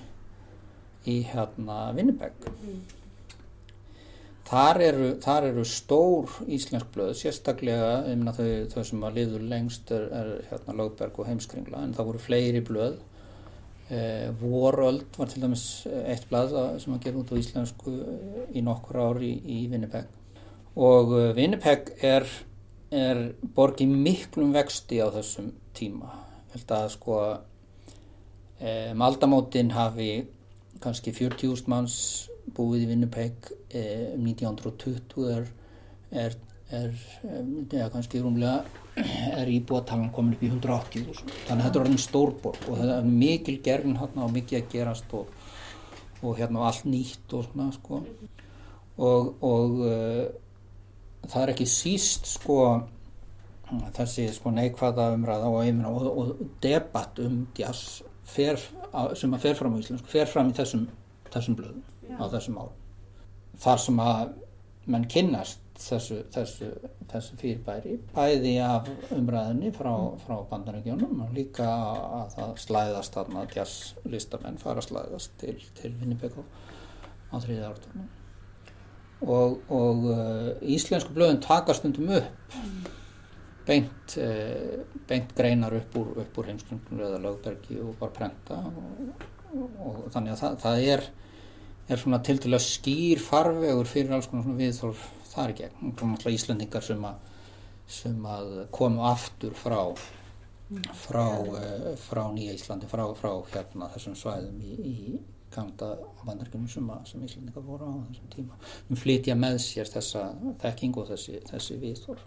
í 1.11 1.21
hérna 1.31 1.79
Winnipeg 1.97 2.47
mm. 2.51 2.79
þar, 4.49 4.83
þar 5.25 5.49
eru 5.51 5.65
stór 5.69 6.39
íslensk 6.47 6.93
blöð 6.95 7.15
sérstaklega 7.21 8.05
þau, 8.37 8.49
þau 8.75 8.85
sem 8.91 9.09
að 9.09 9.19
liður 9.21 9.49
lengst 9.51 9.93
er, 9.95 10.07
er 10.11 10.33
hérna 10.51 10.79
Lögberg 10.81 11.21
og 11.21 11.29
Heimskringla 11.31 11.85
en 11.85 11.95
það 11.97 12.11
voru 12.13 12.23
fleiri 12.23 12.65
blöð 12.65 12.99
eh, 13.91 14.31
Voröld 14.41 15.21
var 15.21 15.31
til 15.33 15.45
dæmis 15.45 15.69
eitt 16.07 16.29
blad 16.31 16.57
sem 16.83 16.97
að 16.97 17.07
gefa 17.07 17.23
út 17.23 17.37
á 17.37 17.41
íslensku 17.41 17.95
í 18.55 18.65
nokkur 18.65 19.03
ári 19.11 19.37
í, 19.37 19.63
í 19.63 19.71
Winnipeg 19.73 20.11
og 20.75 21.15
uh, 21.15 21.31
Winnipeg 21.37 21.93
er 22.03 22.27
er 22.95 23.21
borgið 23.57 23.91
miklum 23.91 24.53
vexti 24.55 25.01
á 25.03 25.11
þessum 25.15 25.51
tíma. 25.75 26.13
Held 26.55 26.75
að 26.77 26.87
sko 26.95 27.19
e, 28.61 28.93
maldamótin 28.95 29.73
hafi 29.75 30.11
kannski 30.83 31.13
40.000 31.15 31.71
manns 31.71 31.97
búið 32.55 32.85
í 32.85 32.89
Winnipeg 32.91 33.51
e, 33.71 33.85
um 34.15 34.27
1920 34.29 35.29
er, 35.31 35.47
er, 36.11 36.37
er 36.71 36.89
ja, 37.73 37.89
kannski 37.93 38.23
rúmlega 38.23 38.65
er 39.41 39.51
íbúatalan 39.51 40.13
komin 40.15 40.37
upp 40.37 40.45
í 40.45 40.53
180.000 40.53 41.35
þannig 41.49 41.55
að 41.55 41.65
þetta 41.65 41.81
er 41.81 41.85
orðin 41.85 42.05
stórborg 42.05 42.69
og 42.69 42.81
það 42.81 42.95
er 42.99 43.11
mikil 43.25 43.59
gerðin 43.65 43.99
hérna 44.01 44.27
og 44.27 44.35
mikið 44.37 44.61
að 44.61 44.73
gerast 44.75 45.19
og, 45.19 45.35
og 46.23 46.39
hérna 46.39 46.65
allt 46.69 46.89
nýtt 46.89 47.37
og 47.37 47.49
svona 47.49 47.71
sko. 47.75 48.01
Og, 48.95 49.31
og 49.43 49.81
uh, 49.83 50.27
það 51.27 51.41
er 51.43 51.53
ekki 51.55 51.67
síst 51.67 52.29
sko 52.37 52.59
þessi 53.97 54.29
sko 54.37 54.53
neikvæða 54.55 55.09
umræða 55.17 55.51
og, 55.89 56.05
og 56.07 56.43
debatt 56.63 57.19
um 57.25 57.47
jazz 57.59 58.03
fer, 58.29 58.61
sem 59.19 59.35
að 59.37 59.45
fer 59.49 59.59
fram 59.59 59.77
á 59.77 59.81
íslensku 59.83 60.11
fer 60.11 60.31
fram 60.31 60.51
í 60.53 60.57
þessum, 60.57 60.87
þessum 61.31 61.59
blöðum 61.59 61.83
á 62.21 62.25
þessum 62.33 62.59
árum 62.63 63.61
þar 63.65 63.85
sem 63.85 64.01
að 64.03 64.33
menn 64.91 65.07
kynnast 65.09 65.61
þessu, 65.81 66.21
þessu, 66.35 66.69
þessu 67.11 67.37
fyrirbæri 67.41 67.97
bæði 68.15 68.55
af 68.63 68.89
umræðinni 69.15 69.73
frá, 69.75 69.93
frá 70.23 70.37
bandarækjónum 70.51 71.23
og 71.25 71.33
líka 71.35 71.67
að 71.67 72.35
það 72.37 72.53
slæðast 72.65 73.17
þarna 73.17 73.47
jazzlistamenn 73.55 74.61
fara 74.63 74.83
að 74.83 74.91
slæðast 74.91 75.35
til, 75.41 75.57
til 75.79 75.95
Winnipeg 76.01 76.37
á, 76.37 77.37
þriðja 77.39 77.73
ártunum 77.73 78.13
og, 79.25 79.59
og 79.73 80.07
uh, 80.11 80.51
íslensku 80.61 81.15
blöðin 81.17 81.43
taka 81.43 81.75
stundum 81.77 82.13
upp 82.21 83.03
beint, 83.67 84.17
uh, 84.21 84.81
beint 85.09 85.35
greinar 85.37 85.75
upp 85.79 85.97
úr, 86.01 86.11
úr 86.25 86.49
heimskringum 86.51 87.01
eða 87.07 87.21
lögbergi 87.25 87.79
og 87.83 87.95
bara 88.01 88.13
prenta 88.17 88.59
og, 88.71 89.13
og, 89.55 89.79
og 89.87 90.01
þannig 90.15 90.35
að 90.35 90.43
það, 90.43 90.59
það 90.65 90.89
er 90.95 91.07
er 91.95 92.01
svona 92.01 92.19
til 92.25 92.39
til 92.41 92.55
að 92.57 92.63
skýr 92.65 93.21
farvegur 93.21 93.85
fyrir 93.89 94.15
alls 94.17 94.27
konar 94.31 94.47
svona 94.47 94.57
viðþorf 94.63 95.01
þar 95.35 95.51
í 95.53 95.57
gegn. 95.59 95.75
Og 95.91 95.91
náttúrulega 96.01 96.39
Íslendingar 96.39 96.85
sem 96.87 97.03
að, 97.05 97.33
sem 98.01 98.29
að 98.31 98.53
komu 98.73 99.03
aftur 99.05 99.53
frá 99.59 99.81
frá, 100.97 101.27
uh, 101.45 101.91
frá 102.01 102.23
Nýja 102.33 102.55
Íslandi, 102.57 102.89
frá, 102.89 103.05
frá 103.19 103.31
hérna 103.53 103.91
þessum 103.93 104.15
svæðum 104.17 104.63
í, 104.65 104.73
í 104.81 105.19
gamla 105.55 105.91
bandarkjum 106.25 106.65
sem, 106.73 106.89
að- 106.91 107.05
sem 107.13 107.27
Íslendingar 107.29 107.63
voru 107.69 107.85
á 107.87 107.93
þessum 108.09 108.31
tíma. 108.33 108.57
Um 108.91 108.97
flytja 108.99 109.37
með 109.39 109.59
sér 109.63 109.93
þessa 109.93 110.25
þekking 110.65 110.97
og 111.03 111.13
þessi, 111.13 111.37
þessi 111.53 111.77
viðþorf. 111.85 112.25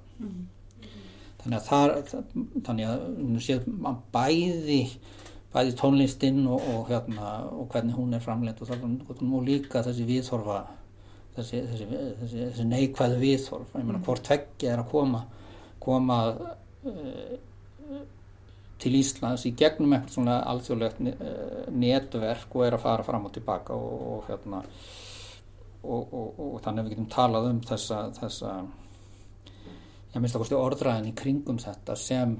Þannig 1.47 1.61
að 1.61 1.67
það, 1.69 2.25
þannig 2.67 2.89
að 2.91 3.03
nú 3.23 3.41
séð 3.43 3.67
að 3.87 4.03
bæði 4.11 4.81
bæði 5.53 5.75
tónlistinn 5.79 6.41
og, 6.51 6.65
og, 6.73 6.81
hérna, 6.89 7.29
og 7.55 7.69
hvernig 7.71 7.95
hún 7.95 8.13
er 8.17 8.23
framleitt 8.23 8.59
og, 8.61 8.67
það, 8.67 8.83
og 9.23 9.45
líka 9.47 9.81
þessi 9.85 10.05
viðþorfa 10.09 10.57
þessi, 11.37 11.61
þessi, 11.69 11.87
þessi, 12.19 12.39
þessi 12.41 12.65
neikvæðu 12.67 13.19
viðþorf 13.21 13.75
ég 13.77 13.87
meina 13.87 14.03
hvort 14.03 14.25
tveggja 14.27 14.73
er 14.73 14.83
að 14.83 14.91
koma 14.91 15.23
koma 15.87 16.19
uh, 16.35 17.37
til 18.77 18.93
Íslands 18.99 19.47
í 19.47 19.53
gegnum 19.57 19.95
eitthvað 19.95 20.17
svona 20.17 20.39
alþjóðlegt 20.51 20.99
uh, 21.13 21.61
netverk 21.71 22.57
og 22.57 22.67
er 22.67 22.77
að 22.77 22.83
fara 22.83 23.07
fram 23.07 23.29
og 23.29 23.37
tilbaka 23.37 23.77
og, 23.77 24.03
og 24.11 24.27
hérna 24.27 24.65
og, 25.87 26.11
og 26.11 26.59
þannig 26.65 26.81
að 26.81 26.89
við 26.89 26.97
getum 26.97 27.09
talað 27.13 27.49
um 27.53 27.63
þessa 27.63 28.03
þessa 28.19 28.57
ég 30.17 30.23
minnst 30.23 30.39
að 30.39 30.57
orðræðin 30.57 31.11
í 31.11 31.17
kringum 31.17 31.59
þetta 31.61 31.95
sem 31.99 32.33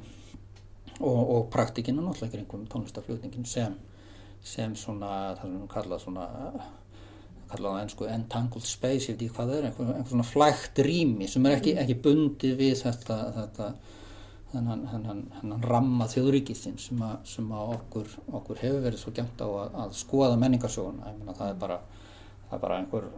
og, 0.98 1.22
og 1.22 1.46
praktikinu 1.54 2.02
náttúrulega 2.02 2.34
í 2.34 2.36
kringum 2.40 2.66
tónlistaflutningin 2.72 3.46
sem 3.48 3.78
sem 4.48 4.76
svona, 4.78 5.36
það 5.36 5.42
sem 5.42 5.56
við 5.58 5.70
kallað 5.74 6.04
svona 6.04 6.26
kallað 7.48 7.78
á 7.80 7.82
ennsku 7.82 8.08
entangled 8.12 8.68
space, 8.68 9.08
ég 9.08 9.16
veit 9.16 9.22
ekki 9.26 9.36
hvað 9.36 9.52
það 9.52 9.58
er 9.60 9.68
einhver, 9.70 9.92
einhver 9.94 10.12
svona 10.14 10.28
flægt 10.28 10.82
rými 10.84 11.30
sem 11.32 11.46
er 11.48 11.58
ekki, 11.58 11.76
ekki 11.80 11.98
bundið 12.04 12.58
við 12.60 12.74
þetta, 12.82 13.18
þetta 13.38 13.70
hennan, 14.54 14.84
hennan, 14.92 15.22
hennan 15.38 15.64
ramma 15.64 16.08
þjóðríkisinn 16.12 16.78
sem, 16.82 17.00
að, 17.04 17.16
sem 17.28 17.48
að 17.56 17.74
okkur, 17.78 18.12
okkur 18.40 18.62
hefur 18.64 18.84
verið 18.88 19.02
svo 19.04 19.16
gæmt 19.16 19.44
á 19.44 19.48
að, 19.48 19.80
að 19.86 19.96
skoða 20.02 20.40
menningarsjóðuna, 20.44 21.14
ég 21.14 21.22
meina 21.22 21.38
það 21.40 21.54
er 21.54 21.60
bara 21.64 21.80
það 22.48 22.58
er 22.58 22.64
bara 22.66 22.80
einhver 22.82 23.10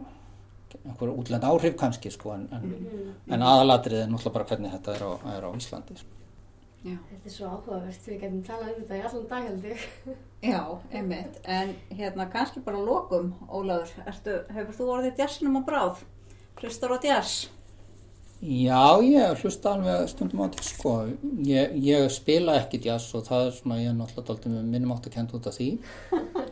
einhver 0.84 1.12
útlend 1.12 1.44
áhrif 1.46 1.76
kannski 1.80 2.12
sko 2.14 2.34
en, 2.36 2.48
en, 2.54 2.72
en 3.30 3.44
aðalatrið 3.44 4.04
er 4.04 4.08
náttúrulega 4.10 4.36
bara 4.38 4.48
hvernig 4.52 4.74
þetta 4.76 4.96
er 4.96 5.04
á, 5.06 5.10
er 5.36 5.46
á 5.46 5.50
Íslandi 5.56 5.98
sko. 6.00 6.16
Já. 6.80 6.94
Þetta 7.10 7.28
er 7.28 7.32
svo 7.34 7.48
áhugavert, 7.52 8.04
við 8.08 8.20
getum 8.22 8.42
talað 8.44 8.68
um 8.72 8.76
þetta 8.78 8.96
í 8.96 9.00
allan 9.04 9.24
dag 9.28 9.48
held 9.50 9.64
ég. 9.68 9.82
Já, 10.50 10.60
einmitt. 10.96 11.34
En 11.44 11.74
hérna 11.92 12.24
kannski 12.32 12.62
bara 12.64 12.80
lokum, 12.80 13.34
Ólafur. 13.52 14.06
Ertu, 14.08 14.36
hefur 14.56 14.78
þú 14.78 14.86
orðið 14.94 15.20
jazzinum 15.20 15.58
á 15.60 15.62
bráð? 15.66 16.00
Hlustar 16.62 16.94
á 16.96 16.98
jazz? 17.04 17.50
Já, 18.40 18.96
ég 19.04 19.42
hlusta 19.42 19.74
alveg 19.74 20.06
stundum 20.08 20.40
á 20.40 20.48
þetta 20.48 20.64
sko. 20.64 20.94
Ég, 21.44 21.76
ég 21.84 22.06
spila 22.14 22.56
ekki 22.62 22.80
jazz 22.86 23.12
og 23.12 23.26
það 23.28 23.50
er 23.50 23.52
svona, 23.58 23.80
ég 23.82 23.92
er 23.92 23.98
náttúrulega 23.98 24.64
minnum 24.64 24.94
átt 24.96 25.10
að 25.10 25.18
kenda 25.18 25.36
út 25.36 25.50
af 25.50 25.58
því. 25.58 25.68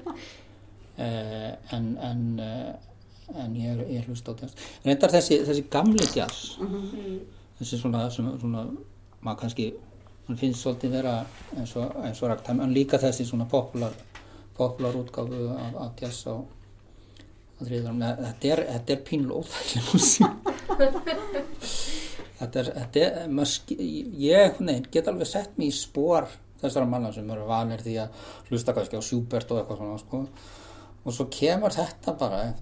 eh, 1.06 1.50
en, 1.72 1.88
en, 2.10 2.26
eh, 2.44 2.87
en 3.34 3.56
ég, 3.56 3.82
ég 3.92 4.06
hlusta 4.08 4.32
á 4.32 4.38
jazz. 4.40 4.54
Reyndar 4.84 5.12
þessi, 5.12 5.40
þessi 5.46 5.64
gamli 5.72 6.06
jazz, 6.14 6.56
þessi 7.60 7.80
svona, 7.80 8.06
svona, 8.14 8.34
svona 8.40 8.64
maður 9.24 9.40
kannski, 9.42 9.68
hann 10.28 10.40
finnst 10.40 10.64
svolítið 10.64 10.96
vera 10.98 11.14
eins 11.56 11.74
og, 11.80 11.96
eins 12.04 12.22
og 12.22 12.32
ragtæm, 12.32 12.62
en 12.64 12.74
líka 12.76 13.00
þessi 13.02 13.26
svona 13.28 13.48
popular, 13.50 13.94
popular 14.58 14.96
útgáfu 14.98 15.48
af, 15.54 15.78
af 15.84 16.02
jazz 16.02 16.24
á, 16.28 16.34
á 16.38 17.60
þriðarum. 17.62 18.04
Þetta 18.24 18.52
er, 18.54 18.64
er 18.80 19.06
pínlega 19.06 19.42
óþægileg 19.42 19.84
músík. 19.92 20.32
Þetta 22.38 22.60
er, 22.60 22.68
þetta 22.76 23.00
er, 23.02 23.16
maður 23.34 23.80
ég 24.22 24.60
nei, 24.62 24.76
get 24.94 25.08
alveg 25.10 25.26
sett 25.26 25.56
mig 25.58 25.72
í 25.72 25.74
spór 25.74 26.28
þessara 26.60 26.86
manna 26.90 27.10
sem 27.14 27.28
eru 27.30 27.46
vanir 27.48 27.82
því 27.82 27.96
að 28.02 28.30
hlusta 28.50 28.74
kannski 28.76 28.98
á 28.98 29.02
Schubert 29.02 29.50
og 29.52 29.60
eitthvað 29.60 29.82
svona 29.82 30.00
sko. 30.02 30.22
Og 31.04 31.14
svo 31.14 31.28
kemur 31.32 31.74
þetta 31.74 32.14
bara 32.18 32.44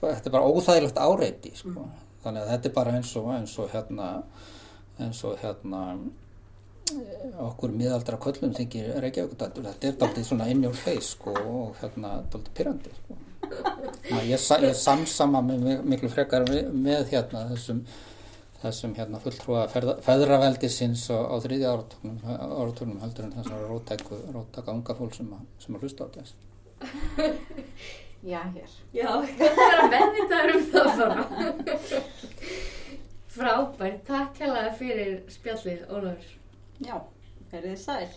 þetta 0.00 0.30
er 0.30 0.34
bara 0.34 0.48
óþægilegt 0.48 0.98
áreiti 1.00 1.52
sko. 1.56 1.84
þannig 2.24 2.42
að 2.42 2.50
þetta 2.54 2.70
er 2.70 2.74
bara 2.78 2.96
eins 2.98 3.12
og 3.20 3.30
eins 3.34 3.58
og 3.60 3.70
hérna 3.74 4.10
eins 5.00 5.22
og 5.24 5.38
hérna 5.40 5.82
eh, 6.92 7.40
okkur 7.46 7.72
miðaldra 7.72 8.20
köllum 8.20 8.52
þykir 8.56 8.92
Reykjavíkudaldur, 9.04 9.70
þetta 9.70 9.88
er 9.88 9.98
daldið 10.02 10.28
svona 10.28 10.48
in 10.52 10.64
your 10.66 10.76
face 10.76 11.14
sko, 11.14 11.34
og 11.34 11.80
hérna 11.80 12.20
daldið 12.32 12.54
pyrrandi 12.58 12.94
sko. 12.98 13.18
Ég, 14.10 14.36
ég 14.36 14.76
samsama 14.76 15.40
miklu 15.42 16.10
frekar 16.12 16.44
með, 16.46 16.68
með 16.74 17.08
hérna 17.14 17.46
þessum 17.50 17.80
þessum 18.60 18.92
hérna 18.98 19.20
fulltrúa 19.22 19.64
feðraveldisins 19.72 21.06
á 21.10 21.34
þriðja 21.40 21.72
áraturnum 21.72 23.00
heldur 23.04 23.26
en 23.26 23.34
þessar 23.38 23.66
rótæku 23.70 24.20
rótæka 24.34 24.76
unga 24.76 24.96
fólk 24.98 25.16
sem 25.16 25.32
að, 25.32 25.48
sem 25.64 25.76
að 25.76 25.86
hlusta 25.86 26.06
á 26.06 26.08
þess 26.18 26.32
Já, 28.22 28.40
hér. 28.54 28.68
Já, 28.92 29.08
þetta 29.38 29.66
er 29.66 29.78
að 29.80 29.94
meðvitaður 29.94 30.50
um 30.56 30.66
það 30.74 30.90
bara. 30.98 31.24
Frábært, 33.36 34.02
takk 34.08 34.42
hella 34.44 34.66
fyrir 34.76 35.14
spjallið, 35.32 35.86
Ólafur. 35.88 36.36
Já, 36.84 36.98
verið 37.54 37.78
sæl. 37.80 38.08